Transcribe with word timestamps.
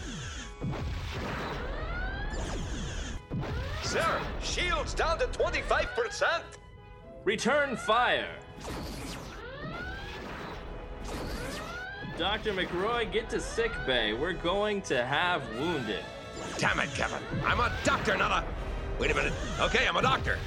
Sir, 3.82 4.20
shields 4.42 4.94
down 4.94 5.18
to 5.18 5.26
25%! 5.26 6.42
Return 7.24 7.76
fire! 7.76 8.34
Dr. 12.18 12.52
McRoy, 12.54 13.10
get 13.12 13.28
to 13.30 13.40
sick 13.40 13.72
bay. 13.86 14.14
We're 14.14 14.32
going 14.32 14.80
to 14.82 15.04
have 15.04 15.42
wounded. 15.58 16.02
Damn 16.58 16.80
it, 16.80 16.88
Kevin! 16.94 17.22
I'm 17.44 17.60
a 17.60 17.70
doctor, 17.84 18.16
not 18.16 18.30
a. 18.30 18.44
Wait 18.98 19.10
a 19.10 19.14
minute. 19.14 19.34
Okay, 19.60 19.86
I'm 19.86 19.96
a 19.96 20.02
doctor. 20.02 20.38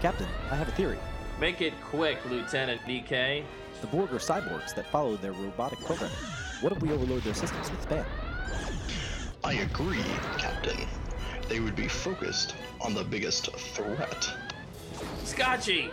Captain, 0.00 0.26
I 0.50 0.56
have 0.56 0.68
a 0.68 0.72
theory. 0.72 0.98
Make 1.40 1.62
it 1.62 1.72
quick, 1.82 2.18
Lieutenant 2.28 2.80
DK. 2.82 3.42
The 3.80 3.86
Borg 3.86 4.12
are 4.12 4.18
cyborgs 4.18 4.74
that 4.74 4.86
follow 4.86 5.16
their 5.16 5.32
robotic 5.32 5.80
programming. 5.80 6.16
What 6.60 6.72
if 6.72 6.82
we 6.82 6.92
overload 6.92 7.22
their 7.22 7.34
systems 7.34 7.70
with 7.70 7.88
spam? 7.88 8.04
I 9.44 9.54
agree, 9.54 10.04
Captain. 10.36 10.86
They 11.48 11.60
would 11.60 11.76
be 11.76 11.88
focused 11.88 12.54
on 12.80 12.94
the 12.94 13.04
biggest 13.04 13.50
threat. 13.56 14.30
Scotchy! 15.24 15.90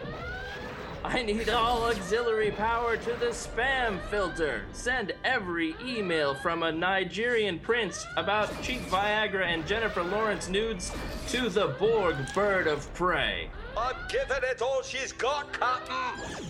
I 1.03 1.21
need 1.21 1.49
all 1.49 1.83
auxiliary 1.83 2.49
power 2.49 2.97
to 2.97 3.13
the 3.19 3.27
spam 3.27 4.01
filter. 4.09 4.65
Send 4.73 5.13
every 5.23 5.75
email 5.85 6.33
from 6.33 6.63
a 6.63 6.71
Nigerian 6.71 7.59
prince 7.59 8.07
about 8.17 8.49
cheap 8.63 8.81
Viagra 8.87 9.45
and 9.45 9.67
Jennifer 9.67 10.01
Lawrence 10.01 10.49
nudes 10.49 10.91
to 11.27 11.47
the 11.49 11.67
Borg 11.79 12.15
bird 12.33 12.65
of 12.65 12.91
prey. 12.95 13.51
I'm 13.77 13.95
giving 14.09 14.43
it 14.49 14.63
all 14.63 14.81
she's 14.81 15.11
got, 15.11 15.53
Captain! 15.53 16.43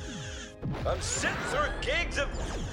I'm 0.87 1.01
sitting 1.01 1.35
through 1.47 1.69
gigs 1.81 2.17
of. 2.17 2.29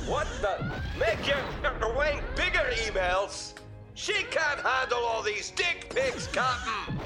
What 0.08 0.28
the? 0.40 0.70
Make 0.98 1.26
your, 1.26 1.38
your 1.80 1.96
way 1.96 2.20
bigger 2.36 2.64
emails! 2.86 3.54
She 3.94 4.14
can't 4.30 4.60
handle 4.60 4.98
all 4.98 5.22
these 5.22 5.50
dick 5.50 5.92
pics, 5.94 6.26
Captain! 6.28 6.98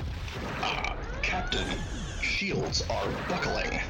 Ah, 0.61 0.97
Captain, 1.23 1.67
shields 2.23 2.85
are 2.89 3.09
buckling. 3.29 3.81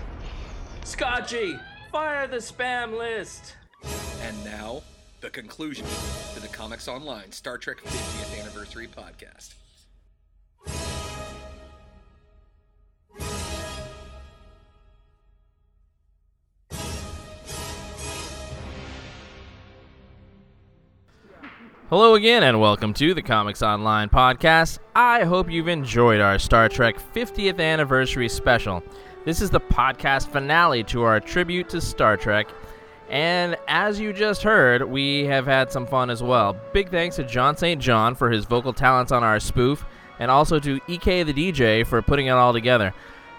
Scotchy, 0.85 1.59
fire 1.93 2.27
the 2.27 2.39
spam 2.39 2.97
list. 2.97 3.57
And 4.23 4.45
now, 4.45 4.83
the 5.21 5.31
conclusion 5.31 5.85
to 6.35 6.41
the 6.41 6.49
Comics 6.49 6.89
Online 6.89 7.31
Star 7.33 7.59
Trek 7.59 7.79
50th 7.85 8.41
Anniversary 8.41 8.89
podcast. 8.89 9.55
Hello 21.89 22.15
again, 22.17 22.43
and 22.43 22.61
welcome 22.61 22.93
to 22.95 23.15
the 23.15 23.23
Comics 23.23 23.63
Online 23.63 24.09
podcast. 24.09 24.81
I 24.97 25.23
hope 25.23 25.49
you've 25.49 25.69
enjoyed 25.69 26.21
our 26.21 26.37
Star 26.37 26.69
Trek 26.69 26.97
50th 27.15 27.61
Anniversary 27.61 28.29
special. 28.29 28.83
This 29.25 29.41
is 29.41 29.51
the 29.51 29.61
podcast 29.61 30.27
finale 30.27 30.83
to 30.83 31.05
our 31.05 31.21
tribute 31.21 31.69
to 31.69 31.81
Star 31.81 32.17
Trek. 32.17 32.49
And 33.09 33.57
as 33.69 34.01
you 34.01 34.13
just 34.13 34.43
heard, 34.43 34.83
we 34.83 35.27
have 35.27 35.47
had 35.47 35.71
some 35.71 35.87
fun 35.87 36.11
as 36.11 36.25
well. 36.25 36.57
Big 36.73 36.91
thanks 36.91 37.15
to 37.17 37.25
John 37.25 37.57
St. 37.57 37.81
John 37.81 38.17
for 38.17 38.33
his 38.33 38.47
vocal 38.47 38.73
talents 38.73 39.13
on 39.13 39.23
our 39.23 39.39
spoof, 39.39 39.85
and 40.19 40.29
also 40.29 40.59
to 40.59 40.81
EK 40.89 41.23
the 41.23 41.33
DJ 41.33 41.87
for 41.87 42.03
putting 42.03 42.27
it 42.27 42.31
all 42.31 42.53
together. 42.53 42.93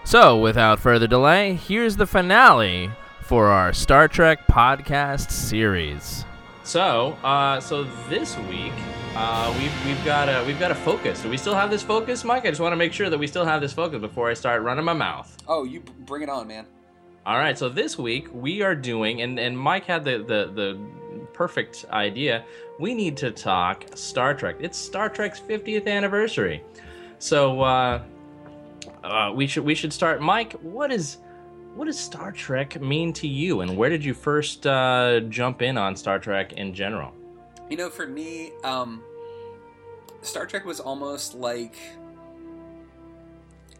So, 0.04 0.40
without 0.40 0.80
further 0.80 1.06
delay, 1.06 1.52
here's 1.52 1.98
the 1.98 2.06
finale 2.06 2.90
for 3.20 3.48
our 3.48 3.74
Star 3.74 4.08
Trek 4.08 4.46
podcast 4.48 5.32
series. 5.32 6.24
So, 6.68 7.16
uh, 7.24 7.60
so 7.60 7.84
this 8.10 8.36
week, 8.40 8.74
uh, 9.14 9.54
we've 9.58 9.86
we've 9.86 10.04
got 10.04 10.28
a 10.28 10.44
we've 10.46 10.60
got 10.60 10.70
a 10.70 10.74
focus. 10.74 11.22
Do 11.22 11.30
we 11.30 11.38
still 11.38 11.54
have 11.54 11.70
this 11.70 11.82
focus, 11.82 12.24
Mike? 12.24 12.44
I 12.44 12.50
just 12.50 12.60
want 12.60 12.72
to 12.72 12.76
make 12.76 12.92
sure 12.92 13.08
that 13.08 13.16
we 13.16 13.26
still 13.26 13.46
have 13.46 13.62
this 13.62 13.72
focus 13.72 14.02
before 14.02 14.28
I 14.28 14.34
start 14.34 14.60
running 14.60 14.84
my 14.84 14.92
mouth. 14.92 15.34
Oh, 15.48 15.64
you 15.64 15.80
b- 15.80 15.92
bring 16.00 16.20
it 16.20 16.28
on, 16.28 16.46
man. 16.46 16.66
All 17.24 17.38
right. 17.38 17.56
So 17.56 17.70
this 17.70 17.96
week 17.96 18.28
we 18.34 18.60
are 18.60 18.74
doing, 18.74 19.22
and 19.22 19.40
and 19.40 19.58
Mike 19.58 19.86
had 19.86 20.04
the 20.04 20.18
the 20.18 20.52
the 20.54 20.78
perfect 21.32 21.86
idea. 21.90 22.44
We 22.78 22.92
need 22.92 23.16
to 23.16 23.30
talk 23.30 23.86
Star 23.94 24.34
Trek. 24.34 24.56
It's 24.60 24.76
Star 24.76 25.08
Trek's 25.08 25.40
50th 25.40 25.86
anniversary. 25.88 26.62
So 27.18 27.62
uh, 27.62 28.02
uh, 29.02 29.32
we 29.34 29.46
should 29.46 29.64
we 29.64 29.74
should 29.74 29.94
start. 29.94 30.20
Mike, 30.20 30.52
what 30.60 30.92
is 30.92 31.16
what 31.78 31.84
does 31.84 31.98
Star 31.98 32.32
Trek 32.32 32.80
mean 32.80 33.12
to 33.14 33.28
you, 33.28 33.60
and 33.60 33.76
where 33.76 33.88
did 33.88 34.04
you 34.04 34.12
first 34.12 34.66
uh, 34.66 35.20
jump 35.28 35.62
in 35.62 35.78
on 35.78 35.94
Star 35.94 36.18
Trek 36.18 36.54
in 36.54 36.74
general? 36.74 37.14
You 37.70 37.76
know, 37.76 37.88
for 37.88 38.04
me, 38.04 38.50
um, 38.64 39.00
Star 40.22 40.44
Trek 40.44 40.64
was 40.64 40.80
almost 40.80 41.34
like 41.34 41.76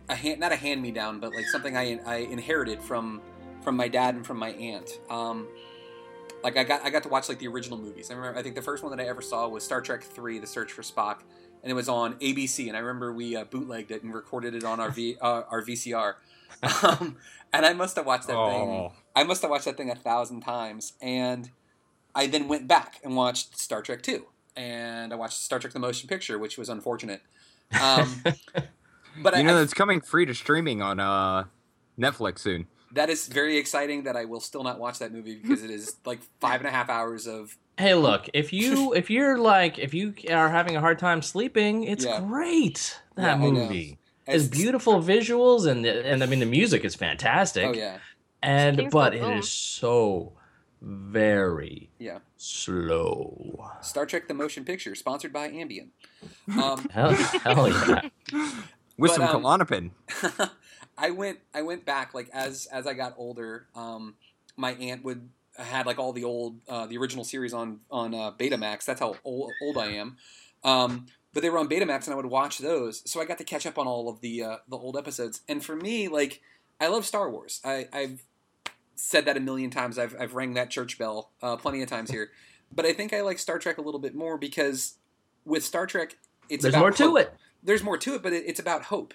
a 0.09 0.15
hand, 0.15 0.39
not 0.39 0.53
a 0.53 0.57
hand 0.57 0.81
me 0.81 0.93
down, 0.93 1.19
but 1.19 1.35
like 1.35 1.47
something 1.47 1.77
I, 1.77 1.99
I 2.07 2.17
inherited 2.19 2.81
from 2.81 3.21
from 3.63 3.77
my 3.77 3.89
dad 3.89 4.15
and 4.15 4.25
from 4.25 4.39
my 4.39 4.51
aunt. 4.51 5.01
Um, 5.11 5.49
like 6.45 6.57
I 6.57 6.63
got 6.63 6.85
I 6.85 6.91
got 6.91 7.03
to 7.03 7.09
watch 7.09 7.29
like 7.29 7.41
the 7.41 7.49
original 7.49 7.79
movies. 7.79 8.13
I 8.13 8.15
remember 8.15 8.39
I 8.39 8.45
think 8.45 8.55
the 8.55 8.63
first 8.63 8.85
one 8.85 8.97
that 8.97 9.03
I 9.05 9.09
ever 9.09 9.23
saw 9.23 9.49
was 9.49 9.65
Star 9.65 9.81
Trek 9.81 10.05
Three: 10.05 10.39
The 10.39 10.47
Search 10.47 10.71
for 10.71 10.83
Spock, 10.83 11.23
and 11.65 11.71
it 11.73 11.75
was 11.75 11.89
on 11.89 12.15
ABC. 12.21 12.69
And 12.69 12.77
I 12.77 12.81
remember 12.81 13.13
we 13.13 13.35
uh, 13.35 13.43
bootlegged 13.43 13.91
it 13.91 14.05
and 14.05 14.15
recorded 14.15 14.55
it 14.55 14.63
on 14.63 14.79
our 14.79 14.91
v, 14.91 15.17
uh, 15.21 15.43
our 15.51 15.63
VCR. 15.63 16.15
Um, 16.83 17.17
and 17.53 17.65
I 17.65 17.73
must 17.73 17.97
have 17.97 18.07
watched 18.07 18.27
that 18.27 18.37
Oh. 18.37 18.49
thing. 18.51 18.91
I 19.17 19.25
must 19.25 19.43
have 19.43 19.51
watched 19.51 19.65
that 19.65 19.77
thing 19.77 19.91
a 19.91 19.95
thousand 19.95 20.41
times, 20.43 20.93
and 21.01 21.51
I 22.15 22.27
then 22.27 22.47
went 22.49 22.69
back 22.69 23.01
and 23.05 23.17
watched 23.17 23.59
Star 23.59 23.81
Trek 23.83 24.03
Two. 24.03 24.27
and 24.57 25.13
I 25.13 25.17
watched 25.17 25.39
Star 25.39 25.59
Trek: 25.59 25.73
The 25.73 25.79
Motion 25.79 26.09
Picture, 26.09 26.39
which 26.39 26.59
was 26.59 26.69
unfortunate. 26.69 27.23
Um, 27.81 28.23
but 29.23 29.35
you 29.35 29.41
I, 29.41 29.43
know 29.43 29.59
I- 29.59 29.63
it's 29.63 29.75
coming 29.75 30.01
free 30.01 30.27
to 30.27 30.35
streaming 30.35 30.83
on 30.83 31.01
uh, 31.01 31.45
Netflix 31.99 32.41
soon. 32.41 32.67
that 32.93 33.09
is 33.11 33.27
very 33.29 33.57
exciting. 33.57 34.05
That 34.05 34.17
I 34.17 34.25
will 34.25 34.41
still 34.41 34.63
not 34.63 34.79
watch 34.79 34.99
that 34.99 35.13
movie 35.13 35.37
because 35.37 35.63
it 35.65 35.71
is 35.71 35.97
like 36.05 36.21
five 36.41 36.61
and 36.61 36.69
a 36.69 36.73
half 36.73 36.89
hours 36.91 37.27
of 37.27 37.57
Hey, 37.79 37.95
look, 37.95 38.29
if 38.35 38.53
you 38.53 38.93
if 38.95 39.09
you're 39.11 39.39
like 39.39 39.79
if 39.79 39.95
you 39.95 40.15
are 40.31 40.49
having 40.51 40.77
a 40.77 40.81
hard 40.81 40.99
time 40.99 41.23
sleeping, 41.23 41.85
it's 41.85 42.05
Yeah. 42.05 42.21
great. 42.21 42.99
Yeah, 43.17 43.25
That 43.25 43.35
I 43.37 43.39
know. 43.39 43.51
movie. 43.53 43.99
It's 44.29 44.45
It's- 44.45 44.49
beautiful 44.49 44.95
visuals 45.03 45.67
and 45.67 45.85
and 45.87 46.23
I 46.23 46.27
mean 46.27 46.39
the 46.41 46.47
music 46.47 46.85
is 46.85 46.95
fantastic. 46.95 47.67
Oh 47.67 47.73
yeah, 47.73 47.99
And 48.43 48.91
but 48.91 49.13
Boom 49.13 49.23
it 49.23 49.25
Boom. 49.25 49.39
is 49.39 49.51
so 49.51 50.33
very 50.81 51.91
yeah. 51.99 52.19
slow. 52.37 53.71
Star 53.81 54.07
Trek: 54.07 54.29
The 54.29 54.35
Motion 54.35 54.65
Picture, 54.65 54.95
sponsored 54.95 55.33
by 55.33 55.49
Ambien. 55.51 55.89
Um, 56.63 56.89
Hell, 56.91 57.13
hell 57.15 57.69
yeah. 57.69 58.01
With 58.99 59.13
But, 59.13 59.17
some 59.17 59.23
um, 59.37 59.43
Klonopin. 59.43 59.91
I 60.99 61.11
went 61.11 61.39
I 61.55 61.63
went 61.63 61.85
back 61.85 62.15
like 62.15 62.29
as 62.33 62.67
as 62.73 62.87
I 62.87 62.95
got 62.95 63.15
older. 63.17 63.67
Um, 63.77 64.15
my 64.57 64.73
aunt 64.73 65.05
would 65.05 65.29
had 65.57 65.87
like 65.87 65.99
all 65.99 66.13
the 66.13 66.25
old 66.25 66.59
uh, 66.69 66.87
the 66.87 66.97
original 66.99 67.25
series 67.25 67.53
on 67.55 67.81
on 67.91 68.15
uh, 68.15 68.33
Betamax. 68.33 68.85
That's 68.85 68.99
how 69.01 69.15
old, 69.25 69.53
old 69.63 69.79
I 69.79 69.87
am. 69.93 70.17
Um, 70.65 71.07
but 71.33 71.43
they 71.43 71.51
were 71.51 71.59
on 71.59 71.69
Betamax, 71.69 72.05
and 72.07 72.15
I 72.15 72.17
would 72.17 72.27
watch 72.27 72.59
those. 72.59 73.09
So 73.11 73.21
I 73.21 73.25
got 73.25 73.39
to 73.39 73.45
catch 73.45 73.67
up 73.67 73.79
on 73.79 73.87
all 73.87 74.09
of 74.09 74.21
the 74.21 74.43
uh, 74.43 74.57
the 74.69 74.77
old 74.77 74.97
episodes. 74.97 75.43
And 75.49 75.65
for 75.65 75.77
me, 75.77 76.09
like 76.09 76.41
I 76.81 76.89
love 76.89 77.05
Star 77.05 77.31
Wars. 77.31 77.61
I, 77.65 77.89
I've 77.93 78.25
said 78.95 79.25
that 79.27 79.37
a 79.37 79.41
million 79.41 79.71
times. 79.71 79.99
I've 79.99 80.17
I've 80.19 80.35
rang 80.35 80.55
that 80.55 80.71
church 80.71 80.99
bell 80.99 81.33
uh, 81.43 81.57
plenty 81.57 81.83
of 81.83 81.89
times 81.89 82.11
here. 82.11 82.31
But 82.71 82.85
I 82.85 82.93
think 82.93 83.15
I 83.15 83.23
like 83.23 83.39
Star 83.39 83.59
Trek 83.59 83.79
a 83.79 83.81
little 83.81 83.99
bit 83.99 84.15
more 84.15 84.37
because 84.37 84.99
with 85.47 85.65
Star 85.65 85.87
Trek, 85.87 86.19
it's 86.51 86.63
There's 86.63 86.77
more 86.77 86.91
to 86.91 87.17
it. 87.17 87.33
There's 87.63 87.83
more 87.83 87.97
to 87.97 88.15
it, 88.15 88.23
but 88.23 88.35
it, 88.35 88.45
it's 88.47 88.61
about 88.61 88.83
hope. 88.83 89.15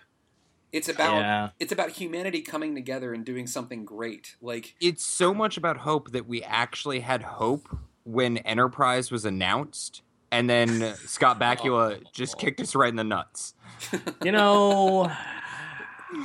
It's 0.71 0.89
about 0.89 1.19
Yeah. 1.19 1.49
it's 1.59 1.71
about 1.71 1.91
humanity 1.91 2.41
coming 2.41 2.73
together 2.73 3.13
and 3.13 3.23
doing 3.23 3.45
something 3.45 3.85
great. 3.85 4.37
Like 4.41 4.73
It's 4.81 5.03
so 5.03 5.35
much 5.35 5.55
about 5.55 5.77
hope 5.77 6.13
that 6.13 6.27
we 6.27 6.41
actually 6.41 7.01
had 7.01 7.21
hope 7.21 7.77
when 8.03 8.37
Enterprise 8.37 9.11
was 9.11 9.23
announced, 9.23 10.01
and 10.33 10.49
then 10.49 10.95
Scott 11.07 11.39
Bakula 11.41 12.01
just 12.11 12.37
kicked 12.37 12.59
us 12.59 12.75
right 12.75 12.89
in 12.89 12.95
the 12.95 13.03
nuts. 13.03 13.53
You 14.23 14.31
know, 14.31 15.11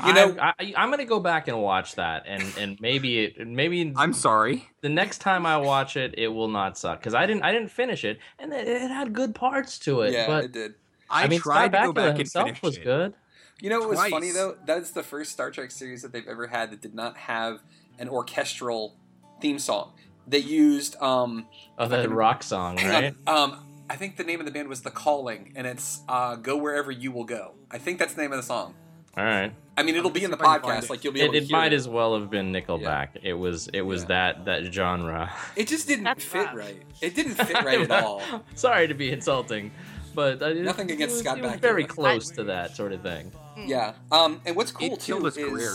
You 0.05 0.13
know- 0.13 0.37
I, 0.39 0.53
I, 0.61 0.75
I'm 0.77 0.91
gonna 0.91 1.07
go 1.07 1.19
back 1.19 1.49
and 1.49 1.63
watch 1.63 1.95
that, 1.95 2.25
and 2.27 2.43
and 2.59 2.79
maybe 2.81 3.25
it 3.25 3.47
maybe 3.47 3.91
I'm 3.97 4.13
sorry. 4.13 4.69
the 4.83 4.91
next 4.91 5.19
time 5.19 5.47
I 5.47 5.57
watch 5.57 5.97
it, 5.97 6.15
it 6.19 6.29
will 6.29 6.49
not 6.49 6.77
suck 6.77 7.01
because 7.01 7.15
I 7.15 7.25
didn't 7.25 7.43
I 7.43 7.53
didn't 7.53 7.71
finish 7.71 8.05
it, 8.05 8.19
and 8.39 8.53
it, 8.53 8.69
it 8.69 8.91
had 8.91 9.15
good 9.15 9.35
parts 9.35 9.79
to 9.81 10.03
it. 10.03 10.13
yeah, 10.13 10.27
but 10.27 10.45
it 10.45 10.53
did. 10.53 10.75
I, 11.09 11.25
I, 11.25 11.29
mean, 11.29 11.41
tried 11.41 11.73
Scott 11.73 11.73
to 11.73 11.87
go 11.87 11.93
Bakula 11.93 11.95
back 11.95 12.09
and 12.11 12.19
himself 12.19 12.47
finish 12.49 12.63
was 12.63 12.77
it. 12.77 12.85
good. 12.85 13.15
You 13.61 13.71
know 13.71 13.81
what 13.81 13.89
was 13.89 14.09
funny 14.11 14.31
though? 14.31 14.57
That's 14.67 14.91
the 14.91 15.03
first 15.03 15.33
Star 15.33 15.51
Trek 15.51 15.71
series 15.71 16.03
that 16.03 16.13
they've 16.13 16.29
ever 16.29 16.47
had 16.49 16.71
that 16.71 16.83
did 16.83 16.95
not 16.95 17.17
have 17.17 17.61
an 17.99 18.11
orchestral 18.11 18.95
theme 19.41 19.59
song. 19.59 19.93
They 20.27 20.39
used 20.39 21.01
um 21.01 21.47
Oh, 21.79 21.89
that 21.89 22.11
rock 22.11 22.43
song, 22.43 22.77
right? 22.85 23.15
um 23.27 23.65
I 23.91 23.97
think 23.97 24.17
the 24.17 24.25
name 24.25 24.41
of 24.41 24.47
the 24.47 24.53
band 24.53 24.69
was 24.69 24.83
The 24.83 24.91
Calling, 24.91 25.53
and 25.57 25.67
it's 25.67 26.01
uh, 26.09 26.37
"Go 26.37 26.57
Wherever 26.57 26.91
You 26.91 27.11
Will 27.13 27.25
Go." 27.25 27.55
I 27.71 27.79
think 27.79 27.99
that's 27.99 28.15
the 28.15 28.23
name 28.23 28.33
of 28.33 28.37
the 28.39 28.43
song. 28.43 28.75
All 29.17 29.25
right. 29.25 29.53
I 29.77 29.83
mean, 29.83 29.97
it'll 29.97 30.11
be 30.11 30.23
in 30.25 30.31
the 30.31 30.37
see 30.37 30.43
if 30.43 30.49
I 30.49 30.59
can 30.59 30.63
find 30.63 30.81
podcast. 30.83 30.85
it. 30.85 30.91
Like 30.91 31.05
you'll 31.05 31.13
be 31.13 31.21
It, 31.21 31.25
able 31.25 31.33
to 31.33 31.39
it 31.39 31.45
hear 31.45 31.57
might 31.57 31.73
it. 31.73 31.77
as 31.77 31.89
well 31.89 32.19
have 32.19 32.31
been 32.31 32.53
Nickelback. 32.53 33.09
It 33.23 33.33
was 33.35 33.69
it 33.73 33.81
was 33.81 34.03
Yeah. 34.03 34.09
that 34.09 34.45
that 34.45 34.73
genre. 34.73 35.33
It 35.57 35.67
just 35.69 35.87
didn't 35.89 36.05
That's 36.05 36.25
fit 36.25 36.47
rough. 36.47 36.55
right. 36.55 36.83
It 37.01 37.15
didn't 37.15 37.35
fit 37.47 37.65
right 37.65 37.81
at 37.81 38.05
all. 38.05 38.23
Sorry 38.55 38.87
to 38.89 38.95
be 38.95 39.11
insulting, 39.11 39.71
but 40.15 40.43
uh, 40.43 40.47
it- 40.47 40.59
Nothing 40.63 40.91
against 40.91 41.15
it 41.15 41.19
was, 41.19 41.21
Scott 41.25 41.39
it 41.39 41.43
was 41.43 41.53
Bakula. 41.53 41.61
very 41.61 41.85
close 41.85 42.31
to 42.33 42.45
that 42.45 42.77
sort 42.77 42.93
of 42.93 43.03
thing. 43.03 43.33
Yeah. 43.57 43.95
Um, 44.13 44.41
and 44.47 44.55
what's 44.55 44.71
cool 44.73 44.93
It 44.93 45.01
too 45.01 45.15
killed 45.15 45.25
his 45.25 45.37
is 45.37 45.49
career. 45.49 45.75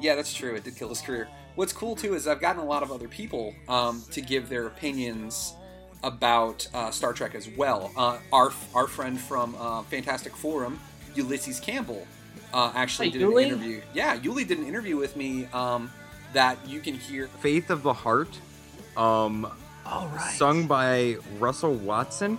yeah, 0.00 0.14
that's 0.16 0.32
true. 0.34 0.54
It 0.54 0.64
did 0.64 0.76
kill 0.76 0.88
his 0.88 1.00
career. 1.00 1.28
What's 1.54 1.72
cool 1.72 1.94
too 1.96 2.14
is 2.14 2.26
I've 2.26 2.40
gotten 2.40 2.62
a 2.62 2.64
lot 2.64 2.82
of 2.82 2.90
other 2.90 3.08
people 3.08 3.54
um, 3.68 4.02
to 4.12 4.20
give 4.20 4.48
their 4.48 4.66
opinions 4.66 5.54
about 6.02 6.66
uh, 6.74 6.90
Star 6.90 7.12
Trek 7.12 7.34
as 7.34 7.48
well. 7.48 7.92
Uh, 7.96 8.18
our 8.32 8.52
our 8.74 8.86
friend 8.86 9.18
from 9.20 9.54
uh, 9.58 9.82
Fantastic 9.84 10.34
Forum, 10.36 10.80
Ulysses 11.14 11.60
Campbell, 11.60 12.06
uh, 12.52 12.72
actually 12.74 13.10
Hey, 13.10 13.18
did 13.18 13.22
Yuli? 13.28 13.42
an 13.42 13.48
interview. 13.48 13.80
Yeah, 13.94 14.16
Yuli 14.18 14.46
did 14.46 14.58
an 14.58 14.66
interview 14.66 14.96
with 14.96 15.16
me 15.16 15.46
um, 15.52 15.90
that 16.32 16.58
you 16.66 16.80
can 16.80 16.94
hear. 16.94 17.28
Faith 17.40 17.70
of 17.70 17.82
the 17.82 17.92
Heart, 17.92 18.38
um, 18.96 19.46
All 19.86 20.08
right. 20.08 20.34
sung 20.36 20.66
by 20.66 21.16
Russell 21.38 21.74
Watson. 21.74 22.38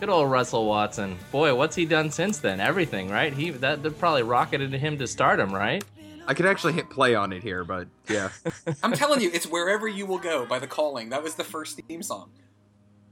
Good 0.00 0.10
old 0.10 0.30
Russell 0.30 0.66
Watson. 0.66 1.18
Boy, 1.32 1.52
what's 1.56 1.74
he 1.74 1.84
done 1.84 2.10
since 2.12 2.38
then? 2.38 2.60
Everything, 2.60 3.10
right? 3.10 3.32
He 3.32 3.50
that, 3.50 3.82
that 3.82 3.98
probably 3.98 4.22
rocketed 4.22 4.72
him 4.72 4.96
to 4.98 5.06
stardom, 5.08 5.52
right? 5.52 5.82
I 6.24 6.34
could 6.34 6.46
actually 6.46 6.74
hit 6.74 6.88
play 6.90 7.14
on 7.14 7.32
it 7.32 7.42
here, 7.42 7.64
but 7.64 7.88
yeah. 8.08 8.28
I'm 8.82 8.92
telling 8.92 9.20
you, 9.22 9.30
it's 9.32 9.46
wherever 9.50 9.88
you 9.88 10.04
will 10.06 10.18
go 10.18 10.44
by 10.46 10.58
the 10.58 10.66
Calling. 10.66 11.08
That 11.08 11.22
was 11.22 11.34
the 11.36 11.42
first 11.42 11.80
theme 11.88 12.02
song. 12.02 12.30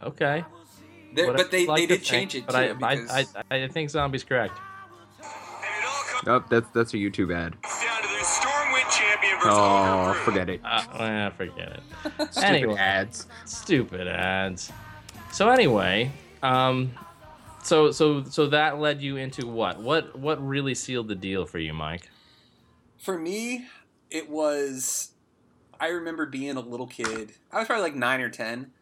Okay. 0.03 0.45
They- 1.15 1.27
but 1.27 1.51
they, 1.51 1.67
like 1.67 1.81
they 1.81 1.87
did 1.87 2.03
change 2.03 2.33
think, 2.33 2.45
it 2.45 2.53
But 2.53 2.53
too. 2.79 2.85
I, 2.85 2.95
because- 2.97 3.11
I, 3.51 3.57
I, 3.57 3.65
I 3.65 3.69
think 3.69 3.91
Zombie's 3.91 4.25
correct. 4.25 4.59
oh, 6.27 6.45
that's 6.51 6.69
that's 6.71 6.95
a 6.95 6.97
YouTube 6.97 7.35
ad. 7.35 7.53
Down 7.63 8.03
to 8.03 8.09
the 8.09 8.25
Stormwind 8.25 8.91
champion 8.91 9.35
versus 9.37 9.51
Oh, 9.53 10.21
forget 10.25 10.49
it. 10.51 10.61
Uh, 10.65 10.83
eh, 10.99 11.31
forget 11.31 11.69
it. 11.69 11.83
Stupid 12.33 12.45
Anyway. 12.45 12.75
ads. 12.79 13.27
Stupid 13.45 14.09
ads. 14.09 14.73
So 15.33 15.49
anyway, 15.51 16.11
um, 16.43 16.93
so 17.63 17.91
so 17.93 18.25
so 18.25 18.47
that 18.49 18.79
led 18.79 19.01
you 19.03 19.17
into 19.17 19.47
what? 19.47 19.81
What 19.81 20.19
what 20.19 20.45
really 20.47 20.75
sealed 20.75 21.09
the 21.09 21.15
deal 21.15 21.47
for 21.47 21.59
you, 21.59 21.73
Mike? 21.75 22.09
For 22.99 23.19
me, 23.19 23.67
it 24.11 24.29
was. 24.31 25.11
I 25.79 25.89
remember 25.89 26.25
being 26.27 26.57
a 26.57 26.61
little 26.61 26.87
kid. 26.87 27.33
I 27.53 27.59
was 27.59 27.67
probably 27.67 27.83
like 27.83 27.95
nine 27.95 28.21
or 28.21 28.31
ten, 28.31 28.73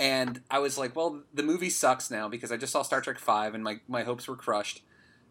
and 0.00 0.40
I 0.50 0.58
was 0.58 0.76
like, 0.78 0.96
"Well, 0.96 1.22
the 1.32 1.42
movie 1.44 1.70
sucks 1.70 2.10
now 2.10 2.28
because 2.28 2.50
I 2.50 2.56
just 2.56 2.72
saw 2.72 2.82
Star 2.82 3.00
Trek 3.00 3.18
Five, 3.20 3.54
and 3.54 3.62
my 3.62 3.80
my 3.86 4.02
hopes 4.02 4.26
were 4.26 4.34
crushed." 4.36 4.82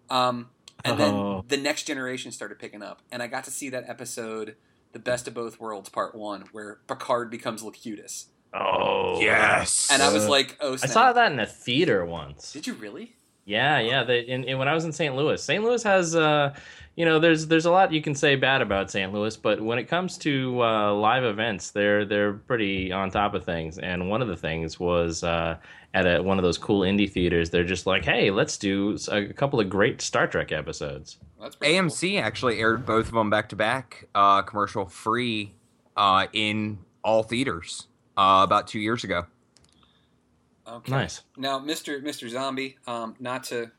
Um, 0.10 0.50
and 0.86 0.94
Oh. 0.94 0.98
then 0.98 1.44
the 1.48 1.58
next 1.62 1.84
generation 1.84 2.32
started 2.32 2.58
picking 2.60 2.82
up, 2.84 3.02
and 3.12 3.22
I 3.22 3.28
got 3.28 3.44
to 3.46 3.52
see 3.52 3.70
that 3.70 3.84
episode, 3.90 4.56
"The 4.94 5.00
Best 5.00 5.28
of 5.28 5.34
Both 5.34 5.60
Worlds" 5.60 5.90
Part 5.90 6.16
One, 6.16 6.46
where 6.52 6.80
Picard 6.88 7.30
becomes 7.30 7.64
Locutus, 7.64 8.28
Oh 8.54 9.20
Yes. 9.22 9.90
and 9.92 10.02
I 10.02 10.12
was 10.14 10.28
like, 10.28 10.56
"Oh, 10.62 10.74
I 10.74 10.78
saw 10.78 11.12
that 11.14 11.32
in 11.32 11.40
a 11.40 11.46
theater 11.46 12.06
once. 12.06 12.52
Did 12.54 12.66
you 12.68 12.74
really? 12.74 13.16
Yeah, 13.50 13.80
yeah. 13.80 14.04
They, 14.04 14.20
in, 14.20 14.44
in, 14.44 14.60
when 14.60 14.68
I 14.68 14.76
was 14.76 14.86
in 14.86 14.92
St. 14.92 15.16
Louis, 15.16 15.42
St. 15.42 15.64
Louis 15.64 15.82
has, 15.82 16.16
uh, 16.16 16.54
you 16.96 17.04
know, 17.04 17.18
there's 17.18 17.48
there's 17.48 17.66
a 17.66 17.72
lot 17.72 17.92
you 17.92 18.00
can 18.00 18.14
say 18.14 18.36
bad 18.36 18.62
about 18.62 18.92
St. 18.92 19.12
Louis, 19.12 19.36
but 19.36 19.60
when 19.60 19.80
it 19.80 19.86
comes 19.86 20.20
to 20.20 20.64
uh, 20.64 20.94
live 20.94 21.24
events, 21.24 21.72
they're 21.72 22.06
they're 22.06 22.34
pretty 22.34 22.92
on 22.92 23.10
top 23.10 23.34
of 23.34 23.44
things. 23.44 23.80
And 23.80 24.08
one 24.08 24.22
of 24.22 24.28
the 24.28 24.38
things 24.38 24.80
was 24.80 25.24
uh, 25.24 25.58
at 25.96 26.06
a, 26.06 26.22
one 26.22 26.38
of 26.38 26.44
those 26.44 26.60
cool 26.60 26.82
indie 26.82 27.12
theaters. 27.12 27.50
They're 27.50 27.64
just 27.64 27.88
like, 27.88 28.06
hey, 28.06 28.30
let's 28.30 28.56
do 28.56 28.96
a 29.12 29.34
couple 29.34 29.60
of 29.60 29.68
great 29.68 30.00
Star 30.00 30.28
Trek 30.28 30.52
episodes. 30.52 31.18
Well, 31.36 31.48
that's 31.48 31.56
pretty 31.56 31.74
cool. 31.74 31.88
AMC 31.88 32.22
actually 32.22 32.60
aired 32.60 32.86
both 32.86 33.08
of 33.08 33.14
them 33.14 33.32
back 33.32 33.50
to 33.50 33.56
back, 33.56 34.08
uh, 34.14 34.44
commercial 34.44 34.86
free, 34.86 35.56
uh, 35.98 36.28
in 36.34 36.78
all 37.04 37.24
theaters, 37.24 37.88
uh, 38.16 38.42
about 38.44 38.68
two 38.68 38.80
years 38.80 39.04
ago. 39.04 39.26
Okay. 40.70 40.92
Nice. 40.92 41.22
Now, 41.38 41.60
Mr. 41.60 42.02
Mr. 42.04 42.30
Zombie, 42.30 42.78
um, 42.88 43.16
not 43.20 43.44
to 43.46 43.72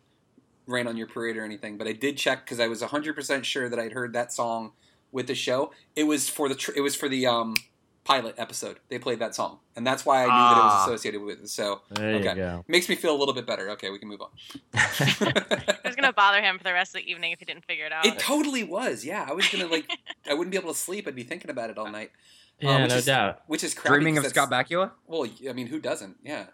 rain 0.66 0.86
on 0.86 0.96
your 0.96 1.06
parade 1.06 1.36
or 1.36 1.44
anything, 1.44 1.76
but 1.78 1.86
I 1.86 1.92
did 1.92 2.16
check 2.16 2.44
because 2.44 2.60
I 2.60 2.68
was 2.68 2.82
100% 2.82 3.44
sure 3.44 3.68
that 3.68 3.78
I'd 3.78 3.92
heard 3.92 4.12
that 4.12 4.32
song 4.32 4.72
with 5.12 5.26
the 5.26 5.34
show. 5.34 5.72
It 5.96 6.04
was 6.04 6.28
for 6.28 6.48
the 6.48 6.54
tr- 6.54 6.72
it 6.76 6.80
was 6.80 6.94
for 6.94 7.08
the 7.08 7.26
um, 7.26 7.56
pilot 8.04 8.34
episode. 8.38 8.78
They 8.88 8.98
played 8.98 9.18
that 9.18 9.34
song, 9.34 9.58
and 9.74 9.84
that's 9.86 10.06
why 10.06 10.18
I 10.22 10.24
knew 10.26 10.54
that 10.54 10.60
it 10.60 10.64
was 10.64 10.72
Ah. 10.74 10.84
associated 10.84 11.22
with 11.22 11.40
it. 11.42 11.48
So 11.48 11.80
There 11.90 12.14
okay, 12.16 12.28
you 12.30 12.34
go. 12.36 12.64
makes 12.68 12.88
me 12.88 12.94
feel 12.94 13.14
a 13.14 13.18
little 13.18 13.34
bit 13.34 13.46
better. 13.46 13.70
Okay, 13.70 13.90
we 13.90 13.98
can 13.98 14.08
move 14.08 14.20
on. 14.22 14.28
It 15.20 15.84
was 15.84 15.96
gonna 15.96 16.12
bother 16.12 16.40
him 16.40 16.56
for 16.58 16.64
the 16.64 16.72
rest 16.72 16.94
of 16.94 17.02
the 17.02 17.10
evening 17.10 17.32
if 17.32 17.40
he 17.40 17.44
didn't 17.44 17.64
figure 17.64 17.86
it 17.86 17.92
out. 17.92 18.06
it 18.06 18.18
totally 18.18 18.62
was. 18.64 19.04
Yeah, 19.04 19.26
I 19.28 19.32
was 19.32 19.48
gonna 19.48 19.66
like 19.66 19.86
I 20.30 20.34
wouldn't 20.34 20.52
be 20.52 20.56
able 20.56 20.72
to 20.72 20.78
sleep. 20.78 21.08
I'd 21.08 21.16
be 21.16 21.24
thinking 21.24 21.50
about 21.50 21.70
it 21.70 21.78
all 21.78 21.90
night. 21.90 22.12
Um, 22.62 22.68
yeah, 22.68 22.82
which 22.82 22.90
no 22.90 22.96
is- 22.96 23.06
doubt. 23.06 23.42
Which 23.46 23.64
is 23.64 23.74
crappy 23.74 23.94
Dreaming 23.96 24.18
of 24.18 24.26
Scott 24.26 24.50
Bakula? 24.50 24.90
Well, 25.06 25.26
I 25.48 25.52
mean, 25.52 25.66
who 25.66 25.80
doesn't? 25.80 26.16
Yeah. 26.22 26.46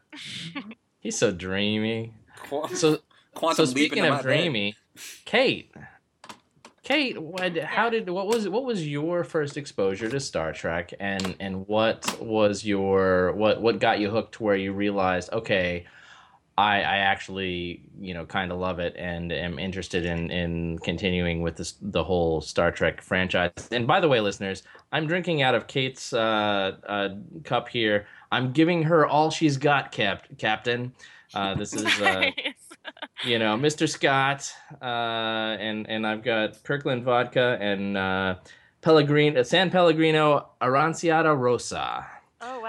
He's 1.00 1.18
so 1.18 1.30
dreamy. 1.32 2.12
Qu- 2.48 2.74
So 2.74 2.98
Quantum 3.34 3.56
so 3.66 3.70
speaking 3.70 4.04
of 4.04 4.10
my 4.10 4.16
bed. 4.16 4.22
dreamy, 4.22 4.74
Kate, 5.24 5.72
Kate, 6.82 7.20
what, 7.20 7.56
how 7.58 7.90
did 7.90 8.08
what 8.08 8.26
was 8.28 8.48
what 8.48 8.64
was 8.64 8.86
your 8.86 9.24
first 9.24 9.56
exposure 9.56 10.08
to 10.08 10.20
Star 10.20 10.52
Trek, 10.52 10.94
and 11.00 11.34
and 11.40 11.66
what 11.66 12.20
was 12.20 12.64
your 12.64 13.32
what 13.32 13.60
what 13.60 13.78
got 13.80 13.98
you 13.98 14.08
hooked 14.10 14.34
to 14.36 14.42
where 14.44 14.56
you 14.56 14.72
realized, 14.72 15.32
okay, 15.32 15.84
I, 16.58 16.76
I 16.76 16.96
actually, 16.98 17.82
you 18.00 18.14
know, 18.14 18.24
kind 18.24 18.50
of 18.50 18.58
love 18.58 18.78
it 18.78 18.94
and 18.96 19.30
am 19.30 19.58
interested 19.58 20.06
in 20.06 20.30
in 20.30 20.78
continuing 20.78 21.42
with 21.42 21.56
this 21.56 21.74
the 21.82 22.02
whole 22.02 22.40
Star 22.40 22.70
Trek 22.70 23.02
franchise. 23.02 23.50
And 23.70 23.86
by 23.86 24.00
the 24.00 24.08
way, 24.08 24.20
listeners, 24.20 24.62
I'm 24.90 25.06
drinking 25.06 25.42
out 25.42 25.54
of 25.54 25.66
Kate's 25.66 26.14
uh, 26.14 26.76
uh, 26.88 27.10
cup 27.44 27.68
here. 27.68 28.06
I'm 28.32 28.52
giving 28.52 28.82
her 28.84 29.06
all 29.06 29.30
she's 29.30 29.56
got, 29.58 29.92
Cap- 29.92 30.26
Captain. 30.38 30.92
Uh, 31.34 31.54
this 31.54 31.74
is, 31.74 31.84
uh, 32.00 32.30
you 33.24 33.38
know, 33.38 33.56
Mr. 33.56 33.86
Scott, 33.88 34.50
uh, 34.80 35.56
and 35.60 35.88
and 35.90 36.06
I've 36.06 36.22
got 36.22 36.62
Kirkland 36.64 37.04
vodka 37.04 37.58
and 37.60 37.98
uh, 37.98 38.36
Pellegrino, 38.80 39.42
San 39.42 39.70
Pellegrino 39.70 40.48
Aranciata 40.62 41.38
Rosa. 41.38 42.06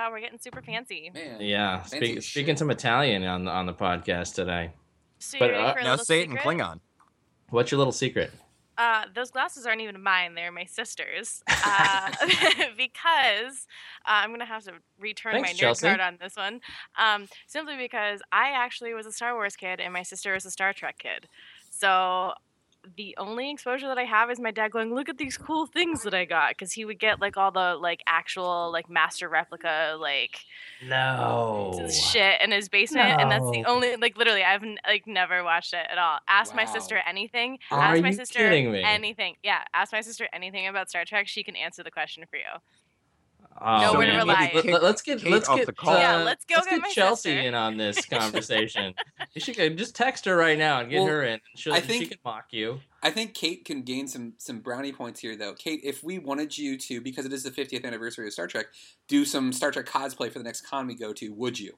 Wow, 0.07 0.13
we're 0.13 0.21
getting 0.21 0.39
super 0.39 0.61
fancy. 0.61 1.11
Man. 1.13 1.41
Yeah, 1.41 1.81
fancy 1.81 2.11
speak, 2.13 2.23
speaking 2.23 2.55
some 2.55 2.71
Italian 2.71 3.23
on 3.25 3.43
the 3.43 3.51
on 3.51 3.65
the 3.65 3.73
podcast 3.73 4.35
today. 4.35 4.71
So 5.19 5.37
But, 5.37 5.49
you 5.49 5.55
uh, 5.57 5.73
Now 5.83 5.91
little 5.91 6.05
say 6.05 6.21
it 6.21 6.29
in? 6.29 6.37
Klingon. 6.37 6.79
What's 7.49 7.71
your 7.71 7.77
little 7.77 7.91
secret? 7.91 8.31
Uh, 8.77 9.03
those 9.13 9.31
glasses 9.31 9.65
aren't 9.65 9.81
even 9.81 10.01
mine; 10.01 10.33
they're 10.33 10.51
my 10.51 10.63
sister's. 10.63 11.43
Uh, 11.49 12.11
because 12.77 13.67
uh, 14.05 14.21
I'm 14.23 14.31
gonna 14.31 14.45
have 14.45 14.63
to 14.65 14.73
return 14.97 15.33
Thanks, 15.33 15.49
my 15.49 15.53
nerd 15.53 15.59
Chelsea. 15.59 15.87
card 15.87 15.99
on 15.99 16.17
this 16.21 16.37
one. 16.37 16.61
Um, 16.97 17.27
simply 17.47 17.75
because 17.75 18.21
I 18.31 18.51
actually 18.51 18.93
was 18.93 19.07
a 19.07 19.11
Star 19.11 19.33
Wars 19.33 19.57
kid, 19.57 19.81
and 19.81 19.91
my 19.91 20.03
sister 20.03 20.33
was 20.33 20.45
a 20.45 20.51
Star 20.51 20.71
Trek 20.71 20.99
kid. 20.99 21.27
So 21.69 22.31
the 22.95 23.15
only 23.17 23.51
exposure 23.51 23.87
that 23.87 23.97
I 23.97 24.03
have 24.05 24.29
is 24.31 24.39
my 24.39 24.51
dad 24.51 24.71
going, 24.71 24.93
"Look 24.93 25.09
at 25.09 25.17
these 25.17 25.37
cool 25.37 25.65
things 25.65 26.03
that 26.03 26.13
I 26.13 26.25
got," 26.25 26.51
because 26.51 26.71
he 26.73 26.85
would 26.85 26.99
get 26.99 27.19
like 27.19 27.37
all 27.37 27.51
the 27.51 27.75
like 27.75 28.01
actual 28.07 28.71
like 28.71 28.89
master 28.89 29.27
replica 29.29 29.97
like 29.99 30.39
No. 30.83 31.87
shit 31.89 32.41
in 32.41 32.51
his 32.51 32.69
basement, 32.69 33.19
and 33.19 33.29
that's 33.31 33.49
the 33.51 33.65
only 33.65 33.95
like 33.97 34.17
literally 34.17 34.43
I've 34.43 34.63
n- 34.63 34.77
like 34.85 35.05
never 35.07 35.43
watched 35.43 35.73
it 35.73 35.85
at 35.89 35.97
all. 35.97 36.19
Ask 36.27 36.55
my 36.55 36.65
sister 36.65 37.01
anything. 37.07 37.59
Are 37.71 37.81
ask 37.95 38.01
my 38.01 38.09
you 38.09 38.13
sister 38.13 38.39
kidding 38.39 38.71
me? 38.71 38.83
anything. 38.83 39.35
Yeah, 39.43 39.63
ask 39.73 39.91
my 39.93 40.01
sister 40.01 40.27
anything 40.33 40.67
about 40.67 40.89
Star 40.89 41.05
Trek. 41.05 41.27
She 41.27 41.43
can 41.43 41.55
answer 41.55 41.83
the 41.83 41.91
question 41.91 42.23
for 42.29 42.37
you. 42.37 42.43
Oh, 43.59 43.81
Nowhere 43.81 44.05
to 44.07 44.11
man. 44.13 44.19
rely. 44.19 44.51
Let, 44.53 44.65
let, 44.65 44.83
us 44.83 45.01
get 45.01 45.19
Kate 45.19 45.31
let's 45.31 45.49
off 45.49 45.57
get 45.57 45.65
the 45.65 45.73
call. 45.73 45.95
uh, 45.95 45.99
Yeah, 45.99 46.15
let's 46.17 46.45
go 46.45 46.55
let's 46.55 46.67
get 46.69 46.83
get 46.83 46.91
Chelsea 46.93 47.29
sister. 47.31 47.47
in 47.47 47.55
on 47.55 47.77
this 47.77 48.05
conversation. 48.09 48.93
you 49.33 49.41
should 49.41 49.77
just 49.77 49.95
text 49.95 50.25
her 50.25 50.35
right 50.35 50.57
now 50.57 50.81
and 50.81 50.89
get 50.91 50.99
Well, 50.99 51.07
her 51.07 51.23
in. 51.23 51.39
She'll, 51.55 51.73
I 51.73 51.81
she 51.81 51.87
think- 51.87 52.09
can 52.11 52.19
mock 52.23 52.45
you. 52.51 52.79
I 53.03 53.09
think 53.11 53.33
Kate 53.33 53.63
can 53.65 53.83
gain 53.83 54.07
some 54.07 54.33
some 54.37 54.59
brownie 54.59 54.91
points 54.91 55.19
here, 55.19 55.35
though. 55.35 55.53
Kate, 55.53 55.79
if 55.83 56.03
we 56.03 56.19
wanted 56.19 56.57
you 56.57 56.77
to, 56.77 56.99
because 57.01 57.25
it 57.25 57.33
is 57.33 57.43
the 57.43 57.51
50th 57.51 57.85
anniversary 57.85 58.27
of 58.27 58.33
Star 58.33 58.47
Trek, 58.47 58.67
do 59.07 59.23
some 59.25 59.53
Star 59.53 59.71
Trek 59.71 59.85
cosplay 59.85 60.31
for 60.31 60.39
the 60.39 60.43
next 60.45 60.61
con 60.61 60.85
we 60.87 60.95
go 60.95 61.13
to, 61.13 61.29
would 61.33 61.59
you? 61.59 61.77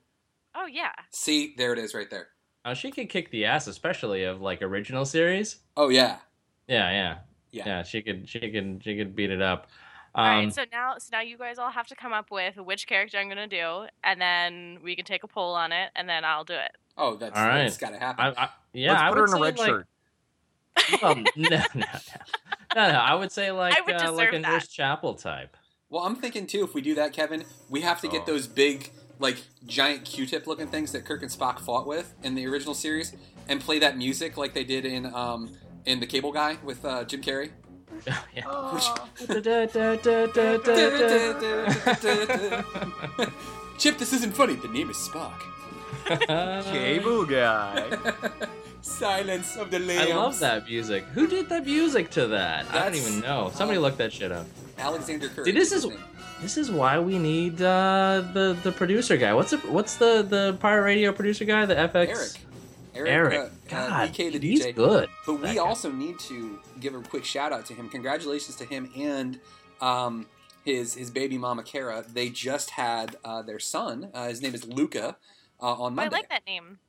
Oh 0.55 0.65
yeah. 0.65 0.91
See, 1.11 1.53
there 1.57 1.71
it 1.73 1.79
is, 1.79 1.93
right 1.93 2.09
there. 2.09 2.27
Oh, 2.65 2.73
she 2.73 2.91
could 2.91 3.09
kick 3.09 3.31
the 3.31 3.45
ass, 3.45 3.67
especially 3.67 4.23
of 4.23 4.41
like 4.41 4.61
original 4.61 5.05
series. 5.05 5.59
Oh 5.77 5.89
yeah, 5.89 6.17
Yeah, 6.67 6.89
yeah, 6.91 7.17
Yeah. 7.51 7.63
yeah. 7.65 7.83
She 7.83 8.01
could, 8.01 8.27
she 8.27 8.49
could, 8.51 8.81
she 8.83 8.97
could 8.97 9.15
beat 9.15 9.29
it 9.31 9.41
up. 9.41 9.67
All 10.15 10.25
Um, 10.25 10.45
right. 10.45 10.53
So 10.53 10.63
now, 10.71 10.95
so 10.97 11.09
now 11.11 11.21
you 11.21 11.37
guys 11.37 11.57
all 11.57 11.71
have 11.71 11.87
to 11.87 11.95
come 11.95 12.13
up 12.13 12.31
with 12.31 12.57
which 12.57 12.87
character 12.87 13.17
I'm 13.17 13.29
gonna 13.29 13.47
do, 13.47 13.85
and 14.03 14.19
then 14.19 14.79
we 14.83 14.95
can 14.95 15.05
take 15.05 15.23
a 15.23 15.27
poll 15.27 15.53
on 15.55 15.71
it, 15.71 15.89
and 15.95 16.07
then 16.09 16.23
I'll 16.25 16.43
do 16.43 16.53
it. 16.55 16.71
Oh, 16.97 17.15
that's, 17.15 17.37
All 17.37 17.45
right. 17.47 17.59
that's 17.63 17.77
got 17.77 17.91
to 17.91 17.99
happen. 17.99 18.25
I, 18.37 18.43
I, 18.43 18.49
yeah, 18.73 18.91
Let's 18.91 19.01
I 19.03 19.09
put 19.09 19.17
her 19.17 19.21
would 19.21 19.29
in 19.29 19.33
a 19.33 19.37
say, 19.37 19.41
red 19.41 19.57
like- 19.59 19.67
shirt. 19.69 19.87
Well, 21.01 21.15
no, 21.35 21.49
no, 21.49 21.63
no, 21.75 21.85
no, 22.75 22.91
no. 22.91 22.97
I 22.99 23.15
would 23.15 23.31
say 23.31 23.51
like 23.51 23.77
I 23.77 23.81
would 23.81 23.95
uh, 24.01 24.11
like 24.11 24.29
a 24.29 24.31
deserve. 24.37 24.41
Nurse 24.51 24.67
Chapel 24.67 25.13
type. 25.13 25.55
well, 25.89 26.03
I'm 26.03 26.15
thinking 26.15 26.47
too, 26.47 26.63
if 26.63 26.73
we 26.73 26.81
do 26.81 26.95
that, 26.95 27.13
Kevin, 27.13 27.43
we 27.69 27.81
have 27.81 28.01
to 28.01 28.07
get 28.07 28.21
Oh. 28.23 28.25
those 28.33 28.47
big, 28.47 28.91
like 29.19 29.37
giant 29.65 30.05
Q-tip 30.05 30.47
looking 30.47 30.67
things 30.67 30.91
that 30.93 31.05
Kirk 31.05 31.21
and 31.21 31.31
Spock 31.31 31.59
fought 31.59 31.85
with 31.85 32.13
in 32.23 32.35
the 32.35 32.45
original 32.47 32.73
series, 32.73 33.15
and 33.47 33.59
play 33.61 33.79
that 33.79 33.97
music 33.97 34.37
like 34.37 34.53
they 34.53 34.63
did 34.63 34.85
in 34.85 35.13
um 35.13 35.51
in 35.85 35.99
the 35.99 36.05
Cable 36.05 36.31
Guy 36.31 36.57
with 36.63 36.83
uh, 36.85 37.03
Jim 37.05 37.21
Carrey. 37.21 37.51
Yeah. 38.35 38.45
Chip, 43.77 43.97
this 43.97 44.13
isn't 44.13 44.33
funny. 44.33 44.55
The 44.55 44.67
name 44.67 44.89
is 44.89 44.97
Spock. 44.97 45.39
Cable 46.71 47.25
guy. 47.25 47.85
Silence 48.81 49.55
of 49.57 49.71
the 49.71 49.79
Lambs. 49.79 50.11
I 50.11 50.15
love 50.15 50.39
that 50.39 50.65
music. 50.67 51.03
Who 51.13 51.27
did 51.27 51.49
that 51.49 51.65
music 51.65 52.09
to 52.11 52.27
that? 52.27 52.65
I 52.71 52.83
don't 52.85 52.95
even 52.95 53.19
know. 53.21 53.51
Somebody 53.53 53.77
uh, 53.77 53.81
look 53.81 53.97
that 53.97 54.11
shit 54.13 54.31
up. 54.31 54.45
Alexander 54.77 55.29
Kirk. 55.29 55.45
See, 55.45 55.51
this 55.51 55.71
is- 55.71 55.87
This 56.41 56.55
is 56.55 56.71
why 56.71 56.97
we 56.99 57.19
need 57.19 57.61
uh, 57.61 58.23
the 58.33 58.55
the 58.63 58.71
producer 58.71 59.17
guy. 59.17 59.33
What's 59.33 59.51
the 59.51 59.57
what's 59.67 59.95
the 59.97 60.23
the 60.23 60.55
pirate 60.61 60.83
radio 60.83 61.11
producer 61.11 61.43
guy? 61.43 61.65
The 61.65 61.75
FX. 61.75 62.07
Eric. 62.07 62.31
Eric, 62.95 63.11
Eric. 63.11 63.33
uh, 63.39 63.43
uh, 63.43 63.49
God, 63.89 64.09
EK 64.09 64.29
the 64.29 64.39
he's 64.39 64.65
DJ. 64.65 64.75
good. 64.75 65.09
But 65.25 65.33
we 65.35 65.55
guy. 65.55 65.57
also 65.57 65.91
need 65.91 66.19
to 66.19 66.59
give 66.79 66.95
a 66.95 66.99
quick 67.01 67.23
shout 67.25 67.51
out 67.53 67.65
to 67.67 67.73
him. 67.73 67.89
Congratulations 67.89 68.55
to 68.57 68.65
him 68.65 68.89
and 68.95 69.39
um, 69.81 70.25
his 70.65 70.93
his 70.95 71.09
baby 71.11 71.37
mama 71.37 71.63
Kara. 71.63 72.03
They 72.11 72.29
just 72.29 72.71
had 72.71 73.15
uh, 73.23 73.41
their 73.41 73.59
son. 73.59 74.09
Uh, 74.13 74.27
his 74.27 74.41
name 74.41 74.55
is 74.55 74.65
Luca. 74.65 75.17
Uh, 75.61 75.73
on 75.73 75.97
I 75.99 76.07
like 76.07 76.29
that 76.29 76.45
name. 76.47 76.79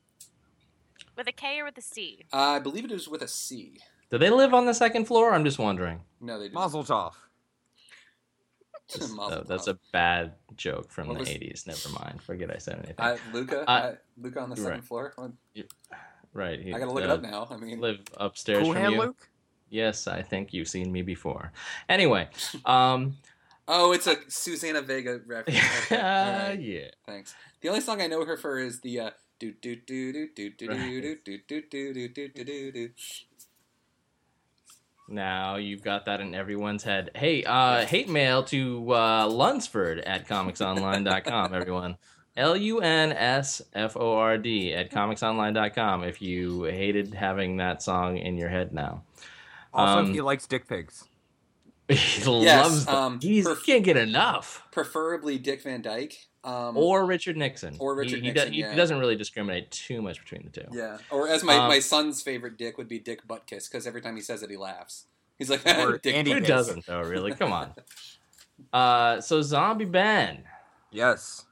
With 1.17 1.27
a 1.27 1.31
K 1.33 1.59
or 1.59 1.65
with 1.65 1.77
a 1.77 1.81
C? 1.81 2.25
Uh, 2.33 2.37
I 2.37 2.59
believe 2.59 2.85
it 2.85 2.91
was 2.91 3.07
with 3.07 3.21
a 3.21 3.27
C. 3.27 3.79
Do 4.09 4.17
they 4.17 4.29
live 4.29 4.53
on 4.53 4.65
the 4.65 4.73
second 4.73 5.05
floor? 5.05 5.33
I'm 5.33 5.43
just 5.43 5.59
wondering. 5.59 6.01
No, 6.19 6.37
they 6.37 6.45
didn't. 6.45 6.55
Mazel 6.55 6.83
tov. 6.83 7.13
That's, 8.99 9.11
Mazel 9.13 9.39
uh, 9.39 9.43
that's 9.43 9.67
a 9.67 9.77
bad 9.91 10.33
joke 10.55 10.91
from 10.91 11.07
What 11.07 11.15
the 11.15 11.19
was- 11.21 11.29
80s. 11.29 11.67
Never 11.67 11.89
mind. 12.03 12.21
Forget 12.21 12.53
I 12.53 12.57
said 12.57 12.75
anything. 12.75 12.95
Uh, 12.99 13.17
Luca, 13.33 13.61
Uh, 13.69 13.71
uh, 13.73 13.95
Luca 14.17 14.39
on 14.41 14.49
the 14.49 14.55
second 14.57 14.71
right. 14.71 14.83
floor. 14.83 15.13
What- 15.15 15.31
right. 16.33 16.59
he- 16.61 16.73
I 16.73 16.79
gotta 16.79 16.91
look 16.91 17.03
it 17.03 17.09
uh, 17.09 17.15
up 17.15 17.21
now. 17.21 17.47
I 17.49 17.57
mean, 17.57 17.79
Live 17.79 17.99
upstairs 18.17 18.63
Cool 18.63 18.73
from 18.73 18.81
hand, 18.81 18.93
you. 18.93 19.01
Luke. 19.01 19.29
Yes, 19.69 20.07
I 20.07 20.21
think 20.21 20.53
you've 20.53 20.67
seen 20.67 20.91
me 20.91 21.01
before. 21.01 21.53
Anyway, 21.87 22.27
um, 22.65 23.17
oh, 23.69 23.93
it's 23.93 24.05
a 24.07 24.17
Susanna 24.27 24.81
Vega 24.81 25.21
reference. 25.25 25.59
Okay. 25.85 25.95
uh, 25.95 26.49
right. 26.49 26.59
yeah. 26.59 26.87
Thanks. 27.05 27.33
The 27.61 27.69
only 27.69 27.79
song 27.81 28.01
I 28.01 28.07
know 28.07 28.25
her 28.25 28.35
for 28.35 28.59
is 28.59 28.81
the 28.81 28.99
uh, 28.99 29.09
do 29.39 29.53
do 29.53 29.75
do 29.77 30.11
do 30.11 30.27
do 30.35 30.49
do 30.49 30.67
Right. 30.67 30.77
do 30.79 31.15
do 31.23 31.37
do 31.47 31.61
do 31.61 31.93
do 31.93 32.07
do 32.09 32.27
do 32.27 32.43
do 32.43 32.71
do. 32.73 32.89
Now 35.11 35.57
you've 35.57 35.81
got 35.83 36.05
that 36.05 36.21
in 36.21 36.33
everyone's 36.33 36.83
head. 36.83 37.11
Hey, 37.15 37.43
uh, 37.43 37.85
hate 37.85 38.09
mail 38.09 38.43
to 38.45 38.93
uh, 38.93 39.27
Lunsford 39.27 39.99
at 39.99 40.27
comicsonline.com, 40.27 41.53
everyone. 41.53 41.97
L 42.37 42.55
U 42.55 42.79
N 42.79 43.11
S 43.11 43.61
F 43.73 43.97
O 43.97 44.13
R 44.15 44.37
D 44.37 44.73
at 44.73 44.89
comicsonline.com 44.89 46.03
if 46.05 46.21
you 46.21 46.63
hated 46.63 47.13
having 47.13 47.57
that 47.57 47.83
song 47.83 48.17
in 48.17 48.37
your 48.37 48.47
head 48.49 48.73
now. 48.73 49.03
Also, 49.73 49.99
Um, 49.99 50.13
he 50.13 50.21
likes 50.21 50.47
dick 50.47 50.67
pigs. 50.67 51.03
he 51.89 51.95
Yes, 51.95 52.25
loves 52.25 52.85
them. 52.85 52.95
um, 52.95 53.19
He's, 53.21 53.45
per- 53.45 53.55
he 53.55 53.61
can't 53.73 53.83
get 53.83 53.97
enough. 53.97 54.65
Preferably 54.71 55.37
Dick 55.37 55.61
Van 55.63 55.81
Dyke. 55.81 56.27
Um, 56.43 56.75
Or 56.77 57.05
Richard 57.05 57.37
Nixon. 57.37 57.75
Or 57.79 57.95
Richard 57.95 58.19
he, 58.21 58.27
he, 58.27 58.31
Nixon, 58.31 58.53
he, 58.53 58.59
yeah. 58.61 58.75
doesn't 58.75 58.97
really 58.99 59.15
discriminate 59.15 59.69
too 59.71 60.01
much 60.01 60.19
between 60.19 60.43
the 60.43 60.49
two. 60.61 60.67
yeah. 60.71 60.97
Or 61.11 61.27
as 61.27 61.43
my, 61.43 61.55
Um, 61.57 61.67
my 61.69 61.79
son's 61.79 62.21
favorite 62.23 62.57
Dick 62.57 62.77
would 62.77 62.87
be 62.87 62.97
Dick 62.99 63.27
Buttkiss 63.27 63.69
because 63.69 63.85
every 63.85 64.01
time 64.01 64.15
he 64.15 64.21
says 64.21 64.41
it, 64.41 64.49
he 64.49 64.57
laughs. 64.57 65.05
He's 65.37 65.49
like, 65.49 65.63
Dick 66.01 66.15
Andy 66.15 66.31
Who 66.31 66.37
Buttkiss. 66.37 66.41
Kiss. 66.41 66.47
doesn't, 66.47 66.85
though, 66.87 67.01
really? 67.01 67.33
Come 67.33 67.51
on. 67.53 67.73
Uh, 68.71 69.19
so, 69.19 69.41
Zombie 69.41 69.85
Ben. 69.85 70.43
Yes. 70.91 71.45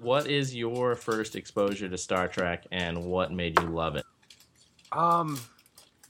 What 0.00 0.26
is 0.26 0.54
your 0.54 0.94
first 0.94 1.36
exposure 1.36 1.86
to 1.86 1.98
Star 1.98 2.28
Trek 2.28 2.64
and 2.72 3.04
what 3.04 3.30
made 3.30 3.60
you 3.60 3.66
love 3.66 3.96
it? 3.96 4.06
Um, 4.90 5.38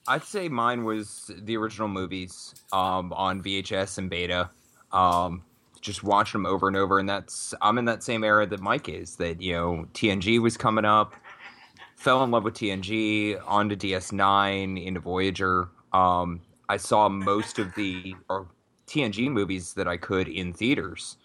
I'd 0.06 0.22
say 0.22 0.48
mine 0.48 0.84
was 0.84 1.32
the 1.36 1.56
original 1.56 1.88
movies 1.88 2.54
um, 2.72 3.12
on 3.12 3.42
VHS 3.42 3.98
and 3.98 4.08
beta. 4.08 4.50
Um, 4.92 5.42
just 5.80 6.02
watching 6.02 6.42
them 6.42 6.52
over 6.52 6.68
and 6.68 6.76
over, 6.76 6.98
and 6.98 7.08
that's 7.08 7.54
I'm 7.60 7.78
in 7.78 7.84
that 7.86 8.02
same 8.02 8.24
era 8.24 8.46
that 8.46 8.60
Mike 8.60 8.88
is. 8.88 9.16
That 9.16 9.40
you 9.40 9.54
know 9.54 9.86
TNG 9.94 10.40
was 10.40 10.56
coming 10.56 10.84
up, 10.84 11.14
fell 11.96 12.22
in 12.24 12.30
love 12.30 12.44
with 12.44 12.54
TNG, 12.54 13.40
on 13.46 13.68
to 13.68 13.76
DS9, 13.76 14.84
into 14.84 15.00
Voyager. 15.00 15.68
Um, 15.92 16.40
I 16.68 16.76
saw 16.76 17.08
most 17.08 17.58
of 17.58 17.74
the 17.74 18.14
or 18.28 18.46
TNG 18.86 19.30
movies 19.30 19.74
that 19.74 19.88
I 19.88 19.96
could 19.96 20.28
in 20.28 20.52
theaters, 20.52 21.16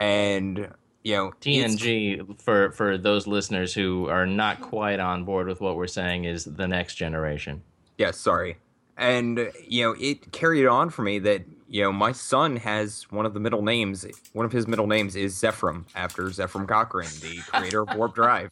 and 0.00 0.68
you 1.02 1.14
know 1.16 1.32
TNG, 1.40 2.40
for, 2.40 2.72
for 2.72 2.96
those 2.96 3.26
listeners 3.26 3.74
who 3.74 4.08
are 4.08 4.26
not 4.26 4.60
quite 4.60 5.00
on 5.00 5.24
board 5.24 5.48
with 5.48 5.60
what 5.60 5.76
we're 5.76 5.86
saying, 5.86 6.24
is 6.24 6.44
the 6.44 6.68
next 6.68 6.94
generation. 6.94 7.62
Yes, 7.98 8.18
sorry. 8.18 8.56
And 8.96 9.50
you 9.66 9.84
know, 9.84 9.96
it 9.98 10.32
carried 10.32 10.66
on 10.66 10.90
for 10.90 11.02
me 11.02 11.18
that 11.20 11.42
you 11.68 11.82
know 11.82 11.92
my 11.92 12.12
son 12.12 12.56
has 12.56 13.10
one 13.10 13.26
of 13.26 13.34
the 13.34 13.40
middle 13.40 13.62
names. 13.62 14.06
One 14.32 14.46
of 14.46 14.52
his 14.52 14.66
middle 14.66 14.86
names 14.86 15.16
is 15.16 15.34
Zefram 15.34 15.84
after 15.94 16.24
Zefram 16.24 16.68
Cochrane, 16.68 17.08
the 17.20 17.38
creator 17.46 17.82
of 17.82 17.96
Warp 17.96 18.14
Drive. 18.14 18.50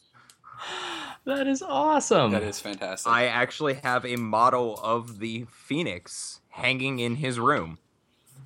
That 1.25 1.47
is 1.47 1.61
awesome. 1.61 2.33
That 2.33 2.43
is 2.43 2.59
fantastic. 2.59 3.11
I 3.13 3.27
actually 3.27 3.75
have 3.75 4.07
a 4.07 4.17
model 4.17 4.81
of 4.83 5.19
the 5.19 5.47
Phoenix 5.51 6.41
hanging 6.49 7.01
in 7.01 7.17
his 7.17 7.39
room. 7.39 7.79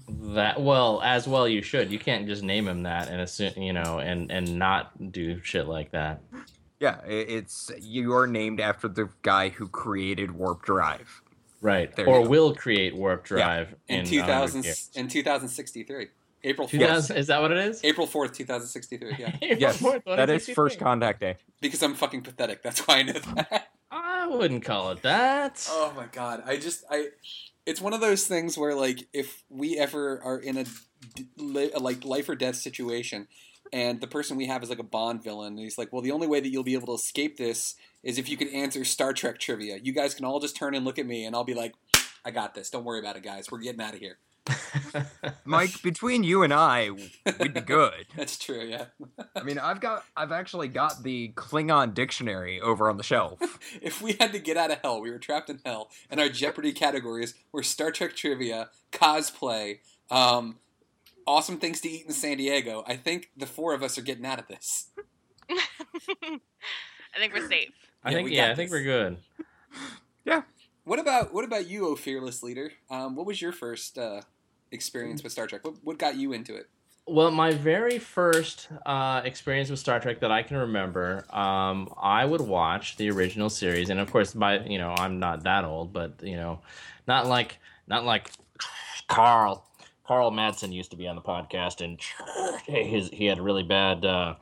That 0.08 0.60
well, 0.60 1.00
as 1.02 1.28
well 1.28 1.46
you 1.46 1.62
should. 1.62 1.92
You 1.92 1.98
can't 1.98 2.26
just 2.26 2.42
name 2.42 2.66
him 2.66 2.82
that 2.82 3.08
and 3.08 3.20
assume, 3.20 3.52
you 3.56 3.72
know, 3.72 4.00
and 4.00 4.32
and 4.32 4.58
not 4.58 5.12
do 5.12 5.40
shit 5.42 5.68
like 5.68 5.92
that. 5.92 6.22
Yeah, 6.80 6.98
it's 7.06 7.70
you're 7.80 8.26
named 8.26 8.58
after 8.58 8.88
the 8.88 9.08
guy 9.22 9.50
who 9.50 9.68
created 9.68 10.32
warp 10.32 10.62
drive. 10.62 11.22
Right. 11.62 11.94
There 11.94 12.06
or 12.06 12.28
will 12.28 12.54
create 12.54 12.94
warp 12.94 13.24
drive 13.24 13.74
in, 13.88 14.00
in 14.00 14.00
um, 14.02 14.06
2000 14.06 14.64
years. 14.64 14.90
in 14.94 15.08
2063 15.08 16.08
april 16.44 16.66
4th 16.66 16.70
2000 16.72 17.16
is 17.16 17.26
that 17.28 17.40
what 17.40 17.52
it 17.52 17.58
is? 17.58 17.80
april 17.84 18.06
4th 18.06 18.34
2063 18.34 19.14
yeah 19.16 19.36
Yes, 19.58 19.78
that 20.06 20.28
is 20.28 20.48
first 20.50 20.80
contact 20.80 21.20
day. 21.20 21.36
because 21.60 21.80
i'm 21.82 21.94
fucking 21.94 22.22
pathetic 22.22 22.62
that's 22.64 22.80
why 22.80 22.96
i 22.98 23.02
know 23.04 23.12
that 23.12 23.68
I 23.94 24.26
wouldn't 24.26 24.64
call 24.64 24.90
it 24.92 25.02
that. 25.02 25.64
oh 25.70 25.92
my 25.96 26.06
god 26.10 26.42
i 26.46 26.56
just 26.56 26.84
i 26.90 27.08
it's 27.64 27.80
one 27.80 27.92
of 27.92 28.00
those 28.00 28.26
things 28.26 28.58
where 28.58 28.74
like 28.74 29.06
if 29.12 29.44
we 29.48 29.78
ever 29.78 30.20
are 30.24 30.38
in 30.38 30.56
a, 30.58 30.64
d- 31.14 31.70
a, 31.74 31.78
like 31.78 32.04
life 32.04 32.28
or 32.28 32.34
death 32.34 32.56
situation 32.56 33.28
and 33.72 34.00
the 34.00 34.06
person 34.06 34.36
we 34.36 34.46
have 34.46 34.62
is 34.62 34.68
like 34.68 34.78
a 34.78 34.84
bond 34.84 35.22
villain 35.22 35.54
and 35.54 35.58
he's 35.58 35.78
like 35.78 35.92
well 35.92 36.02
the 36.02 36.12
only 36.12 36.26
way 36.26 36.40
that 36.40 36.48
you'll 36.50 36.62
be 36.62 36.74
able 36.74 36.86
to 36.86 36.94
escape 36.94 37.36
this 37.36 37.74
is 38.02 38.18
if 38.18 38.28
you 38.28 38.36
can 38.36 38.48
answer 38.48 38.84
star 38.84 39.12
trek 39.12 39.38
trivia. 39.38 39.78
You 39.82 39.92
guys 39.92 40.14
can 40.14 40.24
all 40.24 40.40
just 40.40 40.56
turn 40.56 40.74
and 40.74 40.84
look 40.84 40.98
at 40.98 41.06
me 41.06 41.24
and 41.24 41.34
i'll 41.34 41.44
be 41.44 41.54
like 41.54 41.74
i 42.24 42.30
got 42.30 42.54
this. 42.54 42.70
Don't 42.70 42.84
worry 42.84 43.00
about 43.00 43.16
it 43.16 43.22
guys. 43.22 43.50
We're 43.50 43.58
getting 43.58 43.80
out 43.80 43.94
of 43.94 44.00
here. 44.00 44.18
Mike, 45.44 45.82
between 45.82 46.24
you 46.24 46.42
and 46.42 46.52
I, 46.52 46.90
we'd 46.90 47.54
be 47.54 47.60
good. 47.60 48.06
that's 48.16 48.36
true 48.38 48.64
yeah. 48.64 48.86
I 49.36 49.42
mean, 49.42 49.58
I've 49.58 49.80
got, 49.80 50.04
I've 50.16 50.32
actually 50.32 50.68
got 50.68 51.02
the 51.02 51.32
Klingon 51.34 51.94
dictionary 51.94 52.60
over 52.60 52.90
on 52.90 52.96
the 52.96 53.02
shelf. 53.02 53.38
if 53.80 54.02
we 54.02 54.16
had 54.18 54.32
to 54.32 54.38
get 54.38 54.56
out 54.56 54.70
of 54.70 54.78
hell, 54.82 55.00
we 55.00 55.10
were 55.10 55.18
trapped 55.18 55.50
in 55.50 55.60
hell, 55.64 55.90
and 56.10 56.20
our 56.20 56.28
Jeopardy 56.28 56.72
categories 56.72 57.34
were 57.52 57.62
Star 57.62 57.90
Trek 57.90 58.16
trivia, 58.16 58.70
cosplay, 58.90 59.78
um, 60.10 60.58
awesome 61.26 61.58
things 61.58 61.80
to 61.82 61.88
eat 61.90 62.06
in 62.06 62.12
San 62.12 62.36
Diego. 62.38 62.84
I 62.86 62.96
think 62.96 63.30
the 63.36 63.46
four 63.46 63.74
of 63.74 63.82
us 63.82 63.98
are 63.98 64.02
getting 64.02 64.26
out 64.26 64.38
of 64.38 64.48
this. 64.48 64.88
I 65.50 67.18
think 67.18 67.34
we're 67.34 67.48
safe. 67.48 67.70
I 68.04 68.10
Yeah, 68.10 68.16
think 68.16 68.24
we 68.26 68.36
yeah, 68.36 68.46
got 68.46 68.52
I 68.52 68.54
think 68.54 68.70
this. 68.70 68.78
we're 68.78 68.84
good. 68.84 69.16
Yeah. 70.24 70.42
What 70.84 70.98
about 70.98 71.32
what 71.32 71.44
about 71.44 71.68
you, 71.68 71.86
oh 71.88 71.96
fearless 71.96 72.42
leader? 72.42 72.72
Um, 72.90 73.14
what 73.14 73.26
was 73.26 73.40
your 73.40 73.52
first 73.52 73.98
uh, 73.98 74.22
experience 74.70 75.22
with 75.22 75.32
Star 75.32 75.46
Trek? 75.46 75.64
What, 75.64 75.76
what 75.82 75.98
got 75.98 76.16
you 76.16 76.32
into 76.32 76.54
it? 76.56 76.68
Well, 77.06 77.30
my 77.32 77.52
very 77.52 77.98
first 77.98 78.68
uh, 78.86 79.22
experience 79.24 79.70
with 79.70 79.80
Star 79.80 79.98
Trek 79.98 80.20
that 80.20 80.30
I 80.30 80.44
can 80.44 80.56
remember, 80.56 81.26
um, 81.34 81.92
I 82.00 82.24
would 82.24 82.40
watch 82.40 82.96
the 82.96 83.10
original 83.10 83.50
series, 83.50 83.90
and 83.90 83.98
of 83.98 84.10
course, 84.12 84.32
by 84.34 84.60
you 84.60 84.78
know, 84.78 84.94
I'm 84.96 85.18
not 85.18 85.42
that 85.42 85.64
old, 85.64 85.92
but 85.92 86.22
you 86.22 86.36
know, 86.36 86.60
not 87.08 87.26
like 87.26 87.58
not 87.88 88.04
like 88.04 88.30
Carl. 89.08 89.66
Carl 90.06 90.30
Madsen 90.30 90.72
used 90.72 90.90
to 90.90 90.96
be 90.96 91.06
on 91.06 91.16
the 91.16 91.22
podcast, 91.22 91.80
and 91.80 92.00
his 92.66 93.08
he 93.10 93.26
had 93.26 93.38
a 93.38 93.42
really 93.42 93.62
bad 93.62 94.04
uh, 94.04 94.34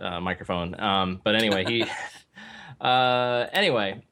uh, 0.00 0.20
microphone. 0.20 0.78
Um, 0.80 1.20
but 1.22 1.34
anyway, 1.34 1.64
he 1.64 1.84
uh, 2.80 3.46
anyway. 3.52 4.02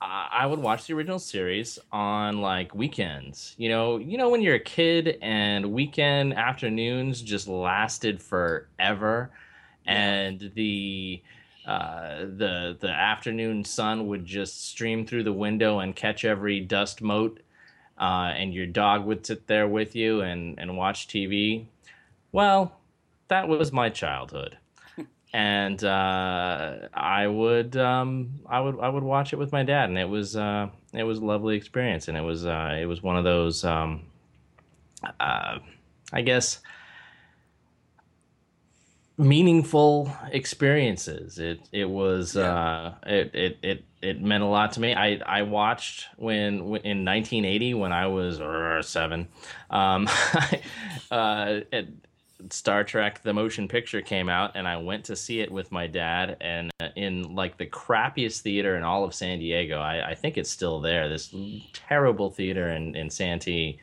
I 0.00 0.28
I 0.30 0.46
would 0.46 0.60
watch 0.60 0.86
the 0.86 0.94
original 0.94 1.18
series 1.18 1.78
on 1.90 2.40
like 2.40 2.72
weekends. 2.72 3.54
You 3.58 3.68
know, 3.68 3.98
you 3.98 4.16
know 4.16 4.28
when 4.28 4.42
you're 4.42 4.54
a 4.54 4.60
kid 4.60 5.18
and 5.20 5.72
weekend 5.72 6.34
afternoons 6.34 7.20
just 7.20 7.48
lasted 7.48 8.22
forever, 8.22 9.30
and 9.86 10.52
the 10.54 11.20
uh, 11.68 12.20
the 12.20 12.78
the 12.80 12.88
afternoon 12.88 13.62
sun 13.62 14.06
would 14.06 14.24
just 14.24 14.68
stream 14.68 15.04
through 15.04 15.22
the 15.22 15.32
window 15.32 15.80
and 15.80 15.94
catch 15.94 16.24
every 16.24 16.60
dust 16.60 17.02
mote, 17.02 17.40
uh, 17.98 18.32
and 18.36 18.54
your 18.54 18.66
dog 18.66 19.04
would 19.04 19.26
sit 19.26 19.46
there 19.46 19.66
with 19.68 19.96
you 19.96 20.20
and 20.20 20.58
and 20.58 20.76
watch 20.76 21.08
TV. 21.08 21.66
Well, 22.32 22.72
that 23.28 23.48
was 23.48 23.72
my 23.72 23.88
childhood 23.88 24.58
and 25.32 25.82
uh, 25.84 26.88
I 26.94 27.26
would 27.26 27.76
um, 27.76 28.40
I 28.46 28.60
would 28.60 28.80
I 28.80 28.88
would 28.88 29.02
watch 29.02 29.32
it 29.32 29.36
with 29.36 29.52
my 29.52 29.62
dad, 29.62 29.88
and 29.88 29.98
it 29.98 30.08
was 30.08 30.36
uh, 30.36 30.68
it 30.92 31.04
was 31.04 31.18
a 31.18 31.24
lovely 31.24 31.56
experience, 31.56 32.08
and 32.08 32.16
it 32.16 32.22
was 32.22 32.46
uh, 32.46 32.76
it 32.80 32.86
was 32.86 33.02
one 33.02 33.16
of 33.16 33.24
those 33.24 33.64
um, 33.64 34.02
uh, 35.20 35.58
I 36.12 36.22
guess 36.22 36.60
meaningful 39.18 40.10
experiences. 40.30 41.38
It 41.38 41.60
it 41.72 41.90
was 41.90 42.36
uh, 42.36 42.94
it, 43.06 43.34
it 43.34 43.58
it 43.62 43.84
it 44.00 44.20
meant 44.20 44.42
a 44.42 44.46
lot 44.46 44.72
to 44.72 44.80
me. 44.80 44.94
I 44.94 45.20
I 45.26 45.42
watched 45.42 46.06
when 46.16 46.54
in 46.54 47.04
1980 47.04 47.74
when 47.74 47.92
I 47.92 48.06
was 48.06 48.40
uh, 48.40 48.82
seven. 48.82 49.28
Um, 49.70 50.08
uh, 51.10 51.60
it, 51.72 51.88
Star 52.50 52.84
Trek 52.84 53.22
the 53.22 53.32
motion 53.32 53.66
picture 53.66 54.00
came 54.00 54.28
out 54.28 54.52
and 54.54 54.68
I 54.68 54.76
went 54.76 55.04
to 55.06 55.16
see 55.16 55.40
it 55.40 55.50
with 55.50 55.72
my 55.72 55.88
dad 55.88 56.36
and 56.40 56.70
uh, 56.80 56.88
in 56.94 57.34
like 57.34 57.58
the 57.58 57.66
crappiest 57.66 58.40
theater 58.42 58.76
in 58.76 58.84
all 58.84 59.02
of 59.04 59.12
San 59.14 59.40
Diego. 59.40 59.80
I, 59.80 60.10
I 60.10 60.14
think 60.14 60.38
it's 60.38 60.50
still 60.50 60.80
there. 60.80 61.08
This 61.08 61.34
terrible 61.72 62.30
theater 62.30 62.70
in 62.70 62.94
in 62.94 63.10
Santee, 63.10 63.80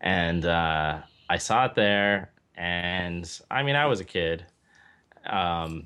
and 0.00 0.44
uh, 0.44 0.98
I 1.28 1.38
saw 1.38 1.66
it 1.66 1.74
there. 1.74 2.30
And 2.54 3.40
I 3.50 3.62
mean, 3.62 3.76
I 3.76 3.86
was 3.86 4.00
a 4.00 4.04
kid. 4.04 4.46
Um, 5.26 5.84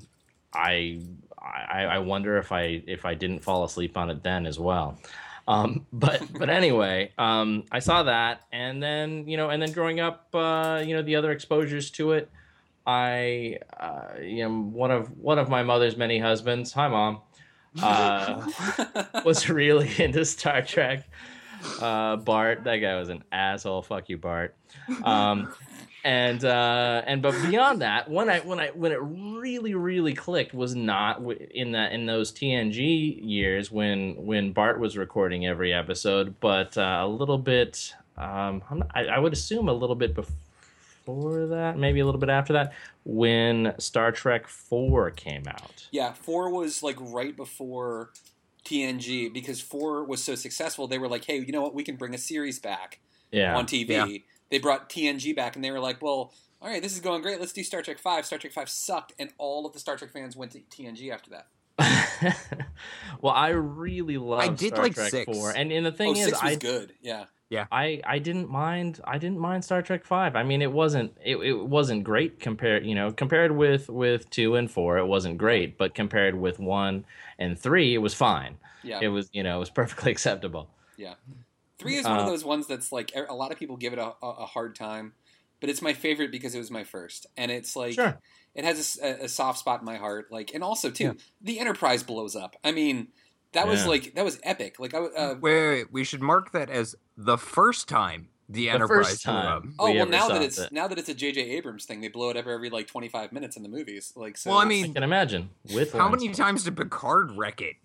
I, 0.53 0.99
I 1.41 1.83
I 1.83 1.99
wonder 1.99 2.37
if 2.37 2.51
I 2.51 2.83
if 2.87 3.05
I 3.05 3.13
didn't 3.13 3.39
fall 3.39 3.63
asleep 3.63 3.97
on 3.97 4.09
it 4.09 4.23
then 4.23 4.45
as 4.45 4.59
well. 4.59 4.99
Um, 5.47 5.85
but 5.93 6.21
but 6.37 6.49
anyway, 6.49 7.11
um, 7.17 7.63
I 7.71 7.79
saw 7.79 8.03
that, 8.03 8.43
and 8.51 8.81
then 8.81 9.27
you 9.27 9.37
know, 9.37 9.49
and 9.49 9.61
then 9.61 9.71
growing 9.71 9.99
up, 9.99 10.27
uh, 10.33 10.83
you 10.85 10.95
know, 10.95 11.01
the 11.01 11.15
other 11.15 11.31
exposures 11.31 11.89
to 11.91 12.13
it, 12.13 12.29
I 12.85 13.59
uh, 13.79 14.19
you 14.21 14.43
know 14.43 14.61
one 14.61 14.91
of 14.91 15.17
one 15.17 15.39
of 15.39 15.49
my 15.49 15.63
mother's 15.63 15.97
many 15.97 16.19
husbands. 16.19 16.73
Hi, 16.73 16.87
mom. 16.87 17.21
Uh, 17.81 18.45
was 19.23 19.47
really 19.47 19.89
into 20.03 20.25
Star 20.25 20.61
Trek. 20.61 21.07
Uh, 21.79 22.17
Bart, 22.17 22.65
that 22.65 22.77
guy 22.77 22.99
was 22.99 23.07
an 23.07 23.23
asshole. 23.31 23.81
Fuck 23.81 24.09
you, 24.09 24.17
Bart. 24.17 24.57
Um, 25.03 25.53
and 26.03 26.43
uh, 26.43 27.01
and 27.05 27.21
but 27.21 27.33
beyond 27.49 27.81
that, 27.81 28.09
when 28.09 28.29
I 28.29 28.39
when 28.39 28.59
I 28.59 28.69
when 28.69 28.91
it 28.91 28.99
really 29.01 29.73
really 29.75 30.13
clicked 30.13 30.53
was 30.53 30.75
not 30.75 31.21
in 31.51 31.71
that 31.73 31.91
in 31.91 32.05
those 32.05 32.31
TNG 32.31 33.19
years 33.21 33.71
when 33.71 34.15
when 34.25 34.51
Bart 34.53 34.79
was 34.79 34.97
recording 34.97 35.45
every 35.45 35.73
episode, 35.73 36.35
but 36.39 36.77
uh, 36.77 36.99
a 37.03 37.07
little 37.07 37.37
bit. 37.37 37.93
Um, 38.17 38.61
I'm 38.69 38.79
not, 38.79 38.91
I, 38.93 39.05
I 39.05 39.19
would 39.19 39.33
assume 39.33 39.67
a 39.69 39.73
little 39.73 39.95
bit 39.95 40.13
before 40.13 41.47
that, 41.47 41.77
maybe 41.77 42.01
a 42.01 42.05
little 42.05 42.19
bit 42.19 42.29
after 42.29 42.53
that, 42.53 42.73
when 43.03 43.73
Star 43.79 44.11
Trek 44.11 44.47
Four 44.47 45.11
came 45.11 45.43
out. 45.47 45.87
Yeah, 45.91 46.13
four 46.13 46.49
was 46.51 46.83
like 46.83 46.97
right 46.99 47.35
before 47.35 48.11
TNG 48.65 49.33
because 49.33 49.59
four 49.61 50.03
was 50.03 50.23
so 50.23 50.35
successful. 50.35 50.87
They 50.87 50.97
were 50.99 51.07
like, 51.07 51.25
hey, 51.25 51.39
you 51.39 51.51
know 51.51 51.61
what? 51.61 51.73
We 51.73 51.83
can 51.83 51.95
bring 51.95 52.13
a 52.13 52.17
series 52.19 52.59
back 52.59 52.99
Yeah. 53.31 53.55
on 53.57 53.65
TV. 53.65 53.89
Yeah. 53.89 54.17
They 54.51 54.59
brought 54.59 54.89
TNG 54.89 55.35
back, 55.35 55.55
and 55.55 55.65
they 55.65 55.71
were 55.71 55.79
like, 55.79 56.01
well, 56.01 56.31
all 56.61 56.69
right, 56.69 56.81
this 56.81 56.93
is 56.93 56.99
going 56.99 57.23
great. 57.23 57.39
Let's 57.39 57.53
do 57.53 57.63
Star 57.63 57.81
Trek 57.81 57.97
Five. 57.97 58.25
Star 58.25 58.37
Trek 58.37 58.53
Five 58.53 58.69
sucked, 58.69 59.13
and 59.17 59.31
all 59.39 59.65
of 59.65 59.73
the 59.73 59.79
Star 59.79 59.97
Trek 59.97 60.11
fans 60.11 60.35
went 60.35 60.51
to 60.51 60.59
TNG 60.59 61.11
after 61.11 61.31
that. 61.31 61.47
well, 63.21 63.33
I 63.33 63.49
really 63.49 64.17
loved 64.17 64.43
I 64.43 64.47
did 64.49 64.73
Star 64.73 64.83
like 64.83 64.93
Trek 64.93 65.09
six. 65.09 65.25
Four, 65.25 65.51
and 65.51 65.71
and 65.71 65.85
the 65.85 65.91
thing 65.91 66.09
oh, 66.09 66.19
is, 66.19 66.25
six 66.25 66.43
was 66.43 66.51
I 66.51 66.55
good. 66.55 66.93
Yeah. 67.01 67.25
I 67.71 68.01
I 68.05 68.19
didn't 68.19 68.49
mind 68.49 69.01
I 69.03 69.17
didn't 69.17 69.39
mind 69.39 69.65
Star 69.65 69.81
Trek 69.81 70.05
Five. 70.05 70.35
I 70.35 70.43
mean, 70.43 70.61
it 70.61 70.71
wasn't 70.71 71.17
it, 71.23 71.37
it 71.37 71.53
wasn't 71.53 72.03
great 72.03 72.39
compared 72.39 72.85
you 72.85 72.95
know 72.95 73.11
compared 73.11 73.51
with 73.51 73.89
with 73.89 74.29
two 74.29 74.55
and 74.55 74.71
four, 74.71 74.97
it 74.97 75.05
wasn't 75.05 75.37
great, 75.37 75.77
but 75.77 75.93
compared 75.93 76.35
with 76.35 76.59
one 76.59 77.05
and 77.39 77.59
three, 77.59 77.93
it 77.93 77.99
was 77.99 78.13
fine. 78.13 78.57
Yeah. 78.83 78.99
It 79.01 79.09
was 79.09 79.29
you 79.33 79.43
know 79.43 79.57
it 79.57 79.59
was 79.59 79.69
perfectly 79.69 80.11
acceptable. 80.13 80.69
Yeah. 80.95 81.15
Three 81.81 81.95
is 81.95 82.05
one 82.05 82.19
of 82.19 82.25
Uh, 82.27 82.29
those 82.29 82.43
ones 82.45 82.67
that's 82.67 82.91
like 82.91 83.11
a 83.15 83.33
lot 83.33 83.51
of 83.51 83.57
people 83.59 83.75
give 83.77 83.93
it 83.93 83.99
a, 83.99 84.13
a, 84.21 84.27
a 84.41 84.45
hard 84.45 84.75
time, 84.75 85.13
but 85.59 85.69
it's 85.69 85.81
my 85.81 85.93
favorite 85.93 86.31
because 86.31 86.53
it 86.55 86.59
was 86.59 86.71
my 86.71 86.83
first, 86.83 87.25
and 87.37 87.51
it's 87.51 87.75
like 87.75 87.93
Sure. 87.95 88.19
it 88.55 88.63
has 88.63 88.97
a 89.01 89.27
soft 89.27 89.59
spot 89.59 89.79
in 89.81 89.85
my 89.85 89.97
heart. 89.97 90.31
Like, 90.31 90.53
and 90.53 90.63
also 90.63 90.89
too, 90.91 91.03
Yeah. 91.03 91.13
the 91.41 91.59
Enterprise 91.59 92.03
blows 92.03 92.35
up. 92.35 92.55
I 92.63 92.71
mean, 92.71 93.07
that 93.53 93.67
was 93.67 93.85
like 93.87 94.13
that 94.15 94.23
was 94.23 94.39
epic. 94.43 94.79
Like, 94.79 94.93
I 94.93 94.97
w- 94.99 95.15
uh, 95.15 95.35
Wait, 95.41 95.53
wait, 95.53 95.67
wait, 95.69 95.91
we 95.91 96.03
should 96.03 96.21
mark 96.21 96.51
that 96.53 96.69
as 96.69 96.95
the 97.17 97.37
first 97.37 97.89
time 97.89 98.29
the, 98.47 98.63
The 98.65 98.69
Enterprise 98.69 99.07
first 99.07 99.25
blew 99.25 99.33
up. 99.33 99.63
time. 99.63 99.75
oh 99.79 99.85
we 99.85 99.93
well, 99.93 100.01
ever 100.03 100.11
now 100.11 100.27
that 100.29 100.41
it's 100.41 100.57
it. 100.59 100.71
now 100.71 100.87
that 100.87 100.97
it's 100.99 101.07
a 101.09 101.13
J.J. 101.13 101.41
Abrams 101.51 101.85
thing, 101.85 102.01
they 102.01 102.09
blow 102.09 102.29
it 102.29 102.37
up 102.37 102.47
every 102.47 102.69
like 102.69 102.87
twenty 102.87 103.07
five 103.09 103.31
minutes 103.31 103.55
in 103.57 103.63
the 103.63 103.69
movies. 103.69 104.11
Like, 104.15 104.37
so 104.37 104.49
Well, 104.51 104.59
I 104.59 104.63
I 104.63 104.65
mean, 104.65 104.93
can 104.93 105.03
imagine 105.03 105.49
with 105.73 105.93
how 105.93 106.09
many 106.09 106.29
times 106.29 106.63
did 106.65 106.75
Picard 106.77 107.31
wreck 107.31 107.61
it? 107.61 107.75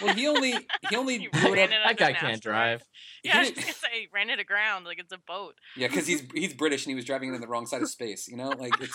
Well, 0.00 0.14
he 0.14 0.26
only 0.28 0.52
he 0.90 0.96
only 0.96 1.18
He 1.18 1.28
blew 1.28 1.52
it 1.52 1.52
ran 1.52 1.64
up. 1.64 1.70
it 1.74 1.78
That 1.86 1.96
guy 1.98 2.12
can't 2.12 2.40
drive. 2.42 2.82
Yeah, 3.24 3.36
I 3.36 3.38
was 3.40 3.48
He 3.50 3.54
just 3.54 3.66
gonna 3.66 3.74
say 3.94 4.00
he 4.00 4.08
ran 4.12 4.30
it 4.30 4.40
aground 4.40 4.84
like 4.84 4.98
it's 4.98 5.12
a 5.12 5.18
boat. 5.18 5.54
Yeah, 5.76 5.86
because 5.88 6.06
he's 6.08 6.24
he's 6.34 6.54
British 6.54 6.84
and 6.84 6.90
he 6.90 6.94
was 6.96 7.04
driving 7.04 7.30
it 7.30 7.34
in 7.36 7.40
the 7.40 7.46
wrong 7.46 7.66
side 7.66 7.82
of 7.82 7.88
space. 7.88 8.26
You 8.28 8.36
know, 8.36 8.48
like 8.50 8.72
it's 8.80 8.94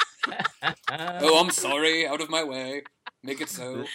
oh, 0.91 1.39
I'm 1.39 1.49
sorry, 1.51 2.05
out 2.07 2.19
of 2.21 2.29
my 2.29 2.43
way, 2.43 2.83
make 3.23 3.39
it 3.41 3.49
so. 3.49 3.85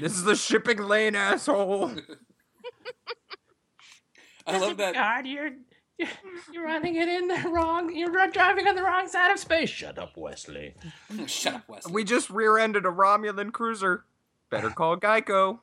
This 0.00 0.12
is 0.14 0.24
the 0.24 0.34
shipping 0.36 0.78
lane, 0.78 1.14
asshole. 1.14 1.92
I 4.46 4.58
love 4.58 4.76
that. 4.78 4.94
God, 4.94 5.26
you're 5.26 5.50
you're, 5.98 6.08
you're 6.52 6.64
running 6.64 6.96
it 6.96 7.08
in 7.08 7.28
the 7.28 7.48
wrong. 7.50 7.94
You're 7.94 8.10
driving 8.28 8.66
on 8.66 8.74
the 8.74 8.82
wrong 8.82 9.06
side 9.06 9.30
of 9.32 9.38
space. 9.38 9.68
Shut 9.70 9.98
up, 9.98 10.16
Wesley. 10.16 10.74
Shut 11.26 11.54
up, 11.54 11.68
Wesley. 11.68 11.92
we 11.92 12.04
just 12.04 12.30
rear-ended 12.30 12.86
a 12.86 12.90
Romulan 12.90 13.52
cruiser. 13.52 14.04
Better 14.50 14.70
call 14.70 14.96
Geico. 14.96 15.60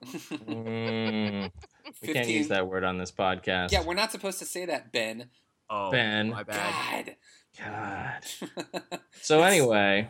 Mm, 0.48 1.52
we 2.02 2.14
can't 2.14 2.28
use 2.28 2.48
that 2.48 2.68
word 2.68 2.84
on 2.84 2.98
this 2.98 3.12
podcast. 3.12 3.72
Yeah, 3.72 3.84
we're 3.84 3.96
not 3.96 4.12
supposed 4.12 4.40
to 4.40 4.46
say 4.46 4.66
that, 4.66 4.92
Ben. 4.92 5.30
Oh, 5.70 5.92
Ben. 5.92 6.30
my 6.30 6.44
bad. 6.44 7.18
God. 7.60 8.24
God. 8.64 9.00
So 9.22 9.44
anyway, 9.44 10.08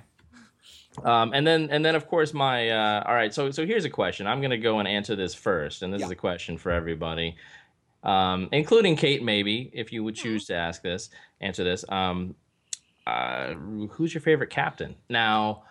um, 1.04 1.32
and 1.34 1.48
then 1.48 1.70
and 1.72 1.84
then 1.84 1.96
of 1.96 2.08
course 2.08 2.34
my 2.36 2.70
uh, 2.70 3.04
all 3.08 3.16
right. 3.16 3.34
So 3.34 3.50
so 3.50 3.66
here's 3.66 3.86
a 3.86 3.90
question. 3.90 4.28
I'm 4.28 4.42
gonna 4.42 4.60
go 4.60 4.78
and 4.78 4.88
answer 4.88 5.16
this 5.16 5.34
first, 5.34 5.82
and 5.82 5.92
this 5.92 6.04
is 6.04 6.12
a 6.12 6.16
question 6.16 6.58
for 6.60 6.72
everybody, 6.72 7.36
um, 8.04 8.50
including 8.52 8.96
Kate. 8.96 9.24
Maybe 9.24 9.72
if 9.74 9.92
you 9.92 10.04
would 10.04 10.14
choose 10.14 10.46
to 10.48 10.56
ask 10.56 10.84
this, 10.84 11.10
answer 11.42 11.64
this. 11.64 11.84
Um, 11.90 12.36
uh, 13.08 13.54
who's 13.54 14.14
your 14.14 14.22
favorite 14.22 14.50
captain? 14.52 14.96
Now, 15.10 15.64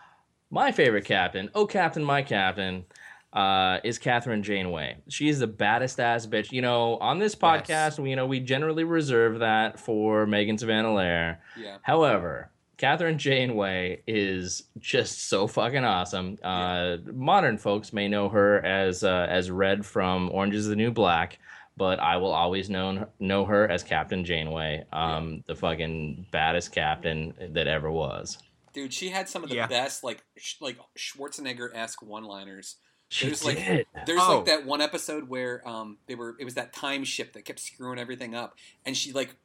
my 0.51 0.73
favorite 0.73 1.05
captain. 1.05 1.51
Oh, 1.55 1.67
captain, 1.67 2.05
my 2.05 2.23
captain. 2.23 2.85
Uh, 3.33 3.81
is 3.85 3.99
Kathryn 3.99 4.41
Janeway. 4.41 4.97
She's 5.09 5.41
the 5.41 5.47
baddest 5.47 6.01
ass 6.01 6.27
bitch. 6.27 6.53
You 6.53 6.63
know, 6.63 6.97
on 6.99 7.19
this 7.19 7.35
podcast, 7.35 7.99
we, 7.99 8.09
you 8.09 8.17
know, 8.17 8.25
we 8.25 8.41
generally 8.41 8.85
reserve 8.85 9.41
that 9.41 9.79
for 9.79 10.27
Megan 10.27 10.57
Savannah 10.57 10.95
Lair. 10.95 11.43
Yeah. 11.55 11.77
However, 11.83 12.51
Kathryn 12.79 13.19
Janeway 13.19 14.03
is 14.07 14.65
just 14.79 15.29
so 15.29 15.47
fucking 15.47 15.85
awesome. 15.85 16.39
Uh, 16.43 16.97
modern 17.13 17.59
folks 17.59 17.93
may 17.93 18.09
know 18.09 18.29
her 18.29 18.65
as 18.65 19.03
uh, 19.03 19.27
as 19.29 19.51
Red 19.51 19.85
from 19.85 20.31
Orange 20.33 20.55
Is 20.55 20.67
the 20.69 20.77
New 20.77 20.91
Black, 20.91 21.39
but 21.77 22.01
I 22.01 22.17
will 22.17 22.33
always 22.33 22.71
know 22.71 23.07
know 23.19 23.45
her 23.47 23.69
as 23.69 23.83
Captain 23.83 24.25
Janeway, 24.25 24.85
um, 24.93 25.43
the 25.47 25.55
fucking 25.55 26.27
baddest 26.31 26.73
captain 26.73 27.35
that 27.53 27.67
ever 27.67 27.91
was. 27.91 28.39
Dude, 28.77 28.93
she 28.93 29.09
had 29.09 29.27
some 29.27 29.43
of 29.43 29.49
the 29.49 29.57
Yeah. 29.57 29.67
best 29.69 30.05
like 30.05 30.23
sh- 30.37 30.57
like 30.61 30.77
Schwarzenegger 30.99 31.75
esque 31.75 32.03
one 32.03 32.25
liners. 32.25 32.77
She 33.09 33.25
There's 33.27 33.43
like 33.43 33.57
there's 34.05 34.21
Oh. 34.23 34.37
like 34.37 34.45
that 34.45 34.67
one 34.67 34.83
episode 34.83 35.31
where 35.31 35.67
um 35.67 35.97
they 36.07 36.15
were 36.15 36.37
it 36.39 36.45
was 36.45 36.55
that 36.57 36.75
time 36.75 37.05
ship 37.05 37.33
that 37.33 37.47
kept 37.47 37.59
screwing 37.61 37.99
everything 37.99 38.35
up, 38.35 38.55
and 38.85 38.95
she 38.95 39.13
like 39.13 39.37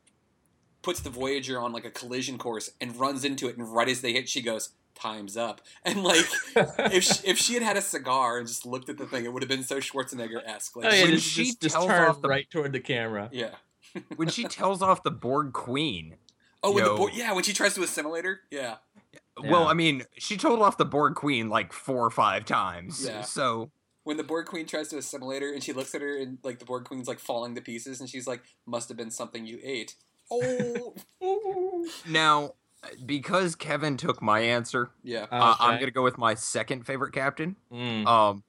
puts 0.82 1.00
the 1.00 1.10
Voyager 1.10 1.60
on 1.62 1.72
like 1.72 1.86
a 1.86 1.92
collision 1.92 2.38
course 2.38 2.72
and 2.82 2.94
runs 2.98 3.24
into 3.24 3.48
it, 3.48 3.58
and 3.58 3.74
right 3.74 3.88
as 3.88 4.02
they 4.02 4.12
hit, 4.14 4.28
she 4.28 4.42
goes. 4.42 4.72
Time's 4.94 5.38
up, 5.38 5.62
and 5.86 6.04
like 6.04 6.26
if 6.94 7.04
she, 7.06 7.26
if 7.28 7.38
she 7.38 7.54
had 7.54 7.64
had 7.64 7.78
a 7.78 7.82
cigar 7.82 8.38
and 8.38 8.46
just 8.48 8.66
looked 8.66 8.90
at 8.90 8.98
the 8.98 9.06
thing, 9.06 9.24
it 9.24 9.32
would 9.32 9.42
have 9.42 9.50
been 9.50 9.64
so 9.64 9.78
Schwarzenegger 9.78 10.46
esque. 10.46 10.76
Like, 10.76 10.88
Oh, 10.88 10.90
yeah, 10.94 11.04
When 11.04 11.12
just, 11.14 11.28
she 11.28 11.46
just, 11.46 11.62
just 11.62 11.76
tells 11.76 11.88
turn 11.88 12.10
off 12.10 12.22
the- 12.22 12.28
right 12.28 12.48
toward 12.52 12.74
the 12.74 12.82
camera. 12.82 13.30
yeah. 13.32 13.52
when 14.18 14.28
she 14.28 14.44
tells 14.50 14.82
off 14.82 15.02
the 15.02 15.10
Borg 15.10 15.54
Queen. 15.54 16.18
Oh, 16.62 16.74
when 16.74 16.84
the 16.84 16.90
Yo. 16.92 16.98
boy, 16.98 17.10
yeah, 17.14 17.32
when 17.34 17.44
she 17.44 17.54
tries 17.54 17.74
to 17.76 17.82
assimilate 17.84 18.26
her, 18.26 18.42
yeah, 18.52 18.76
Well, 19.44 19.68
I 19.68 19.74
mean, 19.74 20.04
she 20.18 20.38
told 20.38 20.62
off 20.62 20.78
the 20.78 20.86
Borg 20.86 21.16
Queen 21.16 21.50
like 21.50 21.74
four 21.74 22.06
or 22.06 22.10
five 22.12 22.46
times. 22.46 23.06
Yeah. 23.06 23.22
So 23.22 23.72
when 24.04 24.18
the 24.18 24.24
Borg 24.24 24.46
Queen 24.48 24.66
tries 24.66 24.90
to 24.90 24.98
assimilate 24.98 25.42
her 25.42 25.54
and 25.54 25.64
she 25.64 25.74
looks 25.74 25.94
at 25.96 26.02
her 26.02 26.18
and 26.18 26.38
like 26.44 26.60
the 26.60 26.66
Borg 26.66 26.86
Queen's 26.86 27.08
like 27.08 27.20
falling 27.20 27.56
to 27.56 27.62
pieces 27.62 28.00
and 28.00 28.10
she's 28.10 28.28
like, 28.28 28.42
"Must 28.66 28.88
have 28.90 28.98
been 28.98 29.12
something 29.12 29.46
you 29.46 29.60
ate." 29.64 29.96
Oh, 30.32 30.96
now, 32.08 32.54
because 33.06 33.56
Kevin 33.56 33.98
took 33.98 34.22
my 34.22 34.40
answer, 34.40 34.92
yeah. 35.04 35.26
uh, 35.32 35.56
I'm 35.60 35.80
gonna 35.80 35.92
go 35.92 36.04
with 36.04 36.18
my 36.18 36.34
second 36.36 36.86
favorite 36.86 37.14
captain. 37.14 37.56
Mm. 37.72 38.06
Um, 38.08 38.44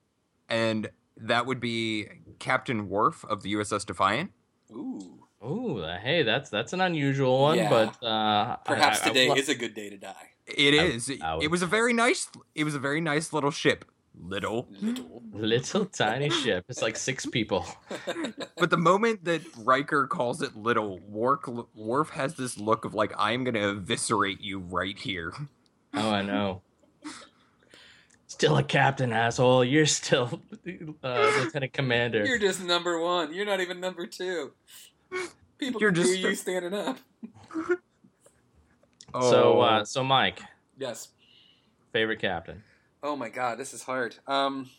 and 0.49 0.89
that 1.17 1.45
would 1.45 1.59
be 1.59 2.07
Captain 2.39 2.89
Worf 2.89 3.23
of 3.25 3.43
the 3.43 3.53
USS 3.53 3.85
Defiant. 3.85 4.31
Ooh. 4.71 5.19
Ooh, 5.45 5.83
hey, 6.01 6.23
that's 6.23 6.49
that's 6.49 6.71
an 6.71 6.79
unusual 6.81 7.41
one, 7.41 7.57
Yeah. 7.57 7.69
but 7.69 8.03
uh, 8.05 8.55
Perhaps 8.57 9.01
I- 9.01 9.03
I- 9.03 9.05
I 9.05 9.07
today 9.09 9.29
would 9.29 9.37
is 9.37 9.49
a 9.49 9.55
good 9.55 9.73
day 9.73 9.89
to 9.89 9.97
die. 9.97 10.29
It 10.47 10.73
I- 10.73 10.83
is. 10.85 11.09
It- 11.09 11.21
I 11.21 11.35
would- 11.35 11.43
it 11.43 11.51
was 11.51 11.61
a 11.61 11.67
very 11.67 11.93
nice. 11.93 12.27
It 12.55 12.63
was 12.63 12.75
a 12.75 12.79
very 12.79 13.01
nice 13.01 13.31
little 13.33 13.51
ship. 13.51 13.85
Little. 14.15 14.67
Little. 14.81 15.23
little 15.33 15.85
tiny 15.85 16.29
ship. 16.29 16.65
It's 16.69 16.81
like 16.81 16.97
six 16.97 17.25
people. 17.25 17.65
But 18.57 18.69
the 18.69 18.77
moment 18.77 19.25
that 19.25 19.41
Riker 19.57 20.07
calls 20.07 20.41
it 20.41 20.55
little, 20.55 20.99
Worf, 21.09 21.41
Worf 21.75 22.11
has 22.11 22.35
this 22.35 22.57
look 22.57 22.85
of 22.85 22.93
like, 22.93 23.11
I'm 23.17 23.43
gonna 23.43 23.69
eviscerate 23.71 24.39
you 24.39 24.59
right 24.59 24.97
here. 24.97 25.33
Oh, 25.93 26.09
I 26.11 26.21
know. 26.21 26.61
Still 28.27 28.57
a 28.57 28.63
captain, 28.63 29.11
asshole. 29.11 29.65
You're 29.65 29.85
still 29.85 30.41
uh, 31.03 31.31
lieutenant 31.43 31.73
commander. 31.73 32.25
You're 32.25 32.39
just 32.39 32.63
number 32.63 32.99
one. 32.99 33.33
You're 33.33 33.45
not 33.45 33.59
even 33.59 33.79
number 33.79 34.07
two. 34.07 34.53
People 35.57 35.81
You're 35.81 35.91
just 35.91 36.17
you 36.17 36.33
standing 36.35 36.73
up. 36.73 36.97
So, 39.13 39.59
Oh. 39.59 39.61
uh, 39.61 39.85
so 39.85 40.03
Mike, 40.03 40.41
Yes. 40.77 41.09
favorite 41.91 42.19
captain. 42.19 42.63
Oh 43.01 43.15
my 43.15 43.29
god, 43.29 43.57
this 43.57 43.73
is 43.73 43.83
hard. 43.83 44.15
Um, 44.27 44.69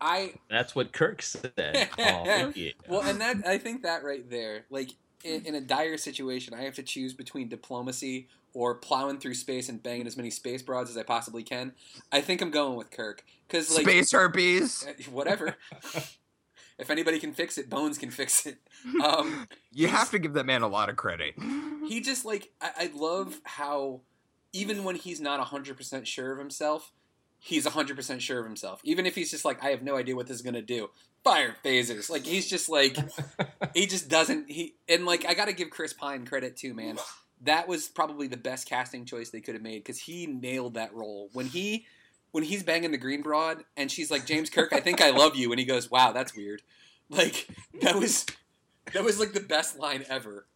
I 0.00 0.34
That's 0.50 0.74
what 0.74 0.92
Kirk 0.92 1.22
said. 1.22 1.88
Oh, 1.98 2.52
well, 2.88 3.00
and 3.02 3.20
that 3.20 3.46
I 3.46 3.58
think 3.58 3.82
that 3.82 4.04
right 4.04 4.28
there, 4.28 4.66
like 4.70 4.90
in, 5.24 5.44
in 5.46 5.54
a 5.54 5.60
dire 5.60 5.96
situation, 5.96 6.54
I 6.54 6.62
have 6.62 6.74
to 6.74 6.82
choose 6.82 7.14
between 7.14 7.48
diplomacy 7.48 8.28
or 8.52 8.74
plowing 8.76 9.18
through 9.18 9.34
space 9.34 9.68
and 9.68 9.82
banging 9.82 10.06
as 10.06 10.16
many 10.16 10.30
space 10.30 10.62
broads 10.62 10.90
as 10.90 10.96
I 10.96 11.02
possibly 11.02 11.42
can. 11.42 11.72
I 12.12 12.20
think 12.20 12.40
I'm 12.40 12.50
going 12.50 12.76
with 12.76 12.90
Kirk 12.90 13.24
because 13.48 13.74
like 13.74 13.82
Space 13.84 14.12
herpes. 14.12 14.86
uh, 14.88 14.92
whatever. 15.10 15.56
if 16.78 16.90
anybody 16.90 17.18
can 17.18 17.32
fix 17.32 17.58
it, 17.58 17.68
Bones 17.70 17.98
can 17.98 18.10
fix 18.10 18.46
it. 18.46 18.58
Um, 19.02 19.48
You 19.72 19.88
have 19.88 20.10
to 20.10 20.18
give 20.18 20.34
that 20.34 20.44
man 20.44 20.60
a 20.60 20.68
lot 20.68 20.90
of 20.90 20.96
credit. 20.96 21.34
He 21.88 22.00
just 22.00 22.24
like 22.24 22.52
I, 22.60 22.70
I 22.78 22.90
love 22.94 23.40
how 23.44 24.00
even 24.52 24.84
when 24.84 24.96
he's 24.96 25.20
not 25.20 25.44
100% 25.44 26.06
sure 26.06 26.32
of 26.32 26.38
himself 26.38 26.92
he's 27.44 27.66
100% 27.66 28.20
sure 28.20 28.40
of 28.40 28.46
himself. 28.46 28.80
Even 28.84 29.04
if 29.04 29.14
he's 29.14 29.30
just 29.30 29.44
like 29.44 29.62
i 29.62 29.68
have 29.68 29.82
no 29.82 29.96
idea 29.96 30.16
what 30.16 30.26
this 30.26 30.36
is 30.36 30.42
going 30.42 30.54
to 30.54 30.62
do. 30.62 30.88
Fire 31.22 31.54
phasers. 31.64 32.10
Like 32.10 32.24
he's 32.24 32.48
just 32.48 32.68
like 32.68 32.96
he 33.74 33.86
just 33.86 34.08
doesn't 34.08 34.50
he 34.50 34.74
and 34.88 35.06
like 35.06 35.26
i 35.26 35.34
gotta 35.34 35.52
give 35.52 35.70
chris 35.70 35.92
pine 35.92 36.26
credit 36.26 36.56
too 36.56 36.74
man. 36.74 36.98
That 37.42 37.68
was 37.68 37.88
probably 37.88 38.26
the 38.26 38.38
best 38.38 38.66
casting 38.66 39.04
choice 39.04 39.28
they 39.28 39.42
could 39.42 39.54
have 39.54 39.62
made 39.62 39.84
because 39.84 39.98
he 39.98 40.26
nailed 40.26 40.74
that 40.74 40.94
role. 40.94 41.28
When 41.34 41.46
he 41.46 41.86
when 42.30 42.44
he's 42.44 42.62
banging 42.62 42.90
the 42.90 42.98
green 42.98 43.22
broad 43.22 43.64
and 43.76 43.90
she's 43.90 44.10
like 44.10 44.26
james 44.26 44.50
kirk 44.50 44.72
i 44.72 44.80
think 44.80 45.00
i 45.00 45.10
love 45.10 45.36
you 45.36 45.52
and 45.52 45.60
he 45.60 45.64
goes 45.66 45.90
wow 45.90 46.12
that's 46.12 46.34
weird. 46.34 46.62
Like 47.10 47.46
that 47.82 47.96
was 47.96 48.24
that 48.94 49.04
was 49.04 49.20
like 49.20 49.34
the 49.34 49.40
best 49.40 49.78
line 49.78 50.04
ever 50.08 50.46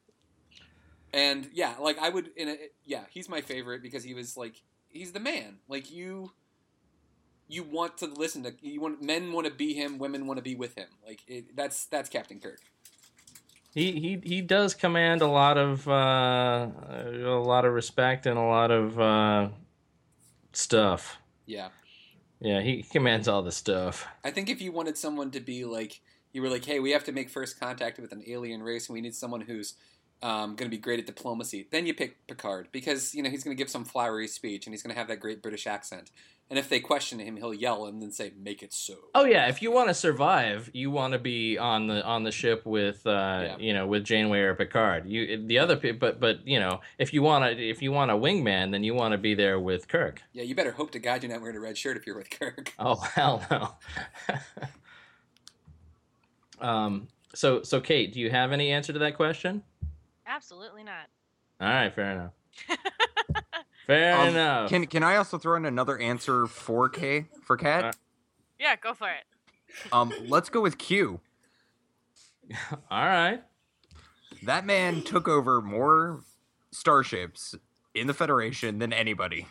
and 1.13 1.49
yeah, 1.53 1.75
like 1.81 1.99
I 1.99 2.09
would 2.09 2.31
in 2.37 2.49
a 2.49 2.57
yeah, 2.85 3.05
he's 3.11 3.29
my 3.29 3.41
favorite 3.41 3.83
because 3.83 4.05
he 4.05 4.15
was 4.15 4.37
like 4.37 4.63
he's 4.89 5.13
the 5.13 5.21
man. 5.21 5.59
Like 5.69 5.91
you 5.91 6.33
you 7.47 7.63
want 7.63 7.99
to 7.99 8.07
listen 8.07 8.43
to 8.45 8.55
you 8.61 8.81
want 8.81 9.03
men 9.03 9.33
want 9.33 9.47
to 9.47 9.53
be 9.53 9.75
him, 9.75 9.99
women 9.99 10.27
want 10.27 10.39
to 10.39 10.43
be 10.43 10.55
with 10.55 10.75
him. 10.77 10.89
Like 11.07 11.21
it, 11.27 11.57
that's 11.57 11.87
that's 11.87 12.09
Captain 12.09 12.41
Kirk. 12.41 12.61
He 13.75 13.93
he 13.93 14.21
he 14.23 14.41
does 14.41 14.75
command 14.75 15.23
a 15.23 15.27
lot 15.27 15.57
of 15.57 15.87
uh, 15.89 16.69
a 16.91 17.43
lot 17.43 17.65
of 17.65 17.73
respect 17.73 18.27
and 18.27 18.39
a 18.39 18.43
lot 18.43 18.71
of 18.71 19.01
uh, 19.01 19.49
stuff. 20.53 21.19
Yeah. 21.47 21.69
Yeah, 22.41 22.61
he 22.61 22.85
commands 22.85 23.27
all 23.27 23.43
the 23.43 23.51
stuff. 23.51 24.07
I 24.23 24.31
think 24.31 24.49
if 24.49 24.63
you 24.63 24.71
wanted 24.71 24.97
someone 24.97 25.33
to 25.33 25.41
be 25.41 25.65
like 25.65 26.01
you 26.33 26.43
were 26.43 26.49
like, 26.49 26.65
"Hey, 26.65 26.79
we 26.79 26.93
have 26.93 27.05
to 27.05 27.13
make 27.13 27.31
first 27.31 27.59
contact 27.59 27.99
with 27.99 28.13
an 28.13 28.23
alien 28.27 28.63
race 28.63 28.89
and 28.89 28.95
we 28.95 29.01
need 29.01 29.15
someone 29.15 29.41
who's 29.41 29.75
um, 30.23 30.57
going 30.57 30.71
to 30.71 30.77
be 30.77 30.79
great 30.79 30.99
at 31.01 31.07
diplomacy." 31.07 31.67
Then 31.71 31.87
you 31.87 31.95
pick 31.95 32.27
Picard 32.27 32.69
because, 32.73 33.15
you 33.15 33.23
know, 33.23 33.31
he's 33.31 33.45
going 33.45 33.57
to 33.57 33.61
give 33.61 33.71
some 33.71 33.85
flowery 33.85 34.29
speech 34.29 34.67
and 34.67 34.73
he's 34.75 34.83
going 34.83 34.95
to 34.95 34.99
have 34.99 35.09
that 35.09 35.21
great 35.21 35.43
British 35.43 35.67
accent. 35.67 36.11
And 36.51 36.59
if 36.59 36.71
they 36.71 36.81
question 36.81 37.19
him, 37.19 37.37
he'll 37.37 37.53
yell 37.53 37.85
and 37.85 38.01
then 38.01 38.11
say, 38.11 38.33
"Make 38.35 38.63
it 38.63 38.73
so." 38.73 38.95
Oh 39.15 39.27
yeah, 39.27 39.49
if 39.49 39.61
you 39.61 39.71
want 39.71 39.89
to 39.89 39.95
survive, 39.95 40.71
you 40.73 40.91
want 40.91 41.13
to 41.13 41.19
be 41.19 41.59
on 41.59 41.89
the 41.89 42.03
on 42.03 42.23
the 42.23 42.33
ship 42.33 42.65
with 42.65 43.07
uh, 43.07 43.11
Yeah. 43.45 43.57
you 43.59 43.75
know 43.75 43.87
with 43.87 44.03
Janeway 44.03 44.39
or 44.41 44.55
Picard. 44.55 45.05
You 45.07 45.47
the 45.47 45.59
other 45.59 45.77
but 45.93 46.19
but 46.21 46.49
you 46.49 46.59
know 46.59 46.81
if 46.97 47.13
you 47.13 47.21
want 47.21 47.45
to 47.45 47.63
if 47.63 47.83
you 47.83 47.93
want 47.93 48.11
a 48.11 48.15
wingman, 48.15 48.73
then 48.73 48.83
you 48.83 48.95
want 48.95 49.13
to 49.13 49.19
be 49.19 49.35
there 49.35 49.61
with 49.61 49.89
Kirk. 49.89 50.23
Yeah, 50.33 50.43
you 50.43 50.55
better 50.55 50.73
hope 50.73 50.91
to 50.93 50.99
God 50.99 51.23
you're 51.23 51.31
not 51.31 51.43
wearing 51.43 51.57
a 51.57 51.61
red 51.61 51.77
shirt 51.77 51.99
if 51.99 52.07
you're 52.07 52.17
with 52.17 52.31
Kirk. 52.31 52.73
Oh 52.79 52.95
hell 53.15 53.45
no. 53.51 54.37
um. 56.67 57.09
So 57.35 57.63
so 57.63 57.79
Kate, 57.79 58.11
do 58.15 58.21
you 58.21 58.31
have 58.31 58.53
any 58.53 58.73
answer 58.73 58.95
to 58.95 58.99
that 59.01 59.17
question? 59.17 59.63
Absolutely 60.29 60.85
not. 60.85 61.07
All 61.61 61.69
right, 61.69 61.93
fair 61.93 62.13
enough. 62.13 62.33
fair 63.87 64.17
Um, 64.17 64.29
enough. 64.29 64.69
Can 64.71 64.87
can 64.87 65.03
I 65.03 65.17
also 65.17 65.39
throw 65.39 65.57
in 65.57 65.65
another 65.65 65.99
answer 65.99 66.47
for 66.47 66.89
K 66.89 67.27
for 67.43 67.57
Cat? 67.57 67.85
Uh, 67.85 67.93
Yeah, 68.61 68.77
go 68.77 68.93
for 68.95 69.09
it. 69.09 69.25
Um, 69.93 70.13
let's 70.27 70.49
go 70.51 70.61
with 70.61 70.79
Q. 70.79 71.21
All 72.91 73.05
right. 73.07 73.43
That 74.43 74.65
man 74.65 75.03
took 75.03 75.27
over 75.29 75.61
more 75.61 76.21
starships 76.71 77.55
in 77.95 78.07
the 78.07 78.15
Federation 78.15 78.79
than 78.79 78.93
anybody. 78.93 79.47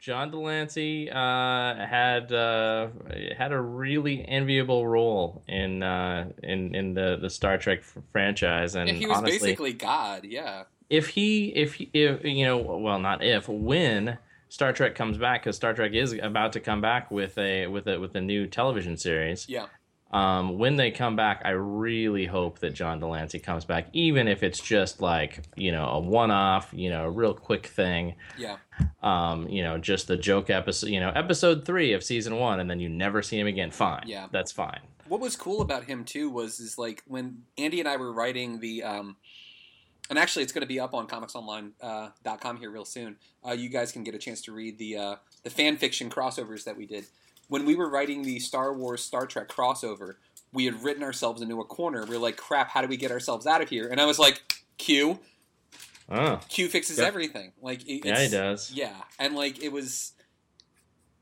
John 0.00 0.30
de 0.30 0.38
Lancie 0.38 1.10
uh, 1.10 1.14
had 1.14 2.32
uh, 2.32 2.88
had 3.36 3.52
a 3.52 3.60
really 3.60 4.26
enviable 4.26 4.86
role 4.86 5.42
in 5.46 5.82
uh, 5.82 6.30
in 6.42 6.74
in 6.74 6.94
the, 6.94 7.18
the 7.20 7.28
Star 7.28 7.58
Trek 7.58 7.82
franchise, 8.12 8.74
and 8.76 8.88
he 8.88 9.06
was 9.06 9.18
honestly, 9.18 9.38
basically 9.38 9.72
God. 9.74 10.24
Yeah. 10.24 10.64
if 10.88 11.08
he 11.08 11.48
if 11.48 11.74
he, 11.74 11.90
if 11.92 12.24
you 12.24 12.46
know 12.46 12.56
well 12.56 12.98
not 12.98 13.22
if 13.22 13.46
when 13.46 14.16
Star 14.48 14.72
Trek 14.72 14.94
comes 14.94 15.18
back 15.18 15.42
because 15.42 15.56
Star 15.56 15.74
Trek 15.74 15.92
is 15.92 16.12
about 16.14 16.54
to 16.54 16.60
come 16.60 16.80
back 16.80 17.10
with 17.10 17.36
a 17.36 17.66
with 17.66 17.86
a 17.86 18.00
with 18.00 18.14
a 18.14 18.20
new 18.22 18.46
television 18.46 18.96
series. 18.96 19.48
Yeah. 19.48 19.66
Um, 20.10 20.58
when 20.58 20.76
they 20.76 20.90
come 20.90 21.14
back, 21.14 21.42
I 21.44 21.50
really 21.50 22.26
hope 22.26 22.58
that 22.60 22.74
John 22.74 22.98
de 22.98 23.06
Lancie 23.06 23.38
comes 23.38 23.64
back, 23.64 23.86
even 23.92 24.26
if 24.26 24.42
it's 24.42 24.60
just 24.60 25.00
like 25.00 25.44
you 25.56 25.70
know 25.70 25.86
a 25.86 26.00
one-off, 26.00 26.68
you 26.72 26.90
know, 26.90 27.04
a 27.04 27.10
real 27.10 27.34
quick 27.34 27.66
thing. 27.66 28.16
Yeah. 28.36 28.56
Um, 29.02 29.48
you 29.48 29.62
know, 29.62 29.78
just 29.78 30.08
the 30.08 30.16
joke 30.16 30.50
episode, 30.50 30.88
you 30.88 31.00
know, 31.00 31.10
episode 31.10 31.64
three 31.64 31.92
of 31.92 32.02
season 32.02 32.36
one, 32.36 32.60
and 32.60 32.68
then 32.68 32.80
you 32.80 32.88
never 32.88 33.22
see 33.22 33.38
him 33.38 33.46
again. 33.46 33.70
Fine. 33.70 34.04
Yeah. 34.06 34.26
that's 34.32 34.52
fine. 34.52 34.80
What 35.06 35.20
was 35.20 35.36
cool 35.36 35.60
about 35.60 35.84
him 35.84 36.04
too 36.04 36.30
was 36.30 36.60
is 36.60 36.78
like 36.78 37.02
when 37.06 37.42
Andy 37.58 37.80
and 37.80 37.88
I 37.88 37.96
were 37.96 38.12
writing 38.12 38.60
the 38.60 38.82
um, 38.82 39.16
and 40.08 40.18
actually 40.18 40.42
it's 40.42 40.52
going 40.52 40.62
to 40.62 40.68
be 40.68 40.80
up 40.80 40.92
on 40.92 41.06
comicsonline.com 41.06 41.72
uh, 41.80 42.36
.com 42.36 42.56
here 42.58 42.70
real 42.70 42.84
soon. 42.84 43.16
Uh, 43.46 43.52
you 43.52 43.68
guys 43.68 43.92
can 43.92 44.02
get 44.02 44.14
a 44.14 44.18
chance 44.18 44.42
to 44.42 44.52
read 44.52 44.76
the 44.76 44.96
uh, 44.96 45.16
the 45.44 45.50
fan 45.50 45.76
fiction 45.76 46.10
crossovers 46.10 46.64
that 46.64 46.76
we 46.76 46.84
did. 46.84 47.06
When 47.50 47.66
we 47.66 47.74
were 47.74 47.90
writing 47.90 48.22
the 48.22 48.38
Star 48.38 48.72
Wars 48.72 49.02
Star 49.04 49.26
Trek 49.26 49.48
crossover, 49.48 50.14
we 50.52 50.64
had 50.66 50.82
written 50.84 51.02
ourselves 51.02 51.42
into 51.42 51.60
a 51.60 51.64
corner. 51.64 52.04
We 52.06 52.14
were 52.16 52.22
like, 52.22 52.36
"Crap, 52.36 52.70
how 52.70 52.80
do 52.80 52.86
we 52.86 52.96
get 52.96 53.10
ourselves 53.10 53.44
out 53.46 53.60
of 53.60 53.68
here?" 53.68 53.88
And 53.88 54.00
I 54.00 54.06
was 54.06 54.18
like, 54.20 54.40
"Q, 54.78 55.18
Oh, 56.08 56.40
Q 56.48 56.68
fixes 56.68 56.98
Yeah. 56.98 57.06
everything." 57.06 57.52
Like, 57.60 57.82
it, 57.88 58.04
yeah, 58.04 58.22
he 58.22 58.28
does. 58.28 58.70
Yeah, 58.72 58.94
and 59.18 59.34
like 59.34 59.60
it 59.62 59.70
was, 59.72 60.12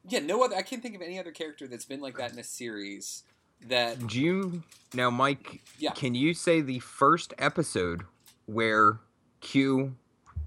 yeah. 0.06 0.18
No 0.20 0.44
other. 0.44 0.54
I 0.54 0.62
can't 0.62 0.82
think 0.82 0.94
of 0.94 1.00
any 1.02 1.18
other 1.18 1.32
character 1.32 1.66
that's 1.66 1.86
been 1.86 2.00
like 2.00 2.16
that 2.18 2.32
in 2.32 2.38
a 2.38 2.44
series. 2.44 3.24
That 3.66 4.06
Do 4.06 4.20
you 4.20 4.62
now, 4.94 5.10
Mike? 5.10 5.62
Yeah. 5.78 5.92
Can 5.92 6.14
you 6.14 6.32
say 6.34 6.60
the 6.60 6.78
first 6.78 7.32
episode 7.38 8.02
where 8.46 9.00
Q 9.40 9.96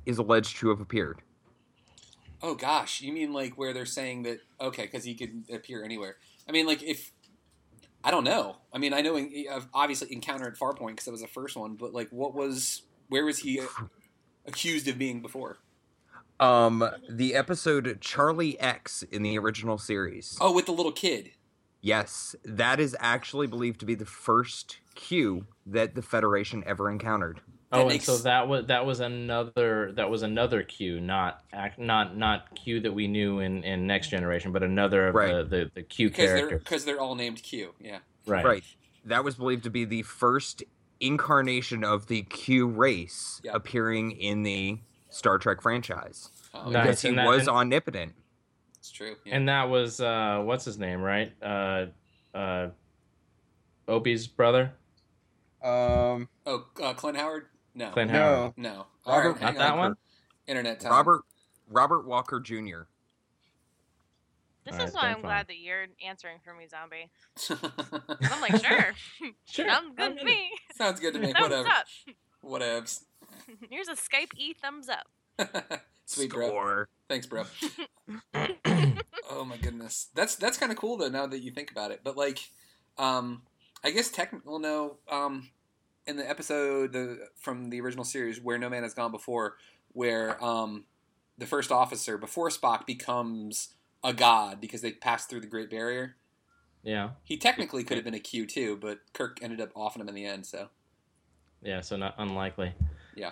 is 0.05 0.17
alleged 0.19 0.57
to 0.57 0.69
have 0.69 0.79
appeared? 0.79 1.21
Oh 2.43 2.56
gosh, 2.56 3.01
you 3.01 3.13
mean 3.13 3.34
like 3.34 3.58
where 3.58 3.73
they're 3.73 3.86
saying 3.86 4.23
that 4.23 4.39
okay, 4.60 4.84
because 4.84 5.04
he 5.04 5.15
could 5.15 5.45
appear 5.54 5.84
anywhere. 5.84 6.17
I 6.47 6.51
mean, 6.51 6.65
like 6.65 6.82
if 6.84 7.12
I 8.04 8.12
don't 8.12 8.23
know. 8.23 8.58
I 8.73 8.77
mean, 8.77 8.93
I 8.93 9.01
know 9.01 9.15
in, 9.15 9.45
I've 9.51 9.67
obviously 9.73 10.12
Encounter 10.12 10.47
at 10.47 10.56
Farpoint 10.56 10.88
because 10.88 11.06
that 11.06 11.12
was 11.12 11.21
the 11.21 11.27
first 11.27 11.56
one, 11.56 11.75
but 11.75 11.93
like, 11.93 12.10
what 12.10 12.34
was 12.34 12.84
where 13.10 13.25
was 13.25 13.39
he 13.39 13.62
accused 14.45 14.88
of 14.88 14.97
being 14.97 15.21
before? 15.21 15.58
Um, 16.39 16.89
the 17.08 17.36
episode 17.36 17.99
Charlie 18.01 18.60
X 18.60 19.04
in 19.04 19.21
the 19.21 19.38
original 19.38 19.77
series. 19.77 20.38
Oh, 20.41 20.54
with 20.54 20.65
the 20.65 20.71
little 20.71 20.91
kid. 20.91 21.32
Yes, 21.82 22.36
that 22.43 22.80
is 22.80 22.95
actually 22.99 23.47
believed 23.47 23.80
to 23.82 23.86
be 23.86 23.95
the 23.95 24.06
first 24.06 24.80
Q 24.95 25.45
that 25.65 25.93
the 25.95 26.01
Federation 26.01 26.63
ever 26.65 26.89
encountered. 26.89 27.41
Oh, 27.73 27.86
That 27.88 27.93
and 27.93 28.01
so 28.03 28.17
that 28.17 28.47
was 28.49 28.65
that 28.65 28.86
was 28.86 28.99
another 28.99 29.93
that 29.93 30.10
was 30.10 30.23
another 30.23 30.62
Q, 30.62 30.99
not 30.99 31.41
act, 31.53 31.79
not 31.79 32.17
not 32.17 32.53
Q 32.55 32.81
that 32.81 32.91
we 32.93 33.07
knew 33.07 33.39
in, 33.39 33.63
in 33.63 33.88
Next 33.88 34.10
Generation, 34.10 34.51
but 34.51 34.62
another 34.62 35.07
of 35.07 35.15
Right. 35.15 35.34
the, 35.34 35.43
the, 35.43 35.71
the 35.75 35.84
Q 35.84 36.10
Because 36.10 36.25
they're 36.25 36.38
characters. 36.38 36.60
because 36.63 36.86
they're 36.86 36.99
all 36.99 37.15
named 37.15 37.41
Q. 37.41 37.73
Yeah. 37.79 37.99
Right. 38.25 38.43
Right. 38.43 38.63
That 39.05 39.23
was 39.23 39.36
believed 39.36 39.63
to 39.63 39.69
be 39.69 39.86
the 39.86 40.01
first 40.01 40.63
incarnation 40.99 41.84
of 41.86 42.07
the 42.07 42.23
Q 42.23 42.67
race 42.67 43.39
Yeah. 43.43 43.51
appearing 43.53 44.12
in 44.12 44.43
the 44.43 44.79
Star 45.10 45.38
Trek 45.38 45.62
franchise. 45.62 46.29
Oh, 46.53 46.69
Nice. 46.69 46.84
Because 46.84 47.01
he 47.03 47.12
that- 47.15 47.25
was 47.25 47.41
and- 47.47 47.49
omnipotent. 47.49 48.13
It's 48.79 48.91
true. 48.91 49.15
Yeah. 49.25 49.36
And 49.38 49.47
that 49.47 49.69
was 49.69 50.01
uh, 50.01 50.41
what's 50.43 50.65
his 50.65 50.77
name, 50.77 51.01
right? 51.01 51.31
Uh, 51.41 51.86
uh, 52.36 52.69
Opie's 53.88 54.27
brother, 54.27 54.73
Um, 55.63 56.27
oh, 56.45 56.65
uh, 56.81 56.93
Clint 56.95 57.17
Howard. 57.17 57.45
No. 57.73 57.91
Clint 57.91 58.12
No. 58.12 58.17
Howard. 58.19 58.53
No. 58.57 58.69
Robert- 58.69 58.86
All 59.05 59.19
right, 59.31 59.38
hang 59.41 59.53
Not 59.55 59.60
that 59.60 59.71
on. 59.73 59.77
one. 59.79 59.95
Internet 60.47 60.79
time. 60.81 60.91
Robert 60.91 61.21
Robert 61.69 62.05
Walker 62.07 62.39
Jr. 62.39 62.81
This 64.65 64.73
Alright, 64.73 64.88
is 64.89 64.93
why 64.93 65.01
I'm 65.07 65.13
fine. 65.15 65.21
glad 65.23 65.47
that 65.47 65.57
you're 65.57 65.88
answering 66.05 66.38
for 66.43 66.53
me, 66.53 66.67
Zombie. 66.67 67.10
I'm 68.31 68.41
like, 68.41 68.63
sure, 68.63 68.93
Sure. 69.45 69.67
sounds 69.67 69.95
good 69.97 70.17
to 70.19 70.23
me. 70.23 70.51
Sounds 70.75 70.99
good 70.99 71.13
to 71.15 71.19
me. 71.19 71.34
Thumbs 71.34 71.41
Whatever. 71.49 71.67
up. 71.67 71.86
Whatevs. 72.45 73.03
Here's 73.69 73.88
a 73.88 73.93
Skype 73.93 74.31
e 74.38 74.53
thumbs 74.53 74.88
up. 74.89 75.07
Sweet 76.05 76.29
bro. 76.31 76.86
Thanks, 77.10 77.25
bro. 77.25 77.43
oh 79.31 79.45
my 79.45 79.57
goodness, 79.57 80.10
that's 80.13 80.36
that's 80.36 80.57
kind 80.57 80.71
of 80.71 80.77
cool 80.77 80.97
though. 80.97 81.10
Now 81.10 81.25
that 81.27 81.39
you 81.39 81.51
think 81.51 81.71
about 81.71 81.91
it, 81.91 82.01
but 82.03 82.15
like, 82.17 82.39
um, 82.97 83.43
I 83.84 83.91
guess 83.91 84.10
technical. 84.10 84.60
No, 84.60 84.97
um, 85.10 85.49
in 86.07 86.17
the 86.17 86.27
episode 86.29 86.93
the 86.93 87.27
from 87.35 87.69
the 87.69 87.79
original 87.81 88.03
series 88.05 88.39
where 88.41 88.57
No 88.57 88.69
Man 88.69 88.83
Has 88.83 88.93
Gone 88.93 89.11
Before, 89.11 89.55
where 89.93 90.43
um, 90.43 90.85
the 91.37 91.45
first 91.45 91.71
officer 91.71 92.17
before 92.17 92.49
Spock 92.49 92.85
becomes 92.85 93.75
a 94.03 94.13
god 94.13 94.59
because 94.59 94.81
they 94.81 94.91
passed 94.91 95.29
through 95.29 95.41
the 95.41 95.47
Great 95.47 95.69
Barrier. 95.69 96.15
Yeah. 96.83 97.11
He 97.23 97.37
technically 97.37 97.83
could 97.83 97.97
have 97.97 98.03
been 98.03 98.15
a 98.15 98.19
Q 98.19 98.47
too, 98.47 98.77
but 98.81 98.99
Kirk 99.13 99.37
ended 99.41 99.61
up 99.61 99.69
offing 99.75 100.01
him 100.01 100.09
in 100.09 100.15
the 100.15 100.25
end. 100.25 100.45
So 100.47 100.69
Yeah. 101.61 101.81
So 101.81 101.95
not 101.97 102.15
unlikely. 102.17 102.73
yeah, 103.15 103.31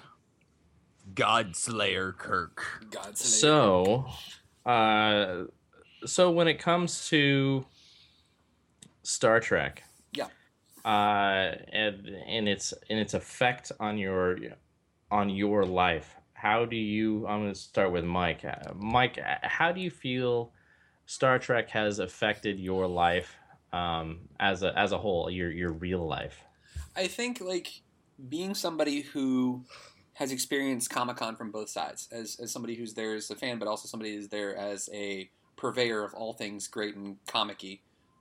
Godslayer 1.13 2.15
Kirk. 2.15 2.85
God. 2.91 3.17
So, 3.17 4.07
uh, 4.65 5.45
so 6.05 6.29
when 6.31 6.47
it 6.47 6.59
comes 6.59 7.07
to 7.09 7.65
Star 9.03 9.39
Trek, 9.39 9.83
Yeah. 9.83 9.88
Uh, 10.85 11.55
and, 11.71 12.07
and 12.27 12.49
its 12.49 12.73
and 12.89 12.99
its 12.99 13.13
effect 13.13 13.71
on 13.79 13.97
your 13.97 14.37
on 15.11 15.29
your 15.29 15.65
life, 15.65 16.15
how 16.33 16.65
do 16.65 16.75
you? 16.75 17.27
I'm 17.27 17.41
going 17.41 17.53
to 17.53 17.59
start 17.59 17.91
with 17.91 18.05
Mike. 18.05 18.45
Uh, 18.45 18.73
Mike, 18.75 19.17
uh, 19.17 19.35
how 19.41 19.71
do 19.71 19.81
you 19.81 19.91
feel 19.91 20.51
Star 21.05 21.39
Trek 21.39 21.69
has 21.71 21.99
affected 21.99 22.59
your 22.59 22.87
life 22.87 23.35
um, 23.73 24.19
as 24.39 24.63
a 24.63 24.77
as 24.77 24.91
a 24.91 24.97
whole, 24.97 25.29
your 25.29 25.51
your 25.51 25.71
real 25.71 26.05
life? 26.07 26.43
I 26.95 27.07
think 27.07 27.41
like 27.41 27.81
being 28.29 28.53
somebody 28.53 29.01
who 29.01 29.65
has 30.13 30.31
experienced 30.31 30.89
Comic 30.89 31.17
Con 31.17 31.35
from 31.35 31.51
both 31.51 31.69
sides, 31.69 32.07
as 32.11 32.39
as 32.41 32.51
somebody 32.51 32.75
who's 32.75 32.93
there 32.93 33.15
as 33.15 33.29
a 33.31 33.35
fan, 33.35 33.59
but 33.59 33.67
also 33.67 33.87
somebody 33.87 34.15
who's 34.15 34.29
there 34.29 34.55
as 34.55 34.89
a 34.93 35.29
purveyor 35.57 36.03
of 36.03 36.13
all 36.13 36.33
things 36.33 36.67
great 36.67 36.95
and 36.95 37.17
comic-y. 37.27 37.79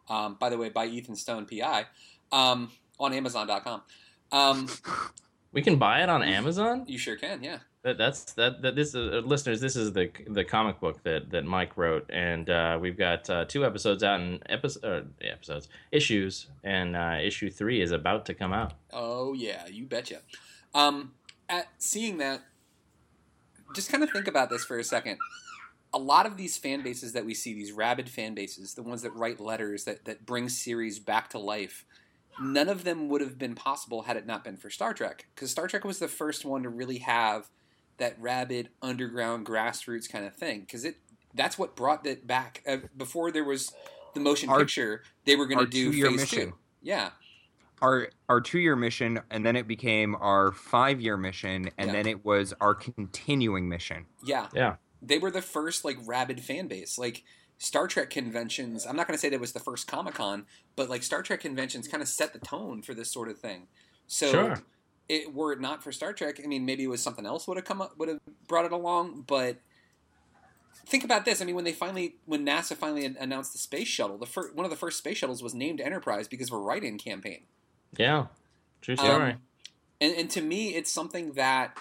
Um, 0.08 0.36
by 0.40 0.48
the 0.48 0.56
way, 0.56 0.70
by 0.70 0.86
Ethan 0.86 1.16
Stone, 1.16 1.46
PI, 1.46 1.86
um, 2.32 2.70
on 2.98 3.12
Amazon.com. 3.12 3.82
Um, 4.32 4.68
We 5.52 5.62
can 5.62 5.76
buy 5.76 6.02
it 6.02 6.10
on 6.10 6.22
Amazon. 6.22 6.84
you 6.86 6.98
sure 6.98 7.16
can, 7.16 7.42
yeah. 7.42 7.58
That, 7.82 7.96
that's 7.96 8.32
that 8.34 8.60
that 8.62 8.76
this 8.76 8.94
uh, 8.94 9.22
listeners. 9.24 9.60
This 9.60 9.76
is 9.76 9.92
the 9.92 10.10
the 10.26 10.44
comic 10.44 10.78
book 10.78 11.02
that 11.04 11.30
that 11.30 11.44
Mike 11.44 11.76
wrote, 11.76 12.04
and 12.10 12.50
uh, 12.50 12.76
we've 12.80 12.98
got 12.98 13.30
uh, 13.30 13.44
two 13.46 13.64
episodes 13.64 14.02
out 14.02 14.20
and 14.20 14.42
episode 14.46 15.14
uh, 15.22 15.26
episodes 15.26 15.68
issues, 15.90 16.48
and 16.64 16.96
uh, 16.96 17.16
issue 17.22 17.48
three 17.50 17.80
is 17.80 17.92
about 17.92 18.26
to 18.26 18.34
come 18.34 18.52
out. 18.52 18.74
Oh 18.92 19.32
yeah, 19.32 19.66
you 19.68 19.86
betcha. 19.86 20.18
Um, 20.74 21.12
at 21.48 21.68
seeing 21.78 22.18
that, 22.18 22.42
just 23.74 23.90
kind 23.90 24.02
of 24.02 24.10
think 24.10 24.26
about 24.26 24.50
this 24.50 24.64
for 24.64 24.78
a 24.78 24.84
second. 24.84 25.18
A 25.94 25.98
lot 25.98 26.26
of 26.26 26.36
these 26.36 26.58
fan 26.58 26.82
bases 26.82 27.12
that 27.14 27.24
we 27.24 27.32
see, 27.32 27.54
these 27.54 27.72
rabid 27.72 28.10
fan 28.10 28.34
bases, 28.34 28.74
the 28.74 28.82
ones 28.82 29.00
that 29.02 29.14
write 29.14 29.40
letters 29.40 29.84
that 29.84 30.04
that 30.04 30.26
bring 30.26 30.48
series 30.48 30.98
back 30.98 31.30
to 31.30 31.38
life, 31.38 31.86
none 32.40 32.68
of 32.68 32.84
them 32.84 33.08
would 33.08 33.20
have 33.20 33.38
been 33.38 33.54
possible 33.54 34.02
had 34.02 34.16
it 34.16 34.26
not 34.26 34.44
been 34.44 34.56
for 34.56 34.70
Star 34.70 34.94
Trek. 34.94 35.26
Because 35.34 35.50
Star 35.50 35.66
Trek 35.68 35.84
was 35.84 35.98
the 35.98 36.08
first 36.08 36.44
one 36.44 36.62
to 36.62 36.68
really 36.68 36.98
have 36.98 37.48
that 37.98 38.14
rabid 38.20 38.68
underground 38.82 39.44
grassroots 39.46 40.08
kind 40.10 40.24
of 40.24 40.34
thing. 40.34 40.60
Because 40.60 40.84
it 40.84 40.96
that's 41.34 41.58
what 41.58 41.76
brought 41.76 42.06
it 42.06 42.26
back. 42.26 42.62
Uh, 42.66 42.78
before 42.96 43.30
there 43.30 43.44
was 43.44 43.72
the 44.14 44.20
motion 44.20 44.48
Our- 44.48 44.60
picture, 44.60 45.02
they 45.24 45.36
were 45.36 45.46
going 45.46 45.58
to 45.64 45.66
do 45.70 45.92
phase 45.92 46.16
mission. 46.20 46.48
two. 46.50 46.54
Yeah, 46.80 47.10
Our 47.82 48.08
our 48.28 48.40
two 48.40 48.58
year 48.60 48.76
mission, 48.76 49.20
and 49.30 49.44
then 49.44 49.56
it 49.56 49.66
became 49.68 50.14
our 50.16 50.52
five 50.52 51.00
year 51.00 51.16
mission, 51.16 51.70
and 51.76 51.88
Yeah. 51.88 51.92
then 51.92 52.06
it 52.06 52.24
was 52.24 52.54
our 52.60 52.74
continuing 52.74 53.68
mission. 53.68 54.06
yeah. 54.24 54.48
Yeah, 54.54 54.76
they 55.02 55.18
were 55.18 55.30
the 55.30 55.42
first 55.42 55.84
like 55.84 55.96
rabid 56.04 56.40
fan 56.42 56.66
base 56.68 56.98
like 56.98 57.24
star 57.58 57.86
trek 57.88 58.08
conventions 58.08 58.86
i'm 58.86 58.94
not 58.96 59.06
going 59.06 59.16
to 59.16 59.20
say 59.20 59.28
that 59.28 59.40
was 59.40 59.52
the 59.52 59.58
first 59.60 59.86
comic-con 59.88 60.46
but 60.76 60.88
like 60.88 61.02
star 61.02 61.22
trek 61.22 61.40
conventions 61.40 61.88
kind 61.88 62.02
of 62.02 62.08
set 62.08 62.32
the 62.32 62.38
tone 62.38 62.82
for 62.82 62.94
this 62.94 63.12
sort 63.12 63.28
of 63.28 63.36
thing. 63.38 63.66
So 64.06 64.30
Sure. 64.30 64.62
it 65.08 65.34
were 65.34 65.52
it 65.52 65.60
not 65.60 65.82
for 65.82 65.90
star 65.92 66.12
trek 66.12 66.40
i 66.42 66.46
mean 66.46 66.64
maybe 66.64 66.84
it 66.84 66.88
was 66.88 67.02
something 67.02 67.26
else 67.26 67.46
would 67.48 67.56
have 67.56 67.64
come 67.66 67.80
up 67.82 67.98
would 67.98 68.08
have 68.08 68.20
brought 68.46 68.64
it 68.64 68.72
along 68.72 69.24
but 69.26 69.56
think 70.86 71.04
about 71.04 71.24
this 71.24 71.42
i 71.42 71.44
mean 71.44 71.54
when 71.54 71.64
they 71.64 71.72
finally 71.72 72.14
when 72.26 72.46
nasa 72.46 72.76
finally 72.76 73.04
announced 73.04 73.52
the 73.52 73.58
space 73.58 73.88
shuttle 73.88 74.16
the 74.18 74.26
first 74.26 74.54
one 74.54 74.64
of 74.64 74.70
the 74.70 74.76
first 74.76 74.98
space 74.98 75.18
shuttles 75.18 75.42
was 75.42 75.52
named 75.54 75.80
enterprise 75.80 76.28
because 76.28 76.48
of 76.48 76.54
a 76.54 76.58
write-in 76.58 76.96
campaign. 76.98 77.42
Yeah, 77.96 78.26
true 78.82 78.94
Um, 78.98 79.04
story. 79.04 79.36
and, 80.00 80.14
and 80.14 80.30
to 80.30 80.40
me 80.40 80.74
it's 80.74 80.90
something 80.92 81.32
that 81.32 81.76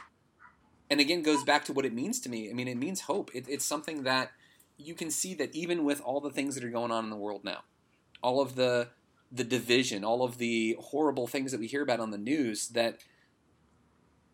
and 0.90 1.00
again 1.00 1.22
goes 1.22 1.44
back 1.44 1.66
to 1.66 1.74
what 1.74 1.86
it 1.86 1.94
means 1.94 2.20
to 2.22 2.30
me. 2.30 2.50
I 2.50 2.54
mean 2.54 2.68
it 2.68 2.78
means 2.78 3.02
hope. 3.02 3.30
It, 3.34 3.46
it's 3.48 3.66
something 3.66 4.04
that 4.04 4.32
you 4.78 4.94
can 4.94 5.10
see 5.10 5.34
that 5.34 5.54
even 5.56 5.84
with 5.84 6.02
all 6.02 6.22
the 6.22 6.30
things 6.30 6.56
that 6.56 6.64
are 6.64 6.70
going 6.70 6.92
on 6.92 7.04
in 7.04 7.10
the 7.10 7.16
world 7.16 7.44
now 7.44 7.62
all 8.22 8.42
of 8.42 8.56
the 8.56 8.90
the 9.32 9.44
division 9.44 10.04
all 10.04 10.24
of 10.24 10.38
the 10.38 10.78
horrible 10.80 11.28
things 11.28 11.52
that 11.52 11.60
we 11.60 11.68
hear 11.68 11.82
about 11.82 12.00
on 12.00 12.12
the 12.12 12.18
news 12.18 12.70
that 12.70 13.00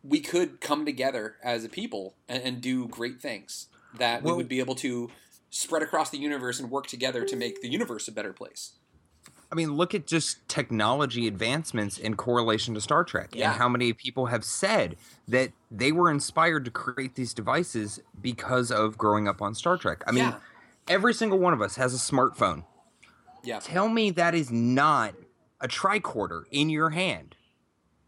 we 0.04 0.20
could 0.20 0.60
come 0.60 0.86
together 0.86 1.38
as 1.44 1.64
a 1.64 1.70
people 1.70 2.16
and, 2.28 2.44
and 2.44 2.62
do 2.62 2.88
great 2.88 3.22
things 3.22 3.68
that 3.98 4.24
we 4.24 4.34
would 4.34 4.50
be 4.50 4.60
able 4.60 4.76
to 4.76 5.10
spread 5.50 5.82
across 5.84 6.10
the 6.10 6.18
universe 6.18 6.60
and 6.60 6.70
work 6.70 6.88
together 6.88 7.24
to 7.26 7.36
make 7.36 7.62
the 7.62 7.70
universe 7.70 8.08
a 8.08 8.12
better 8.12 8.34
place. 8.34 8.74
I 9.54 9.56
mean, 9.56 9.74
look 9.76 9.94
at 9.94 10.08
just 10.08 10.48
technology 10.48 11.28
advancements 11.28 12.00
in 12.00 12.16
correlation 12.16 12.74
to 12.74 12.82
Star 12.82 13.04
Trek 13.04 13.36
Yeah. 13.36 13.52
and 13.52 13.60
how 13.60 13.70
many 13.70 13.94
people 13.94 14.26
have 14.26 14.44
said 14.44 14.96
that 15.28 15.52
they 15.70 15.92
were 15.92 16.10
inspired 16.10 16.66
to 16.66 16.72
create 16.72 17.14
these 17.14 17.36
devices 17.36 18.00
because 18.20 18.72
of 18.72 18.98
growing 18.98 19.28
up 19.28 19.44
on 19.44 19.54
Star 19.54 19.78
Trek. 19.78 20.04
I 20.08 20.12
mean, 20.12 20.24
Yeah. 20.24 20.36
every 20.88 21.14
single 21.14 21.38
one 21.38 21.54
of 21.54 21.62
us 21.62 21.76
has 21.76 21.94
a 21.94 21.98
smartphone. 22.00 22.64
Yeah. 23.44 23.60
Tell 23.60 23.90
me 23.90 24.10
that 24.10 24.34
is 24.34 24.50
not 24.52 25.14
a 25.62 25.68
tricorder 25.68 26.46
in 26.50 26.72
your 26.72 26.90
hand. 26.90 27.36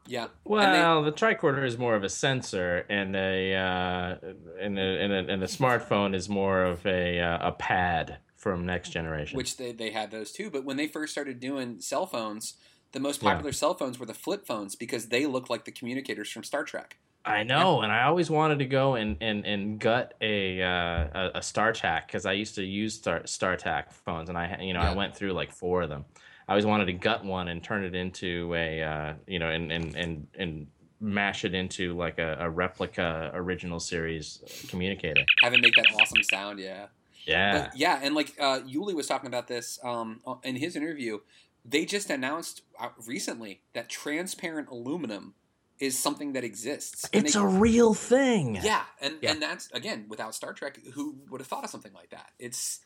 Yeah. 0.07 0.27
Well, 0.45 1.03
the 1.03 1.11
tricorder 1.11 1.63
is 1.63 1.77
more 1.77 1.93
of 1.93 2.03
a 2.03 2.09
sensor, 2.09 2.87
and 2.89 3.15
a 3.15 3.53
uh, 3.55 4.15
and 4.59 4.79
a, 4.79 4.81
and 4.81 5.13
a 5.13 5.33
and 5.33 5.43
a 5.43 5.47
smartphone 5.47 6.15
is 6.15 6.27
more 6.27 6.63
of 6.63 6.85
a 6.87 7.19
uh, 7.19 7.49
a 7.49 7.51
pad 7.51 8.17
from 8.45 8.63
next 8.63 8.89
generation. 8.89 9.35
which 9.37 9.57
they, 9.57 9.71
they 9.71 9.89
had 9.89 10.11
those 10.11 10.31
too. 10.31 10.51
But 10.51 10.63
when 10.63 10.77
they 10.77 10.87
first 10.87 11.11
started 11.11 11.39
doing 11.39 11.81
cell 11.81 12.05
phones, 12.05 12.53
the 12.91 12.99
most 12.99 13.23
Yeah. 13.23 13.31
popular 13.31 13.51
cell 13.51 13.73
phones 13.73 13.97
were 13.97 14.05
the 14.05 14.13
flip 14.13 14.45
phones 14.45 14.75
because 14.75 15.07
they 15.07 15.25
looked 15.25 15.49
like 15.49 15.65
the 15.65 15.71
communicators 15.71 16.29
from 16.29 16.43
Star 16.43 16.63
Trek. 16.63 16.97
I 17.25 17.41
know, 17.41 17.81
and 17.81 17.91
I 17.91 18.03
always 18.03 18.29
wanted 18.29 18.59
to 18.59 18.65
go 18.65 18.93
and 18.93 19.17
and, 19.19 19.47
and 19.47 19.79
gut 19.79 20.13
a 20.21 20.61
uh, 20.61 20.67
a, 20.67 21.31
a 21.33 21.39
StarTAC 21.39 22.05
because 22.05 22.27
I 22.27 22.33
used 22.33 22.53
to 22.53 22.63
use 22.63 22.93
Star 22.93 23.21
StarTAC 23.21 23.91
phones, 23.91 24.29
and 24.29 24.37
I 24.37 24.59
you 24.61 24.75
know 24.75 24.79
I 24.79 24.93
went 24.93 25.15
through 25.15 25.33
like 25.33 25.51
four 25.51 25.81
of 25.81 25.89
them. 25.89 26.05
I 26.47 26.51
always 26.51 26.67
wanted 26.67 26.85
to 26.85 26.93
gut 26.93 27.25
one 27.25 27.47
and 27.47 27.63
turn 27.63 27.83
it 27.83 27.95
into 27.95 28.53
a 28.53 28.83
uh, 28.83 29.13
you 29.25 29.39
know 29.39 29.49
and 29.49 29.71
and 29.71 29.95
and 29.95 30.27
and 30.37 30.67
mash 31.01 31.45
it 31.45 31.55
into 31.55 31.97
like 31.97 32.19
a, 32.19 32.37
a 32.41 32.47
replica 32.47 33.31
original 33.33 33.79
series 33.79 34.43
communicator. 34.69 35.25
Have 35.41 35.53
it 35.55 35.61
make 35.61 35.73
that 35.77 35.87
awesome 35.99 36.21
sound, 36.21 36.59
yeah. 36.59 36.85
Yeah. 37.25 37.67
But 37.69 37.77
yeah, 37.77 37.99
and 38.03 38.13
like 38.15 38.33
uh, 38.39 38.59
Yuli 38.61 38.93
was 38.95 39.07
talking 39.07 39.27
about 39.27 39.47
this 39.47 39.79
um, 39.83 40.21
in 40.43 40.55
his 40.55 40.75
interview. 40.75 41.19
They 41.67 41.85
just 41.85 42.09
announced 42.11 42.61
uh, 42.79 42.89
recently 43.07 43.61
that 43.73 43.89
transparent 43.89 44.69
aluminum 44.69 45.33
is 45.79 45.97
something 45.97 46.33
that 46.33 46.43
exists. 46.43 47.09
And 47.11 47.25
It's 47.25 47.33
they- 47.33 47.39
a 47.41 47.45
real 47.45 47.93
thing. 47.95 48.59
Yeah, 48.61 48.83
and 49.01 49.15
Yeah. 49.21 49.31
and 49.31 49.41
that's 49.41 49.69
again 49.71 50.05
without 50.07 50.35
Star 50.35 50.53
Trek, 50.53 50.79
who 50.93 51.15
would 51.29 51.41
have 51.41 51.47
thought 51.47 51.63
of 51.63 51.69
something 51.69 51.93
like 51.93 52.11
that? 52.11 52.29
It's 52.39 52.79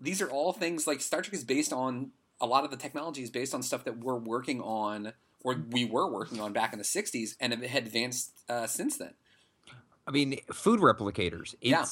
these 0.00 0.22
are 0.22 0.30
all 0.30 0.52
things 0.54 0.86
like 0.86 1.00
Star 1.02 1.20
Trek 1.20 1.34
is 1.34 1.44
based 1.44 1.72
on 1.72 2.12
a 2.40 2.46
lot 2.46 2.64
of 2.64 2.70
the 2.70 2.76
technology 2.78 3.22
is 3.22 3.30
based 3.30 3.54
on 3.54 3.62
stuff 3.62 3.84
that 3.84 3.98
we're 3.98 4.16
working 4.16 4.62
on 4.62 5.12
or 5.44 5.62
we 5.70 5.84
were 5.84 6.10
working 6.10 6.40
on 6.40 6.52
back 6.54 6.72
in 6.72 6.78
the 6.78 6.84
'60s 6.86 7.36
and 7.38 7.52
it 7.52 7.62
had 7.64 7.84
advanced 7.86 8.32
uh, 8.48 8.66
since 8.66 8.96
then. 8.96 9.12
I 10.06 10.10
mean, 10.10 10.38
food 10.52 10.80
replicators. 10.80 11.54
Yeah. 11.60 11.84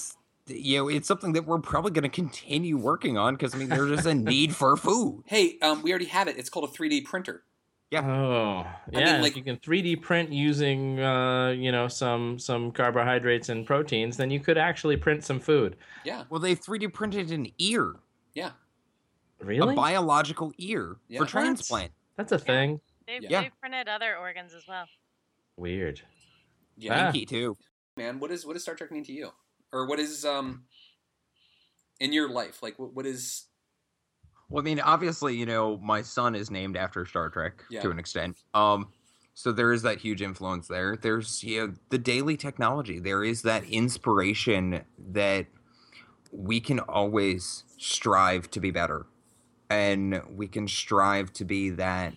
It's 0.51 0.67
you 0.67 0.79
know, 0.79 0.89
it's 0.89 1.07
something 1.09 1.33
that 1.35 1.47
we're 1.47 1.59
probably 1.59 1.91
going 1.91 2.03
to 2.03 2.09
continue 2.09 2.77
working 2.77 3.17
on 3.19 3.35
because 3.35 3.55
I 3.55 3.59
mean, 3.59 3.69
there's 3.69 3.91
just 3.91 4.07
a 4.07 4.15
need 4.15 4.55
for 4.55 4.77
food. 4.77 5.23
Hey, 5.27 5.59
um, 5.63 5.83
we 5.83 5.91
already 5.91 6.07
have 6.07 6.29
it. 6.29 6.37
It's 6.39 6.49
called 6.51 6.69
a 6.69 6.73
3D 6.73 7.05
printer. 7.05 7.43
Yeah. 7.91 8.01
Oh, 8.07 8.67
mean, 8.93 9.01
yeah. 9.07 9.21
like- 9.23 9.31
if 9.33 9.37
you 9.39 9.43
can 9.43 9.57
3D 9.57 10.03
print 10.03 10.31
using, 10.31 11.01
uh, 11.01 11.51
you 11.51 11.73
know, 11.73 11.89
some 11.89 12.39
some 12.39 12.71
carbohydrates 12.71 13.49
and 13.49 13.67
proteins, 13.67 14.17
then 14.19 14.31
you 14.31 14.41
could 14.41 14.59
actually 14.59 14.97
print 14.99 15.25
some 15.25 15.41
food. 15.41 15.77
Yeah, 16.05 16.25
Well, 16.29 16.41
they 16.41 16.55
3D 16.55 16.93
printed 16.93 17.31
an 17.33 17.47
ear, 17.59 17.95
yeah, 18.35 18.51
Really? 19.41 19.73
a 19.73 19.77
biological 19.77 20.53
ear 20.59 20.97
Yeah. 21.09 21.19
for 21.19 21.25
What? 21.25 21.31
transplant. 21.31 21.93
That's 22.17 22.33
a 22.33 22.39
thing. 22.39 22.81
They've, 23.07 23.23
Yeah. 23.23 23.43
they've 23.43 23.61
printed 23.61 23.89
other 23.89 24.17
organs 24.19 24.53
as 24.53 24.67
well. 24.69 24.87
Weird. 25.57 26.03
yeah. 26.77 27.09
Ah. 27.09 27.11
Pinky 27.13 27.25
too. 27.27 27.57
Man, 27.97 28.21
what 28.21 28.31
is 28.31 28.45
what 28.45 28.53
does 28.53 28.63
Star 28.63 28.75
Trek 28.75 28.93
mean 28.93 29.03
to 29.05 29.13
you, 29.13 29.33
or 29.73 29.87
what 29.87 29.99
is 29.99 30.25
um 30.25 30.65
in 32.01 32.13
your 32.13 32.29
life? 32.29 32.63
Like, 32.63 32.79
what, 32.79 32.95
what 32.95 33.07
is 33.07 33.47
Well, 34.49 34.63
I 34.63 34.65
mean, 34.65 34.81
obviously, 34.81 35.37
you 35.37 35.47
know, 35.47 35.79
my 35.79 36.03
son 36.03 36.35
is 36.35 36.51
named 36.51 36.77
after 36.77 37.05
Star 37.05 37.29
Trek 37.31 37.65
Yeah. 37.71 37.83
to 37.83 37.91
an 37.91 37.99
extent. 37.99 38.37
Um, 38.55 38.93
so 39.35 39.53
there 39.53 39.73
is 39.73 39.83
that 39.83 39.99
huge 39.99 40.21
influence 40.21 40.67
there. 40.67 40.97
There's 40.97 41.45
you 41.45 41.67
know 41.69 41.75
the 41.91 41.99
daily 41.99 42.37
technology. 42.37 42.99
There 42.99 43.23
is 43.23 43.43
that 43.43 43.65
inspiration 43.65 44.85
that 45.11 45.47
we 46.33 46.61
can 46.61 46.81
always 46.81 47.65
strive 47.77 48.51
to 48.51 48.61
be 48.61 48.73
better, 48.73 49.07
and 49.71 50.21
we 50.29 50.49
can 50.49 50.67
strive 50.67 51.33
to 51.35 51.45
be 51.45 51.71
that 51.71 52.15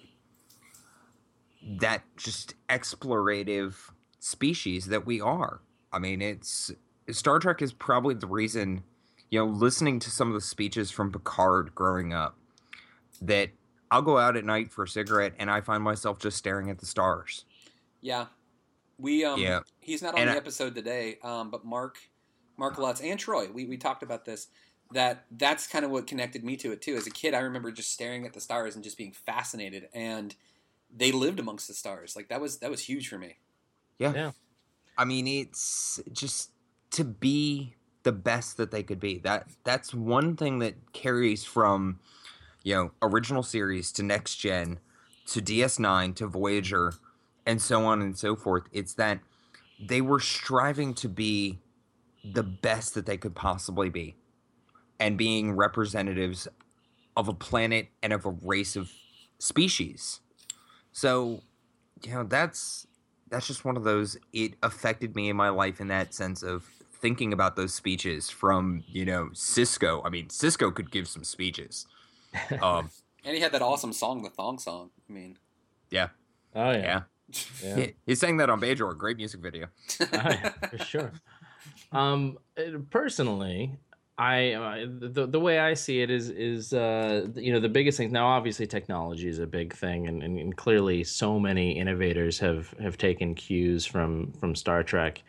that 1.79 2.01
just 2.17 2.55
explorative 2.69 3.75
species 4.19 4.87
that 4.87 5.05
we 5.05 5.21
are. 5.21 5.61
I 5.93 5.99
mean, 5.99 6.23
it's 6.23 6.71
Star 7.09 7.39
Trek 7.39 7.61
is 7.61 7.73
probably 7.73 8.13
the 8.15 8.27
reason 8.27 8.83
you 9.29 9.39
know, 9.39 9.45
listening 9.45 9.97
to 9.99 10.11
some 10.11 10.27
of 10.27 10.33
the 10.33 10.41
speeches 10.41 10.91
from 10.91 11.11
Picard 11.11 11.73
growing 11.73 12.13
up, 12.13 12.35
that 13.21 13.49
I'll 13.89 14.01
go 14.01 14.17
out 14.17 14.35
at 14.35 14.43
night 14.43 14.71
for 14.71 14.83
a 14.83 14.87
cigarette 14.87 15.33
and 15.39 15.49
I 15.49 15.61
find 15.61 15.81
myself 15.83 16.19
just 16.19 16.37
staring 16.37 16.69
at 16.69 16.79
the 16.79 16.85
stars. 16.85 17.45
yeah? 18.01 18.25
We 18.97 19.23
um 19.25 19.39
Yeah. 19.39 19.61
he's 19.79 20.01
not 20.03 20.13
on 20.13 20.19
And 20.21 20.29
the 20.29 20.33
I- 20.33 20.37
episode 20.37 20.75
today, 20.75 21.17
um, 21.23 21.49
but 21.49 21.65
Mark 21.65 21.97
Mark 22.57 22.77
Lutz 22.77 23.01
and 23.01 23.19
Troy, 23.19 23.49
we 23.51 23.65
we 23.65 23.77
talked 23.77 24.03
about 24.03 24.25
this. 24.25 24.47
That 24.93 25.25
that's 25.31 25.65
kind 25.67 25.85
of 25.85 25.89
what 25.91 26.05
connected 26.07 26.43
me 26.43 26.55
to 26.57 26.71
it 26.73 26.81
too. 26.81 26.95
As 26.95 27.07
a 27.07 27.09
kid, 27.09 27.33
I 27.33 27.39
remember 27.39 27.71
just 27.71 27.91
staring 27.91 28.25
at 28.25 28.33
the 28.33 28.41
stars 28.41 28.75
and 28.75 28.83
just 28.83 28.97
being 28.97 29.13
fascinated. 29.13 29.87
And 29.93 30.35
they 30.95 31.11
lived 31.13 31.39
amongst 31.39 31.67
the 31.67 31.73
stars. 31.73 32.15
Like 32.15 32.27
that 32.29 32.41
was 32.41 32.59
that 32.59 32.69
was 32.69 32.81
huge 32.81 33.07
for 33.07 33.17
me. 33.17 33.37
Yeah. 33.97 34.13
Yeah. 34.13 34.31
I 34.97 35.05
mean, 35.05 35.25
it's 35.27 35.99
just 36.11 36.51
to 36.91 37.04
be 37.04 37.75
the 38.04 38.12
best 38.12 38.58
that 38.58 38.71
they 38.71 38.84
could 38.84 38.99
be. 38.99 39.19
That 39.19 39.47
that's 39.63 39.93
one 39.93 40.36
thing 40.36 40.60
that 40.60 40.93
carries 40.93 41.43
from, 41.43 41.99
you 42.63 42.75
know, 42.75 42.91
original 43.01 43.43
series 43.43 43.91
to 43.93 44.04
next 44.04 44.36
gen 44.38 44.80
to 45.27 45.41
DS9 45.41 46.15
to 46.15 46.27
Voyager 46.27 46.93
and 47.45 47.62
so 47.62 47.86
on 47.86 48.01
and 48.01 48.17
so 48.17 48.36
forth. 48.36 48.63
It's 48.71 48.93
that 48.95 49.19
they 49.80 50.01
were 50.01 50.19
striving 50.19 50.93
to 50.95 51.10
be 51.10 51.60
the 52.23 52.43
best 52.43 52.93
that 52.93 53.06
they 53.06 53.17
could 53.17 53.36
possibly 53.36 53.89
be 53.89 54.15
and 54.99 55.17
being 55.17 55.54
representatives 55.54 56.47
of 57.17 57.27
a 57.27 57.34
planet 57.34 57.88
and 58.04 58.13
of 58.13 58.25
a 58.25 58.30
race 58.30 58.75
of 58.75 58.91
species. 59.39 60.19
So, 60.91 61.41
you 62.04 62.13
know, 62.13 62.23
that's 62.23 62.86
that's 63.30 63.47
just 63.47 63.65
one 63.65 63.77
of 63.77 63.84
those 63.84 64.17
it 64.34 64.54
affected 64.62 65.15
me 65.15 65.30
in 65.30 65.36
my 65.36 65.49
life 65.49 65.80
in 65.80 65.88
that 65.88 66.13
sense 66.13 66.43
of 66.43 66.69
thinking 67.01 67.33
about 67.33 67.55
those 67.55 67.73
speeches 67.73 68.29
from, 68.29 68.83
you 68.87 69.05
know, 69.05 69.29
Sisko. 69.33 70.01
I 70.05 70.09
mean, 70.09 70.27
Sisko 70.27 70.73
could 70.73 70.91
give 70.91 71.07
some 71.07 71.23
speeches. 71.23 71.87
Um, 72.61 72.89
And 73.23 73.35
he 73.35 73.41
had 73.41 73.51
that 73.51 73.61
awesome 73.61 73.93
song, 73.93 74.23
the 74.23 74.31
Thong 74.31 74.57
Song. 74.57 74.89
I 75.07 75.13
mean, 75.13 75.37
yeah. 75.91 76.07
Oh 76.55 76.71
Yeah. 76.71 77.01
yeah. 77.63 77.75
He, 77.75 77.93
he 78.07 78.15
sang 78.15 78.37
that 78.37 78.49
on 78.49 78.59
Bajor, 78.59 78.97
great 78.97 79.17
music 79.17 79.41
video. 79.41 79.67
Oh, 80.01 80.07
yeah, 80.11 80.49
for 80.69 80.77
sure. 80.79 81.11
Um, 81.91 82.39
uh, 82.57 82.79
personally, 82.89 83.77
I 84.17 84.53
uh, 84.53 84.85
the 84.99 85.27
the 85.27 85.39
way 85.39 85.59
I 85.59 85.73
see 85.75 86.01
it 86.01 86.09
is 86.09 86.29
is 86.29 86.73
uh, 86.73 87.27
you 87.35 87.53
know 87.53 87.59
the 87.59 87.69
biggest 87.69 87.97
thing 87.97 88.11
now. 88.11 88.25
Obviously, 88.27 88.65
technology 88.65 89.27
is 89.27 89.39
a 89.39 89.47
big 89.47 89.73
thing, 89.73 90.07
and, 90.07 90.23
and, 90.23 90.39
and 90.39 90.55
clearly, 90.57 91.03
so 91.03 91.39
many 91.39 91.77
innovators 91.77 92.39
have 92.39 92.73
have 92.79 92.97
taken 92.97 93.35
cues 93.35 93.85
from 93.85 94.31
from 94.39 94.55
Star 94.55 94.83
Trek 94.83 95.21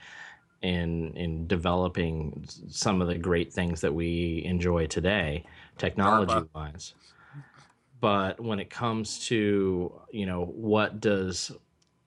in 0.62 1.12
in 1.16 1.46
developing 1.46 2.44
some 2.68 3.03
of 3.03 3.09
the 3.09 3.18
great 3.18 3.53
things 3.53 3.81
that 3.81 3.92
we 3.92 4.42
enjoy 4.44 4.87
today, 4.87 5.44
technology 5.77 6.48
wise. 6.55 6.94
But 8.01 8.40
when 8.40 8.59
it 8.59 8.70
comes 8.70 9.27
to 9.27 9.92
you 10.11 10.27
know 10.27 10.44
what 10.44 11.01
does 11.01 11.53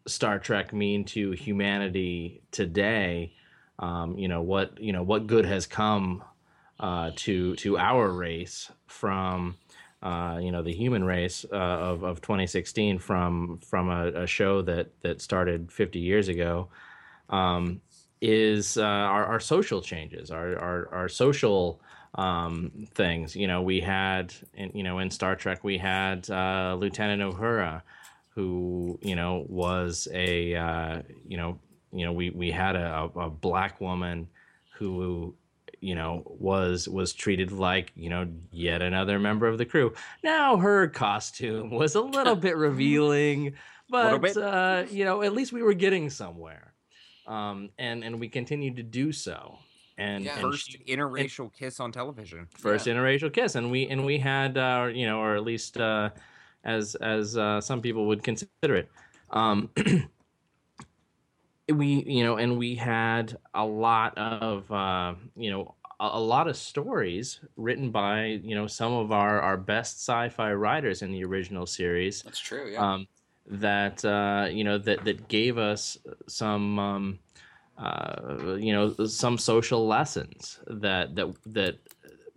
Star 0.07 0.39
Trek 0.39 0.73
mean 0.73 1.05
to 1.05 1.31
humanity 1.31 2.41
today? 2.51 3.33
Um, 3.79 4.17
you 4.17 4.27
know 4.27 4.41
what 4.41 4.79
you 4.79 4.93
know 4.93 5.03
what 5.03 5.27
good 5.27 5.45
has 5.45 5.67
come 5.67 6.23
uh, 6.79 7.11
to 7.17 7.55
to 7.57 7.77
our 7.77 8.09
race 8.09 8.71
from 8.87 9.57
uh, 10.01 10.39
you 10.41 10.51
know 10.51 10.61
the 10.61 10.73
human 10.73 11.03
race 11.03 11.45
uh, 11.51 11.55
of 11.55 12.03
of 12.03 12.21
2016 12.21 12.99
from 12.99 13.57
from 13.57 13.89
a, 13.89 14.23
a 14.23 14.27
show 14.27 14.61
that 14.61 14.91
that 15.01 15.21
started 15.21 15.71
50 15.71 15.99
years 15.99 16.29
ago 16.29 16.69
um, 17.29 17.81
is 18.21 18.77
uh, 18.77 18.83
our, 18.83 19.25
our 19.25 19.39
social 19.39 19.81
changes, 19.81 20.31
our 20.31 20.57
our, 20.57 20.89
our 20.91 21.09
social 21.09 21.81
um, 22.15 22.87
things. 22.93 23.35
You 23.35 23.47
know, 23.47 23.61
we 23.61 23.81
had, 23.81 24.33
in, 24.53 24.71
you 24.73 24.83
know, 24.83 24.99
in 24.99 25.11
Star 25.11 25.35
Trek, 25.35 25.63
we 25.63 25.77
had 25.77 26.29
uh, 26.29 26.77
Lieutenant 26.79 27.21
Uhura, 27.21 27.81
who 28.29 28.99
you 29.01 29.15
know 29.15 29.45
was 29.47 30.07
a 30.13 30.55
uh, 30.55 31.01
you 31.27 31.37
know 31.37 31.59
you 31.91 32.05
know 32.05 32.11
we 32.11 32.29
we 32.29 32.51
had 32.51 32.75
a, 32.75 33.09
a 33.15 33.29
black 33.29 33.79
woman 33.79 34.27
who 34.77 35.33
you 35.79 35.95
know 35.95 36.23
was 36.25 36.87
was 36.87 37.13
treated 37.13 37.51
like 37.51 37.91
you 37.95 38.09
know 38.09 38.27
yet 38.51 38.81
another 38.81 39.19
member 39.19 39.47
of 39.47 39.57
the 39.57 39.65
crew 39.65 39.93
now 40.23 40.57
her 40.57 40.87
costume 40.87 41.69
was 41.69 41.95
a 41.95 42.01
little 42.01 42.35
bit 42.35 42.57
revealing 42.69 43.53
but 43.89 44.21
bit. 44.21 44.37
uh 44.37 44.83
you 44.89 45.05
know 45.05 45.21
at 45.21 45.33
least 45.33 45.53
we 45.53 45.61
were 45.61 45.73
getting 45.73 46.09
somewhere 46.09 46.73
um 47.27 47.69
and 47.77 48.03
and 48.03 48.19
we 48.19 48.27
continued 48.29 48.75
to 48.75 48.83
do 48.83 49.11
so 49.11 49.57
and, 49.97 50.27
and 50.27 50.41
First 50.41 50.71
she- 50.71 50.77
interracial 50.95 51.53
kiss 51.53 51.79
on 51.79 51.91
television. 51.91 52.47
first 52.57 52.85
interracial 52.87 53.31
kiss 53.31 53.55
and 53.55 53.71
we 53.71 53.87
and 53.87 54.05
we 54.05 54.17
had 54.17 54.57
uh 54.57 54.89
you 54.93 55.05
know 55.05 55.19
or 55.19 55.35
at 55.35 55.43
least 55.43 55.77
uh 55.77 56.09
as 56.63 56.95
as 56.95 57.37
uh, 57.37 57.61
some 57.61 57.81
people 57.81 58.07
would 58.07 58.23
consider 58.23 58.75
it 58.75 58.89
um 59.31 59.69
we 61.69 62.03
you 62.05 62.23
know 62.23 62.37
and 62.37 62.57
we 62.57 62.75
had 62.75 63.37
a 63.55 63.65
lot 63.65 64.15
of 64.17 64.71
uh 64.71 65.15
you 65.35 65.49
know 65.49 65.73
a, 65.99 66.09
a 66.13 66.19
lot 66.19 66.47
of 66.47 66.55
stories 66.55 67.39
written 67.55 67.89
by 67.89 68.39
you 68.43 68.53
know 68.55 68.67
some 68.67 68.93
of 68.93 69.11
our 69.11 69.41
our 69.41 69.57
best 69.57 69.97
sci-fi 69.97 70.53
writers 70.53 71.01
in 71.01 71.11
the 71.11 71.23
original 71.23 71.65
series 71.65 72.21
That's 72.23 72.39
true. 72.39 72.69
Yeah. 72.71 72.93
um, 72.93 73.07
that 73.47 74.03
uh, 74.03 74.47
you 74.49 74.63
know 74.63 74.77
that 74.77 75.03
that 75.05 75.27
gave 75.27 75.57
us 75.57 75.97
some 76.27 76.79
um, 76.79 77.19
uh, 77.77 78.55
you 78.59 78.73
know 78.73 78.93
some 79.05 79.37
social 79.37 79.87
lessons 79.87 80.59
that 80.67 81.15
that 81.15 81.33
that 81.45 81.77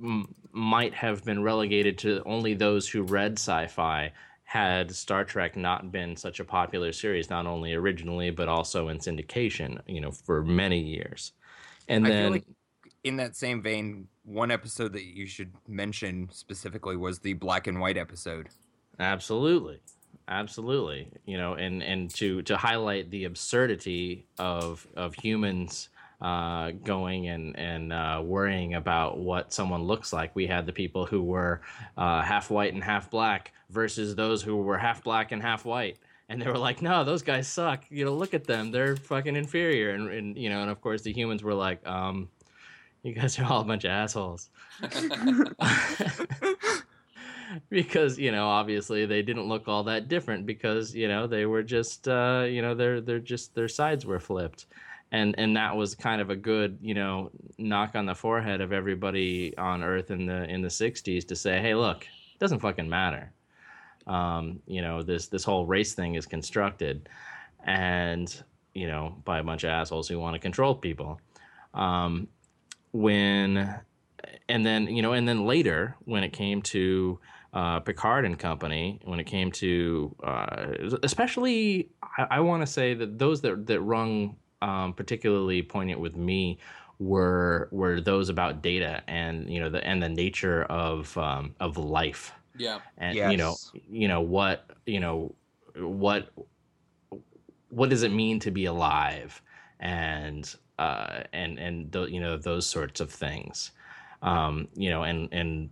m- 0.00 0.34
might 0.52 0.94
have 0.94 1.24
been 1.24 1.42
relegated 1.42 1.98
to 1.98 2.22
only 2.24 2.54
those 2.54 2.88
who 2.88 3.02
read 3.02 3.32
sci-fi 3.32 4.12
had 4.44 4.90
Star 4.94 5.24
Trek 5.24 5.56
not 5.56 5.92
been 5.92 6.16
such 6.16 6.40
a 6.40 6.44
popular 6.44 6.92
series, 6.92 7.28
not 7.28 7.46
only 7.46 7.74
originally 7.74 8.30
but 8.30 8.48
also 8.48 8.88
in 8.88 8.98
syndication, 8.98 9.80
you 9.86 10.00
know, 10.00 10.10
for 10.10 10.42
many 10.42 10.80
years. 10.80 11.32
And 11.86 12.06
I 12.06 12.10
then 12.10 12.22
feel 12.22 12.30
like 12.32 12.44
in 13.04 13.16
that 13.16 13.36
same 13.36 13.62
vein, 13.62 14.08
one 14.24 14.50
episode 14.50 14.92
that 14.92 15.04
you 15.04 15.26
should 15.26 15.52
mention 15.66 16.28
specifically 16.32 16.96
was 16.96 17.18
the 17.20 17.34
black 17.34 17.66
and 17.66 17.80
white 17.80 17.96
episode. 17.96 18.48
Absolutely. 18.98 19.80
Absolutely. 20.28 21.08
You 21.24 21.38
know, 21.38 21.54
and, 21.54 21.82
and 21.82 22.10
to, 22.16 22.42
to 22.42 22.56
highlight 22.56 23.10
the 23.10 23.24
absurdity 23.24 24.26
of 24.38 24.86
of 24.94 25.14
humans 25.14 25.88
uh, 26.20 26.72
going 26.84 27.28
and, 27.28 27.58
and 27.58 27.92
uh, 27.92 28.20
worrying 28.22 28.74
about 28.74 29.18
what 29.18 29.52
someone 29.52 29.84
looks 29.84 30.12
like. 30.12 30.34
We 30.34 30.46
had 30.46 30.66
the 30.66 30.72
people 30.72 31.06
who 31.06 31.22
were 31.22 31.60
uh, 31.96 32.22
half 32.22 32.50
white 32.50 32.74
and 32.74 32.82
half 32.82 33.10
black 33.10 33.52
versus 33.70 34.14
those 34.14 34.42
who 34.42 34.56
were 34.56 34.78
half 34.78 35.02
black 35.04 35.32
and 35.32 35.40
half 35.40 35.64
white. 35.64 35.98
And 36.28 36.42
they 36.42 36.46
were 36.46 36.58
like, 36.58 36.82
no, 36.82 37.04
those 37.04 37.22
guys 37.22 37.48
suck. 37.48 37.84
You 37.88 38.04
know, 38.04 38.14
look 38.14 38.34
at 38.34 38.44
them. 38.44 38.70
They're 38.70 38.96
fucking 38.96 39.36
inferior. 39.36 39.90
And, 39.90 40.10
and 40.10 40.36
you 40.36 40.50
know, 40.50 40.60
and 40.60 40.70
of 40.70 40.80
course 40.80 41.02
the 41.02 41.12
humans 41.12 41.42
were 41.42 41.54
like, 41.54 41.86
um, 41.86 42.28
you 43.02 43.14
guys 43.14 43.38
are 43.38 43.44
all 43.44 43.60
a 43.62 43.64
bunch 43.64 43.84
of 43.84 43.90
assholes. 43.92 44.50
because 47.70 48.18
you 48.18 48.32
know 48.32 48.46
obviously 48.46 49.06
they 49.06 49.22
didn't 49.22 49.48
look 49.48 49.68
all 49.68 49.84
that 49.84 50.08
different 50.08 50.46
because 50.46 50.94
you 50.94 51.08
know 51.08 51.26
they 51.26 51.46
were 51.46 51.62
just 51.62 52.08
uh 52.08 52.44
you 52.48 52.62
know 52.62 52.74
they're 52.74 53.00
they're 53.00 53.18
just 53.18 53.54
their 53.54 53.68
sides 53.68 54.04
were 54.06 54.20
flipped. 54.20 54.66
And 55.10 55.34
and 55.38 55.56
that 55.56 55.74
was 55.74 55.94
kind 55.94 56.20
of 56.20 56.28
a 56.28 56.36
good 56.36 56.78
you 56.82 56.94
know 56.94 57.30
knock 57.56 57.94
on 57.94 58.04
the 58.06 58.14
forehead 58.14 58.60
of 58.60 58.72
everybody 58.72 59.56
on 59.56 59.82
earth 59.82 60.10
in 60.10 60.26
the 60.26 60.44
in 60.44 60.60
the 60.60 60.68
60s 60.68 61.26
to 61.28 61.36
say 61.36 61.60
hey 61.60 61.74
look 61.74 62.02
it 62.04 62.38
doesn't 62.38 62.60
fucking 62.60 62.88
matter. 62.88 63.32
Um 64.06 64.60
you 64.66 64.82
know 64.82 65.02
this 65.02 65.28
this 65.28 65.44
whole 65.44 65.66
race 65.66 65.94
thing 65.94 66.14
is 66.14 66.26
constructed. 66.26 67.08
And 67.64 68.42
you 68.74 68.86
know 68.86 69.16
by 69.24 69.38
a 69.38 69.44
bunch 69.44 69.64
of 69.64 69.70
assholes 69.70 70.08
who 70.08 70.18
want 70.18 70.34
to 70.34 70.40
control 70.40 70.74
people. 70.74 71.20
Um 71.72 72.28
when 72.92 73.80
and 74.48 74.64
then 74.64 74.88
you 74.88 75.02
know 75.02 75.12
and 75.12 75.26
then 75.26 75.46
later 75.46 75.96
when 76.04 76.22
it 76.22 76.32
came 76.32 76.62
to 76.62 77.18
uh, 77.52 77.80
Picard 77.80 78.24
and 78.24 78.38
Company, 78.38 79.00
when 79.04 79.20
it 79.20 79.24
came 79.24 79.50
to 79.52 80.14
uh, 80.22 80.66
especially, 81.02 81.90
I, 82.02 82.26
I 82.32 82.40
want 82.40 82.62
to 82.62 82.66
say 82.66 82.94
that 82.94 83.18
those 83.18 83.40
that 83.42 83.66
that 83.66 83.80
rung 83.80 84.36
um, 84.62 84.92
particularly 84.92 85.62
poignant 85.62 86.00
with 86.00 86.16
me 86.16 86.58
were 86.98 87.68
were 87.70 88.00
those 88.00 88.28
about 88.28 88.60
data 88.60 89.02
and 89.06 89.48
you 89.48 89.60
know 89.60 89.70
the 89.70 89.84
and 89.86 90.02
the 90.02 90.08
nature 90.08 90.64
of 90.64 91.16
um, 91.16 91.54
of 91.60 91.76
life. 91.76 92.32
Yeah. 92.56 92.80
and 92.96 93.16
you 93.30 93.36
know 93.36 93.54
you 93.88 94.08
know 94.08 94.20
what 94.20 94.68
you 94.84 94.98
know 94.98 95.32
what 95.76 96.32
what 97.70 97.88
does 97.88 98.02
it 98.02 98.12
mean 98.12 98.40
to 98.40 98.50
be 98.50 98.64
alive? 98.64 99.40
And 99.78 100.52
uh 100.78 101.22
and 101.32 101.58
and 101.58 101.92
th- 101.92 102.10
you 102.10 102.20
know 102.20 102.36
those 102.36 102.66
sorts 102.66 103.00
of 103.00 103.12
things. 103.12 103.70
Um 104.22 104.68
you 104.74 104.90
know 104.90 105.04
and 105.04 105.28
and 105.32 105.70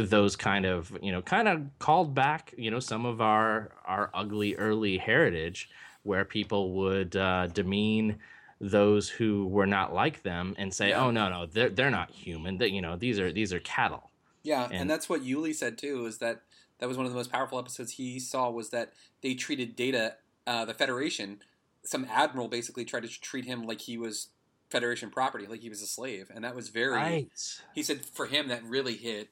those 0.00 0.36
kind 0.36 0.64
of 0.66 0.96
you 1.02 1.12
know 1.12 1.22
kind 1.22 1.48
of 1.48 1.62
called 1.78 2.14
back 2.14 2.54
you 2.56 2.70
know 2.70 2.80
some 2.80 3.04
of 3.06 3.20
our 3.20 3.70
our 3.86 4.10
ugly 4.14 4.54
early 4.56 4.98
heritage 4.98 5.68
where 6.02 6.24
people 6.24 6.72
would 6.72 7.16
uh 7.16 7.46
demean 7.48 8.18
those 8.60 9.08
who 9.08 9.46
were 9.46 9.66
not 9.66 9.94
like 9.94 10.22
them 10.22 10.54
and 10.58 10.72
say 10.74 10.90
Yeah. 10.90 11.04
oh 11.04 11.10
no 11.10 11.28
no 11.28 11.46
they're 11.46 11.68
they're 11.70 11.90
not 11.90 12.10
human 12.10 12.58
that 12.58 12.70
you 12.70 12.80
know 12.80 12.96
these 12.96 13.18
are 13.20 13.32
these 13.32 13.52
are 13.52 13.60
cattle 13.60 14.10
Yeah, 14.42 14.64
and, 14.64 14.74
And- 14.74 14.90
that's 14.90 15.08
what 15.08 15.22
Yuli 15.22 15.54
said 15.54 15.78
too. 15.78 16.06
Is 16.06 16.18
that 16.18 16.42
that 16.78 16.88
was 16.88 16.96
one 16.96 17.06
of 17.06 17.12
the 17.12 17.16
most 17.18 17.30
powerful 17.32 17.58
episodes 17.58 17.92
he 17.92 18.18
saw 18.20 18.50
was 18.50 18.70
that 18.70 18.92
they 19.22 19.34
treated 19.34 19.74
Data, 19.74 20.14
uh, 20.46 20.64
the 20.64 20.74
Federation. 20.74 21.40
Some 21.84 22.06
admiral 22.10 22.46
basically 22.48 22.84
tried 22.84 23.02
to 23.02 23.08
treat 23.08 23.44
him 23.46 23.62
like 23.66 23.80
he 23.80 23.98
was 23.98 24.28
Federation 24.70 25.10
property, 25.10 25.46
like 25.46 25.60
he 25.60 25.68
was 25.68 25.82
a 25.82 25.86
slave, 25.86 26.30
and 26.34 26.44
that 26.44 26.54
was 26.54 26.68
very. 26.68 26.92
right 26.94 27.28
He 27.74 27.82
said 27.82 28.04
for 28.04 28.26
him 28.26 28.46
that 28.48 28.62
really 28.64 28.94
hit 28.96 29.30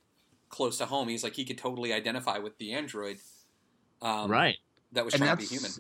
close 0.49 0.79
to 0.79 0.87
home. 0.87 1.09
He's 1.09 1.25
like 1.25 1.35
he 1.35 1.45
could 1.45 1.59
totally 1.59 1.93
identify 1.93 2.39
with 2.39 2.59
the 2.59 2.73
android. 2.75 3.19
Um, 4.03 4.31
right 4.31 4.57
That 4.93 5.05
was 5.05 5.15
And 5.15 5.19
trying 5.19 5.31
to 5.33 5.37
be 5.37 5.47
human. 5.47 5.73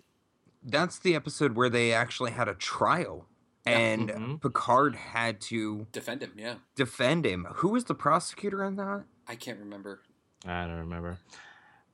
that's 0.62 0.98
the 0.98 1.14
episode 1.14 1.56
where 1.56 1.68
they 1.70 1.92
actually 1.92 2.32
had 2.32 2.48
a 2.48 2.54
trial, 2.54 3.28
Yeah. 3.66 3.78
and 3.78 4.10
Mhm. 4.10 4.42
Picard 4.42 4.96
had 4.96 5.40
to 5.42 5.86
Defend 5.92 6.22
him. 6.22 6.32
Yeah, 6.36 6.58
defend 6.74 7.26
him. 7.26 7.46
Who 7.56 7.68
was 7.70 7.84
the 7.84 7.94
prosecutor 7.94 8.64
in 8.64 8.76
that? 8.76 9.06
I 9.26 9.36
can't 9.36 9.58
remember. 9.60 10.02
I 10.44 10.66
don't 10.66 10.78
remember. 10.78 11.18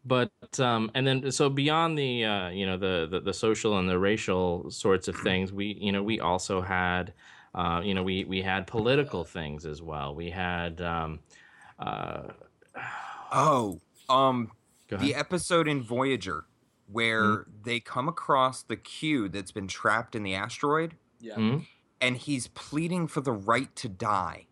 But 0.05 0.33
um, 0.59 0.91
and 0.95 1.07
then 1.07 1.31
so 1.31 1.49
beyond 1.49 1.97
the 1.99 2.25
uh, 2.25 2.49
you 2.51 2.67
know 2.67 2.77
the, 2.77 3.07
the 3.11 3.21
the 3.21 3.35
social 3.35 3.79
and 3.79 3.89
the 3.89 3.99
racial 3.99 4.71
sorts 4.71 5.09
of 5.09 5.17
things, 5.17 5.53
we 5.53 5.75
you 5.81 5.93
know 5.93 6.03
we 6.03 6.19
also 6.21 6.61
had 6.61 7.15
uh, 7.55 7.81
you 7.85 7.95
know 7.95 8.03
we 8.03 8.25
we 8.25 8.43
had 8.43 8.67
political 8.67 9.25
things 9.25 9.65
as 9.65 9.81
well. 9.81 10.15
We 10.15 10.31
had 10.31 10.81
um, 10.81 11.21
uh, 11.79 12.33
Oh, 13.33 13.81
um, 14.09 14.51
the 14.91 15.15
episode 15.15 15.67
in 15.67 15.83
Voyager 15.83 16.45
where 16.87 17.23
Mm-hmm. 17.23 17.51
they 17.65 17.81
come 17.81 18.07
across 18.09 18.63
the 18.63 18.77
Q 18.77 19.29
that's 19.31 19.51
been 19.53 19.67
trapped 19.69 20.15
in 20.15 20.23
the 20.23 20.35
asteroid, 20.35 20.97
Yeah, 21.21 21.37
Mhm. 21.37 21.67
and 22.01 22.17
he's 22.19 22.49
pleading 22.49 23.07
for 23.09 23.21
the 23.23 23.33
right 23.33 23.75
to 23.77 23.89
die. 23.89 24.47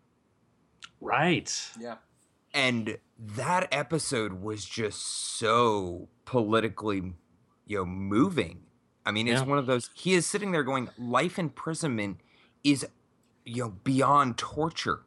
right. 0.99 1.71
yeah, 1.79 1.97
and 2.53 2.97
that 3.17 3.67
episode 3.71 4.41
was 4.41 4.65
just 4.65 5.01
so 5.01 6.09
politically 6.25 7.13
you 7.65 7.77
know 7.77 7.85
moving 7.85 8.63
i 9.05 9.11
mean 9.11 9.27
it's 9.27 9.41
Yeah. 9.41 9.47
one 9.47 9.57
of 9.57 9.65
those 9.67 9.89
he 9.93 10.13
is 10.13 10.25
sitting 10.25 10.51
there 10.51 10.63
going 10.63 10.89
life 10.97 11.37
imprisonment 11.39 12.19
is 12.63 12.85
you 13.45 13.63
know 13.63 13.69
beyond 13.83 14.37
torture 14.37 15.03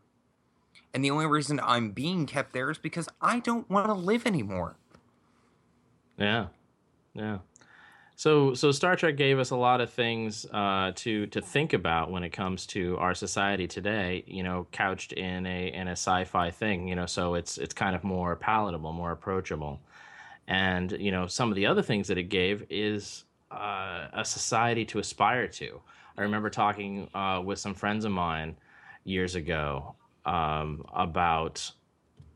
and 0.94 1.04
the 1.04 1.10
only 1.10 1.26
reason 1.26 1.60
i'm 1.62 1.90
being 1.90 2.24
kept 2.24 2.52
there 2.52 2.70
is 2.70 2.78
because 2.78 3.08
i 3.20 3.40
don't 3.40 3.68
want 3.68 3.86
to 3.86 3.94
live 3.94 4.26
anymore 4.26 4.76
Yeah, 6.16 6.46
yeah. 7.14 7.38
So 8.16 8.54
so 8.54 8.70
Star 8.70 8.94
Trek 8.94 9.16
gave 9.16 9.38
us 9.40 9.50
a 9.50 9.56
lot 9.56 9.80
of 9.80 9.90
things 9.90 10.46
uh, 10.52 10.92
to 10.96 11.26
to 11.26 11.40
think 11.40 11.72
about 11.72 12.10
when 12.10 12.22
it 12.22 12.30
comes 12.30 12.66
to 12.68 12.96
our 12.98 13.14
society 13.14 13.66
today. 13.66 14.22
You 14.26 14.44
know, 14.44 14.66
couched 14.70 15.12
in 15.12 15.46
a 15.46 15.72
in 15.72 15.88
a 15.88 15.92
sci-fi 15.92 16.50
thing. 16.50 16.86
You 16.86 16.94
know, 16.94 17.06
so 17.06 17.34
it's 17.34 17.58
it's 17.58 17.74
kind 17.74 17.96
of 17.96 18.04
more 18.04 18.36
palatable, 18.36 18.92
more 18.92 19.10
approachable. 19.10 19.80
And 20.46 20.92
you 20.92 21.10
know, 21.10 21.26
some 21.26 21.50
of 21.50 21.56
the 21.56 21.66
other 21.66 21.82
things 21.82 22.06
that 22.08 22.18
it 22.18 22.28
gave 22.28 22.64
is 22.70 23.24
uh, 23.50 24.06
a 24.12 24.24
society 24.24 24.84
to 24.86 25.00
aspire 25.00 25.48
to. 25.48 25.80
I 26.16 26.22
remember 26.22 26.50
talking 26.50 27.08
uh, 27.14 27.42
with 27.44 27.58
some 27.58 27.74
friends 27.74 28.04
of 28.04 28.12
mine 28.12 28.56
years 29.02 29.34
ago 29.34 29.96
um, 30.26 30.84
about 30.92 31.70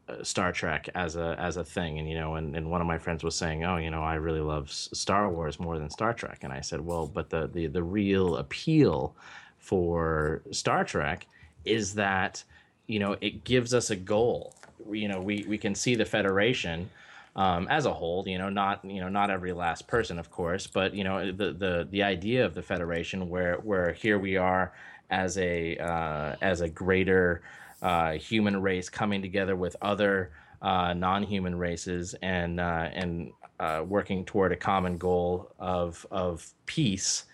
uh, 0.09 0.23
Star 0.23 0.53
Trek 0.53 0.89
as 0.95 1.17
a 1.17 1.37
as 1.39 1.57
a 1.57 1.65
thing, 1.65 1.99
and 1.99 2.09
you 2.09 2.15
know, 2.15 2.37
and, 2.37 2.57
and 2.57 2.71
one 2.71 2.81
of 2.81 2.87
my 2.87 2.99
friends 2.99 3.23
was 3.23 3.35
saying, 3.35 3.65
"Oh, 3.65 3.77
you 3.77 3.91
know, 3.91 4.03
I 4.03 4.15
really 4.15 4.41
love 4.41 4.71
Star 4.71 5.29
Wars 5.29 5.61
more 5.61 5.79
than 5.79 5.91
Star 5.91 6.15
Trek," 6.15 6.41
and 6.43 6.53
I 6.53 6.61
said, 6.61 6.81
"Well, 6.81 7.07
but 7.07 7.31
the 7.31 7.49
the 7.49 7.67
the 7.67 7.83
real 7.83 8.37
appeal 8.37 9.15
for 9.59 10.43
Star 10.51 10.85
Trek 10.85 11.27
is 11.65 11.95
that 11.95 12.43
you 12.87 12.99
know 12.99 13.17
it 13.21 13.45
gives 13.45 13.75
us 13.75 13.91
a 13.91 13.97
goal. 13.97 14.55
You 14.91 15.09
know, 15.09 15.21
we 15.21 15.45
we 15.49 15.59
can 15.59 15.75
see 15.75 15.95
the 15.95 16.07
Federation." 16.07 16.91
Um, 17.37 17.69
as 17.71 17.87
a 17.87 17.93
whole, 17.93 18.25
you 18.27 18.37
know, 18.37 18.49
not 18.49 18.85
you 18.85 19.01
know, 19.01 19.09
not 19.09 19.31
every 19.31 19.53
last 19.53 19.87
person, 19.87 20.19
of 20.19 20.29
course, 20.29 20.67
but 20.67 20.93
you 20.93 21.05
know, 21.05 21.31
the 21.31 21.53
the 21.53 21.87
the 21.89 22.03
idea 22.03 22.45
of 22.45 22.55
the 22.55 22.63
Federation, 22.63 23.29
where 23.29 23.57
where 23.57 23.93
here 23.93 24.19
we 24.19 24.37
are 24.37 24.73
as 25.11 25.39
a 25.39 25.77
uh, 25.77 26.37
as 26.41 26.63
a 26.63 26.69
greater 26.69 27.43
uh, 27.83 28.13
human 28.13 28.61
race 28.61 28.89
coming 28.89 29.23
together 29.23 29.57
with 29.57 29.77
other 29.83 30.31
uh, 30.63 30.93
non-human 30.93 31.57
races 31.57 32.15
and 32.23 32.61
uh, 32.61 32.89
and 32.93 33.33
uh, 33.61 33.85
working 33.87 34.25
toward 34.25 34.53
a 34.53 34.57
common 34.57 34.99
goal 34.99 35.53
of 35.59 36.05
of 36.11 36.53
peace 36.67 37.25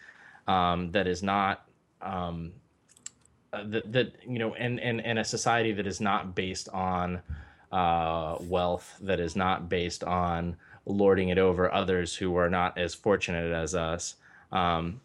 um, 0.47 0.91
that 0.93 1.07
is 1.07 1.23
not 1.23 1.67
um, 2.03 2.53
uh, 3.53 3.65
that, 3.67 3.93
that 3.93 4.13
you 4.27 4.39
know, 4.39 4.55
and, 4.55 4.81
and 4.81 5.01
and 5.01 5.19
a 5.19 5.25
society 5.25 5.73
that 5.73 5.87
is 5.87 6.01
not 6.01 6.35
based 6.35 6.69
on 6.71 7.21
wealth, 7.71 8.97
that 9.01 9.21
is 9.21 9.35
not 9.35 9.69
based 9.69 10.05
on 10.05 10.57
lording 10.87 11.31
it 11.31 11.39
over 11.39 11.73
others 11.73 12.15
who 12.15 12.37
are 12.37 12.51
not 12.51 12.77
as 12.79 12.95
fortunate 12.95 13.53
as 13.53 13.75
us. 13.75 14.17
Um, 14.53 15.01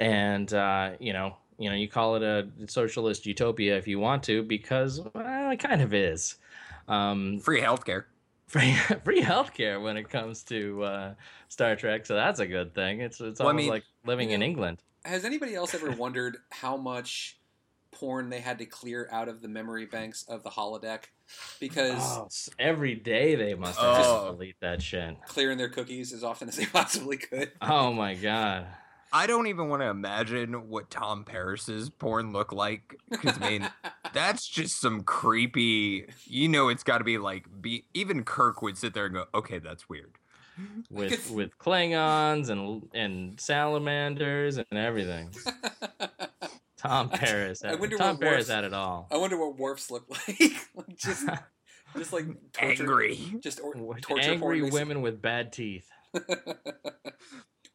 and 0.00 0.52
uh, 0.52 0.92
you 0.98 1.12
know, 1.12 1.36
you 1.58 1.68
know, 1.68 1.76
you 1.76 1.88
call 1.88 2.16
it 2.16 2.22
a 2.22 2.48
socialist 2.68 3.26
utopia 3.26 3.76
if 3.76 3.86
you 3.88 3.98
want 3.98 4.22
to, 4.24 4.42
because 4.42 5.00
well, 5.14 5.50
it 5.50 5.58
kind 5.58 5.82
of 5.82 5.92
is. 5.94 6.36
Um, 6.86 7.38
Free 7.40 7.60
healthcare. 7.60 8.04
free 8.46 8.72
free 9.04 9.20
healthcare 9.22 9.82
when 9.82 9.96
it 9.96 10.08
comes 10.08 10.42
to 10.44 10.82
uh, 10.84 11.14
Star 11.48 11.76
Trek, 11.76 12.06
so 12.06 12.14
that's 12.14 12.40
a 12.40 12.46
good 12.46 12.74
thing. 12.74 13.00
It's 13.00 13.20
it's 13.20 13.40
Well, 13.40 13.48
I 13.48 13.50
almost 13.50 13.62
mean, 13.64 13.70
like 13.70 13.84
living 14.06 14.30
in 14.30 14.42
England. 14.42 14.78
Has 15.04 15.24
anybody 15.24 15.54
else 15.54 15.74
ever 15.74 15.90
wondered 16.04 16.38
how 16.50 16.76
much 16.76 17.38
porn 17.90 18.28
they 18.30 18.40
had 18.40 18.58
to 18.58 18.66
clear 18.66 19.08
out 19.10 19.28
of 19.28 19.40
the 19.42 19.48
memory 19.48 19.86
banks 19.86 20.24
of 20.28 20.42
the 20.44 20.50
holodeck? 20.50 21.04
Because 21.60 22.00
Oh, 22.18 22.28
every 22.58 22.94
day 22.94 23.34
they 23.34 23.54
must 23.54 23.78
have 23.78 24.06
Oh. 24.06 24.32
delete 24.32 24.60
that 24.60 24.80
shit. 24.80 25.16
clearing 25.26 25.58
their 25.58 25.68
cookies 25.68 26.12
as 26.12 26.24
often 26.24 26.48
as 26.48 26.56
they 26.56 26.66
possibly 26.72 27.16
could. 27.18 27.52
Oh 27.60 27.92
my 27.92 28.14
god. 28.14 28.66
I 29.12 29.26
don't 29.26 29.46
even 29.46 29.68
want 29.68 29.82
to 29.82 29.88
imagine 29.88 30.68
what 30.68 30.90
Tom 30.90 31.24
Paris's 31.24 31.90
porn 31.90 32.32
looked 32.32 32.52
like 32.52 32.96
because 33.10 33.38
I 33.40 33.48
mean 33.48 33.68
that's 34.14 34.46
just 34.46 34.80
some 34.80 35.02
creepy. 35.02 36.06
You 36.24 36.48
know, 36.48 36.68
it's 36.68 36.82
got 36.82 36.98
to 36.98 37.04
be 37.04 37.18
like 37.18 37.46
be 37.60 37.84
even 37.94 38.24
Kirk 38.24 38.62
would 38.62 38.76
sit 38.76 38.94
there 38.94 39.06
and 39.06 39.14
go, 39.14 39.24
"Okay, 39.34 39.58
that's 39.58 39.88
weird." 39.88 40.12
With 40.90 41.30
with 41.34 41.56
Klingons 41.58 42.50
and 42.50 42.88
and 42.94 43.40
salamanders 43.40 44.58
and 44.58 44.66
everything. 44.72 45.30
Tom 46.76 47.08
Paris. 47.08 47.64
I 47.64 47.70
had- 47.70 47.80
wonder 47.80 47.96
Tom 47.96 48.10
what 48.16 48.20
Paris 48.20 48.36
Worf's- 48.36 48.50
had 48.50 48.64
it 48.64 48.72
all. 48.72 49.08
I 49.10 49.16
wonder 49.16 49.36
what 49.38 49.56
Worf's 49.58 49.90
look 49.90 50.04
like. 50.10 50.52
Like, 50.74 50.96
just, 50.96 51.28
just 51.96 52.12
like 52.12 52.26
torture, 52.52 52.82
Angry. 52.82 53.18
just 53.40 53.60
or, 53.60 53.74
torture 54.00 54.30
Angry 54.30 54.60
porn, 54.60 54.72
women 54.72 55.02
with 55.02 55.20
bad 55.20 55.52
teeth. 55.52 55.88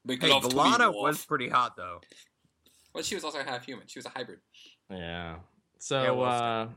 Hey, 0.07 0.15
Make 0.17 0.23
love 0.23 0.49
to 0.49 0.55
me, 0.55 0.61
B'Elanna 0.61 0.87
Worf. 0.93 0.95
was 0.95 1.25
pretty 1.25 1.49
hot 1.49 1.75
though. 1.77 2.01
Well, 2.93 3.03
she 3.03 3.15
was 3.15 3.23
also 3.23 3.43
half 3.43 3.65
human. 3.65 3.87
She 3.87 3.99
was 3.99 4.05
a 4.05 4.09
hybrid. 4.09 4.39
Yeah. 4.89 5.37
So 5.79 6.03
Yeah, 6.03 6.11
well 6.11 6.29
uh 6.29 6.67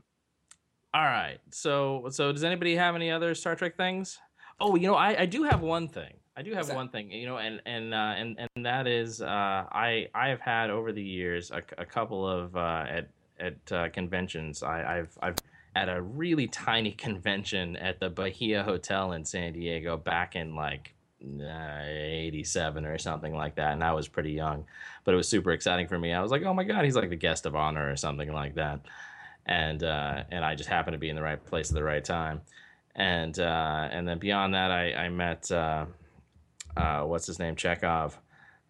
all 0.93 1.03
right. 1.03 1.37
So 1.51 2.07
so 2.09 2.31
does 2.31 2.43
anybody 2.43 2.75
have 2.75 2.95
any 2.95 3.11
other 3.11 3.35
Star 3.35 3.55
Trek 3.55 3.75
things? 3.77 4.17
Oh, 4.59 4.75
you 4.75 4.87
know, 4.87 4.95
I, 4.95 5.21
I 5.21 5.25
do 5.25 5.43
have 5.43 5.61
one 5.61 5.87
thing. 5.87 6.13
I 6.35 6.41
do 6.41 6.53
have 6.53 6.69
one 6.69 6.89
thing, 6.89 7.11
you 7.11 7.25
know, 7.25 7.37
and 7.37 7.61
and 7.65 7.93
uh, 7.93 8.13
and 8.15 8.37
and 8.55 8.65
that 8.65 8.87
is 8.87 9.21
uh, 9.21 9.25
I 9.27 10.07
I 10.13 10.29
have 10.29 10.39
had 10.39 10.69
over 10.69 10.91
the 10.91 11.01
years 11.01 11.51
a, 11.51 11.63
a 11.79 11.85
couple 11.85 12.27
of 12.27 12.55
uh, 12.55 12.85
at 12.87 13.09
at 13.39 13.71
uh, 13.71 13.89
conventions. 13.89 14.61
I, 14.63 14.99
I've 14.99 15.17
I've 15.21 15.35
at 15.75 15.89
a 15.89 16.01
really 16.01 16.47
tiny 16.47 16.91
convention 17.07 17.75
at 17.75 17.99
the 17.99 18.09
Bahia 18.09 18.63
Hotel 18.63 19.13
in 19.13 19.25
San 19.25 19.53
Diego 19.53 19.97
back 19.97 20.35
in 20.35 20.55
like 20.55 20.93
87 21.21 22.85
or 22.85 22.97
something 22.97 23.33
like 23.33 23.55
that, 23.55 23.73
and 23.73 23.83
I 23.83 23.93
was 23.93 24.07
pretty 24.07 24.31
young, 24.31 24.65
but 25.03 25.13
it 25.13 25.17
was 25.17 25.27
super 25.27 25.51
exciting 25.51 25.87
for 25.87 25.97
me. 25.97 26.13
I 26.13 26.21
was 26.21 26.31
like, 26.31 26.43
oh 26.43 26.53
my 26.53 26.63
god, 26.63 26.85
he's 26.85 26.95
like 26.95 27.09
the 27.09 27.15
guest 27.15 27.45
of 27.45 27.55
honor 27.55 27.91
or 27.91 27.95
something 27.95 28.31
like 28.31 28.55
that, 28.55 28.81
and 29.45 29.83
uh, 29.83 30.23
and 30.31 30.45
I 30.45 30.55
just 30.55 30.69
happened 30.69 30.93
to 30.93 30.99
be 30.99 31.09
in 31.09 31.15
the 31.15 31.21
right 31.21 31.43
place 31.43 31.69
at 31.69 31.75
the 31.75 31.83
right 31.83 32.03
time, 32.03 32.41
and 32.95 33.37
uh, 33.39 33.89
and 33.91 34.07
then 34.07 34.19
beyond 34.19 34.53
that, 34.53 34.71
I 34.71 34.93
I 34.93 35.09
met. 35.09 35.51
Uh, 35.51 35.85
uh, 36.77 37.01
what's 37.01 37.25
his 37.25 37.39
name, 37.39 37.55
Chekov, 37.55 38.13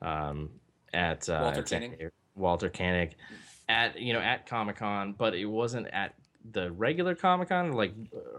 um, 0.01 0.49
at 0.93 1.27
uh, 1.29 1.39
Walter 1.43 1.63
Koenig. 1.63 2.11
Walter 2.35 2.69
Koenig, 2.69 3.15
at 3.67 3.99
you 3.99 4.13
know 4.13 4.19
at 4.19 4.47
Comic 4.47 4.77
Con, 4.77 5.13
but 5.17 5.35
it 5.35 5.45
wasn't 5.45 5.87
at 5.87 6.13
the 6.51 6.71
regular 6.71 7.15
Comic 7.15 7.49
Con. 7.49 7.73
Like 7.73 7.93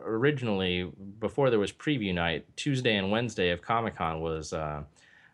originally, 0.04 0.90
before 1.20 1.50
there 1.50 1.58
was 1.58 1.72
preview 1.72 2.14
night, 2.14 2.46
Tuesday 2.56 2.96
and 2.96 3.10
Wednesday 3.10 3.50
of 3.50 3.62
Comic 3.62 3.96
Con 3.96 4.20
was 4.20 4.52
uh, 4.52 4.82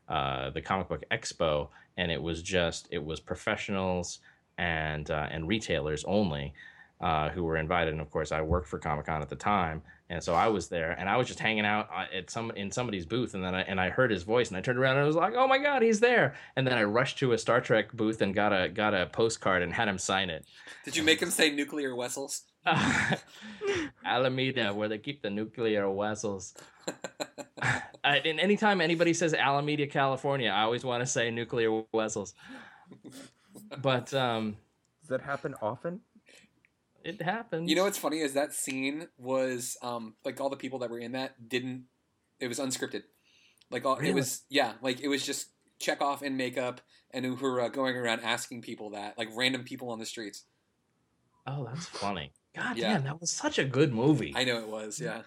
uh, 0.08 0.50
the 0.50 0.60
Comic 0.60 0.88
Book 0.88 1.02
Expo, 1.10 1.68
and 1.96 2.10
it 2.10 2.22
was 2.22 2.42
just 2.42 2.88
it 2.90 3.04
was 3.04 3.20
professionals 3.20 4.20
and 4.58 5.10
uh, 5.10 5.28
and 5.30 5.48
retailers 5.48 6.04
only. 6.04 6.54
Uh, 7.00 7.28
who 7.30 7.42
were 7.44 7.56
invited, 7.56 7.92
and 7.92 8.00
of 8.00 8.08
course, 8.10 8.32
I 8.32 8.40
worked 8.40 8.68
for 8.68 8.78
Comic 8.78 9.06
Con 9.06 9.20
at 9.20 9.28
the 9.28 9.36
time, 9.36 9.82
and 10.08 10.22
so 10.22 10.32
I 10.32 10.46
was 10.46 10.68
there, 10.68 10.92
and 10.92 11.08
I 11.08 11.16
was 11.16 11.26
just 11.26 11.40
hanging 11.40 11.66
out 11.66 11.90
uh, 11.92 12.06
at 12.16 12.30
some 12.30 12.50
in 12.52 12.70
somebody's 12.70 13.04
booth, 13.04 13.34
and 13.34 13.42
then 13.42 13.54
I 13.54 13.62
and 13.62 13.80
I 13.80 13.90
heard 13.90 14.10
his 14.10 14.22
voice, 14.22 14.48
and 14.48 14.56
I 14.56 14.60
turned 14.60 14.78
around 14.78 14.96
and 14.96 15.04
I 15.04 15.06
was 15.06 15.16
like, 15.16 15.34
"Oh 15.34 15.48
my 15.48 15.58
God, 15.58 15.82
he's 15.82 16.00
there!" 16.00 16.34
And 16.56 16.66
then 16.66 16.78
I 16.78 16.84
rushed 16.84 17.18
to 17.18 17.32
a 17.32 17.38
Star 17.38 17.60
Trek 17.60 17.92
booth 17.92 18.22
and 18.22 18.34
got 18.34 18.52
a 18.52 18.68
got 18.68 18.94
a 18.94 19.06
postcard 19.06 19.62
and 19.62 19.72
had 19.72 19.88
him 19.88 19.98
sign 19.98 20.30
it. 20.30 20.46
Did 20.84 20.96
you 20.96 21.02
make 21.02 21.20
him 21.20 21.30
say 21.30 21.50
nuclear 21.50 21.94
vessels? 21.96 22.42
Alameda, 24.04 24.74
where 24.74 24.88
they 24.88 24.98
keep 24.98 25.22
the 25.22 25.30
nuclear 25.30 25.92
vessels. 25.92 26.54
I, 27.60 27.82
and 28.24 28.40
anytime 28.40 28.80
anybody 28.80 29.14
says 29.14 29.34
Alameda, 29.34 29.86
California, 29.86 30.50
I 30.50 30.62
always 30.62 30.84
want 30.84 31.02
to 31.02 31.06
say 31.06 31.30
nuclear 31.30 31.82
vessels. 31.94 32.34
But 33.80 34.12
um, 34.14 34.56
Does 35.02 35.08
that 35.10 35.22
happen 35.22 35.54
often? 35.60 36.00
it 37.04 37.20
happens. 37.20 37.68
You 37.68 37.76
know 37.76 37.84
what's 37.84 37.98
funny 37.98 38.20
is 38.20 38.32
that 38.32 38.52
scene 38.54 39.08
was 39.18 39.76
um 39.82 40.14
like 40.24 40.40
all 40.40 40.50
the 40.50 40.56
people 40.56 40.78
that 40.80 40.90
were 40.90 40.98
in 40.98 41.12
that 41.12 41.48
didn't. 41.48 41.84
It 42.40 42.48
was 42.48 42.58
unscripted. 42.58 43.02
Like 43.70 43.84
all 43.84 43.96
it 43.98 44.12
was 44.12 44.42
yeah 44.48 44.72
like 44.82 45.00
it 45.00 45.08
was 45.08 45.24
just 45.24 45.48
Chekov 45.80 46.22
in 46.22 46.36
makeup 46.36 46.80
and 47.10 47.24
who 47.24 47.34
were 47.34 47.60
uh, 47.60 47.68
going 47.68 47.96
around 47.96 48.20
asking 48.20 48.62
people 48.62 48.90
that 48.90 49.18
like 49.18 49.28
random 49.36 49.64
people 49.64 49.90
on 49.90 49.98
the 49.98 50.06
streets. 50.06 50.44
Oh, 51.46 51.66
that's 51.66 51.86
funny. 51.86 52.32
God 52.54 52.76
Yeah. 52.76 52.92
damn, 52.94 53.04
that 53.04 53.20
was 53.20 53.30
such 53.30 53.58
a 53.58 53.64
good 53.64 53.92
movie. 53.92 54.32
I 54.36 54.44
know 54.44 54.58
it 54.58 54.68
was 54.68 55.00
yeah. 55.00 55.22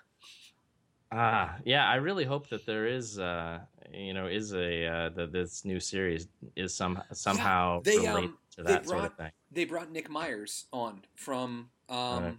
Ah, 1.12 1.56
yeah. 1.66 1.88
I 1.90 1.96
really 1.96 2.26
hope 2.26 2.50
that 2.50 2.66
there 2.66 2.86
is, 2.86 3.18
uh, 3.20 3.60
you 3.94 4.14
know, 4.14 4.28
is 4.28 4.54
a 4.54 4.86
uh, 4.86 5.10
that 5.10 5.32
this 5.32 5.64
new 5.64 5.80
series 5.80 6.28
is 6.56 6.74
some 6.74 7.02
somehow 7.14 7.82
they, 7.84 7.98
related 7.98 8.30
um, 8.30 8.38
to 8.56 8.64
they 8.64 8.74
that 8.74 8.88
sort 8.88 9.06
of 9.06 9.16
thing. 9.16 9.32
They 9.52 9.66
brought 9.66 9.92
Nick 9.92 10.10
Myers 10.10 10.66
on 10.74 11.04
from 11.16 11.70
um 11.90 12.24
Right. 12.24 12.38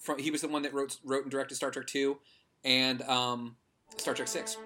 from 0.00 0.18
he 0.18 0.30
was 0.30 0.40
the 0.40 0.48
one 0.48 0.62
that 0.62 0.74
wrote 0.74 0.98
wrote 1.04 1.22
and 1.22 1.30
directed 1.30 1.54
Star 1.54 1.70
Trek 1.70 1.86
two 1.86 2.18
and 2.64 3.02
um 3.02 3.56
Star 3.96 4.14
Trek 4.14 4.28
six. 4.28 4.56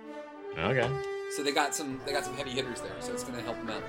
Okay. 0.57 0.91
So 1.37 1.43
they 1.43 1.53
got 1.53 1.75
some 1.75 2.01
they 2.07 2.13
got 2.13 2.25
some 2.25 2.35
heavy 2.35 2.51
hitters 2.51 2.81
there. 2.81 2.93
So 3.01 3.13
it's 3.13 3.25
gonna 3.25 3.43
help 3.43 3.59
them 3.59 3.69
out. 3.71 3.83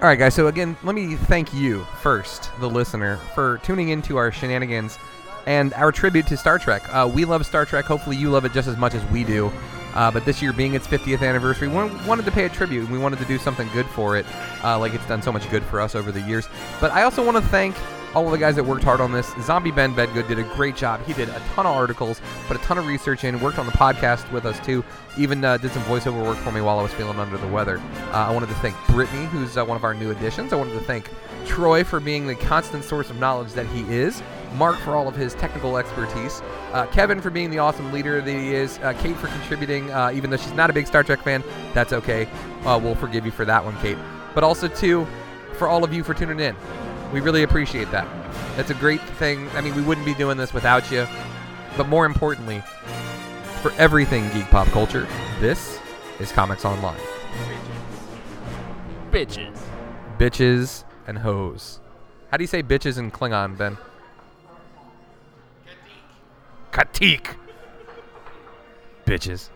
All 0.00 0.06
right, 0.06 0.18
guys. 0.18 0.34
So 0.34 0.46
again, 0.46 0.76
let 0.84 0.94
me 0.94 1.16
thank 1.16 1.52
you 1.52 1.84
first, 2.00 2.50
the 2.60 2.70
listener, 2.70 3.16
for 3.34 3.58
tuning 3.64 3.88
into 3.88 4.16
our 4.16 4.30
shenanigans 4.30 4.96
and 5.46 5.74
our 5.74 5.90
tribute 5.90 6.26
to 6.28 6.36
Star 6.36 6.58
Trek. 6.58 6.82
Uh, 6.94 7.10
we 7.12 7.24
love 7.24 7.44
Star 7.44 7.64
Trek. 7.64 7.84
Hopefully, 7.84 8.16
you 8.16 8.30
love 8.30 8.44
it 8.44 8.52
just 8.52 8.68
as 8.68 8.76
much 8.76 8.94
as 8.94 9.04
we 9.10 9.24
do. 9.24 9.50
Uh, 9.94 10.10
but 10.10 10.24
this 10.24 10.40
year 10.40 10.52
being 10.52 10.74
its 10.74 10.86
50th 10.86 11.26
anniversary, 11.26 11.66
we 11.66 11.74
wanted 11.74 12.24
to 12.24 12.30
pay 12.30 12.44
a 12.44 12.48
tribute 12.48 12.82
and 12.82 12.92
we 12.92 12.98
wanted 12.98 13.18
to 13.18 13.24
do 13.24 13.38
something 13.38 13.68
good 13.72 13.86
for 13.86 14.16
it, 14.16 14.24
uh, 14.62 14.78
like 14.78 14.94
it's 14.94 15.06
done 15.06 15.22
so 15.22 15.32
much 15.32 15.50
good 15.50 15.64
for 15.64 15.80
us 15.80 15.96
over 15.96 16.12
the 16.12 16.20
years. 16.20 16.48
But 16.80 16.92
I 16.92 17.02
also 17.02 17.24
want 17.24 17.36
to 17.36 17.42
thank 17.50 17.74
all 18.14 18.24
of 18.26 18.32
the 18.32 18.38
guys 18.38 18.56
that 18.56 18.64
worked 18.64 18.84
hard 18.84 19.00
on 19.00 19.12
this. 19.12 19.32
Zombie 19.42 19.70
Ben 19.70 19.94
Bedgood 19.94 20.28
did 20.28 20.38
a 20.38 20.44
great 20.54 20.76
job. 20.76 21.04
He 21.04 21.12
did 21.12 21.28
a 21.28 21.40
ton 21.54 21.66
of 21.66 21.74
articles, 21.74 22.20
put 22.46 22.56
a 22.56 22.60
ton 22.60 22.78
of 22.78 22.86
research 22.86 23.24
in, 23.24 23.40
worked 23.40 23.58
on 23.58 23.66
the 23.66 23.72
podcast 23.72 24.30
with 24.32 24.44
us 24.46 24.58
too. 24.64 24.84
Even 25.16 25.44
uh, 25.44 25.56
did 25.58 25.72
some 25.72 25.82
voiceover 25.84 26.24
work 26.24 26.38
for 26.38 26.52
me 26.52 26.60
while 26.60 26.78
I 26.78 26.82
was 26.82 26.92
feeling 26.92 27.18
under 27.18 27.36
the 27.36 27.48
weather. 27.48 27.78
Uh, 28.10 28.26
I 28.28 28.32
wanted 28.32 28.48
to 28.48 28.54
thank 28.56 28.76
Brittany, 28.88 29.26
who's 29.26 29.56
uh, 29.56 29.64
one 29.64 29.76
of 29.76 29.84
our 29.84 29.94
new 29.94 30.10
additions. 30.10 30.52
I 30.52 30.56
wanted 30.56 30.74
to 30.74 30.80
thank 30.80 31.10
Troy 31.46 31.84
for 31.84 32.00
being 32.00 32.26
the 32.26 32.34
constant 32.34 32.84
source 32.84 33.10
of 33.10 33.18
knowledge 33.18 33.52
that 33.52 33.66
he 33.66 33.80
is. 33.92 34.22
Mark 34.54 34.76
for 34.78 34.94
all 34.94 35.08
of 35.08 35.14
his 35.14 35.34
technical 35.34 35.76
expertise. 35.76 36.40
Uh, 36.72 36.86
Kevin 36.86 37.20
for 37.20 37.30
being 37.30 37.50
the 37.50 37.58
awesome 37.58 37.92
leader 37.92 38.20
that 38.20 38.30
he 38.30 38.54
is. 38.54 38.78
Uh, 38.78 38.94
Kate 38.94 39.16
for 39.16 39.26
contributing, 39.28 39.90
uh, 39.90 40.10
even 40.14 40.30
though 40.30 40.36
she's 40.36 40.52
not 40.52 40.70
a 40.70 40.72
big 40.72 40.86
Star 40.86 41.02
Trek 41.02 41.22
fan. 41.22 41.44
That's 41.74 41.92
okay. 41.92 42.26
Uh, 42.64 42.80
we'll 42.82 42.94
forgive 42.94 43.26
you 43.26 43.32
for 43.32 43.44
that 43.44 43.64
one, 43.64 43.76
Kate. 43.80 43.98
But 44.34 44.44
also, 44.44 44.68
too, 44.68 45.06
for 45.54 45.68
all 45.68 45.84
of 45.84 45.92
you 45.92 46.02
for 46.02 46.14
tuning 46.14 46.40
in. 46.40 46.56
We 47.12 47.20
really 47.20 47.42
appreciate 47.42 47.90
that. 47.90 48.06
That's 48.56 48.70
a 48.70 48.74
great 48.74 49.00
thing. 49.00 49.48
I 49.54 49.60
mean, 49.60 49.74
we 49.74 49.82
wouldn't 49.82 50.06
be 50.06 50.14
doing 50.14 50.36
this 50.36 50.52
without 50.52 50.90
you. 50.90 51.06
But 51.76 51.88
more 51.88 52.04
importantly, 52.04 52.62
for 53.62 53.72
everything 53.72 54.28
geek 54.32 54.46
pop 54.46 54.66
culture, 54.68 55.06
this 55.40 55.78
is 56.20 56.32
Comics 56.32 56.64
Online. 56.64 56.98
Bitches. 59.10 59.58
Bitches 60.18 60.84
and 61.06 61.18
hoes. 61.18 61.80
How 62.30 62.36
do 62.36 62.42
you 62.42 62.48
say 62.48 62.62
bitches 62.62 62.98
in 62.98 63.10
Klingon, 63.10 63.56
Ben? 63.56 63.78
Katik. 66.72 67.36
Bitches. 69.06 69.48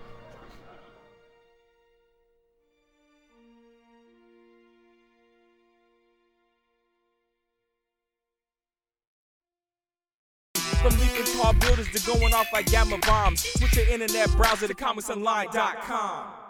Tall 11.52 11.68
buildings 11.68 11.90
to 11.90 12.06
going 12.06 12.34
off 12.34 12.46
like 12.52 12.66
gamma 12.66 12.98
bombs. 12.98 13.40
Switch 13.40 13.76
your 13.76 13.86
internet 13.88 14.30
browser 14.32 14.68
to 14.68 14.74
comicsonline.com. 14.74 16.41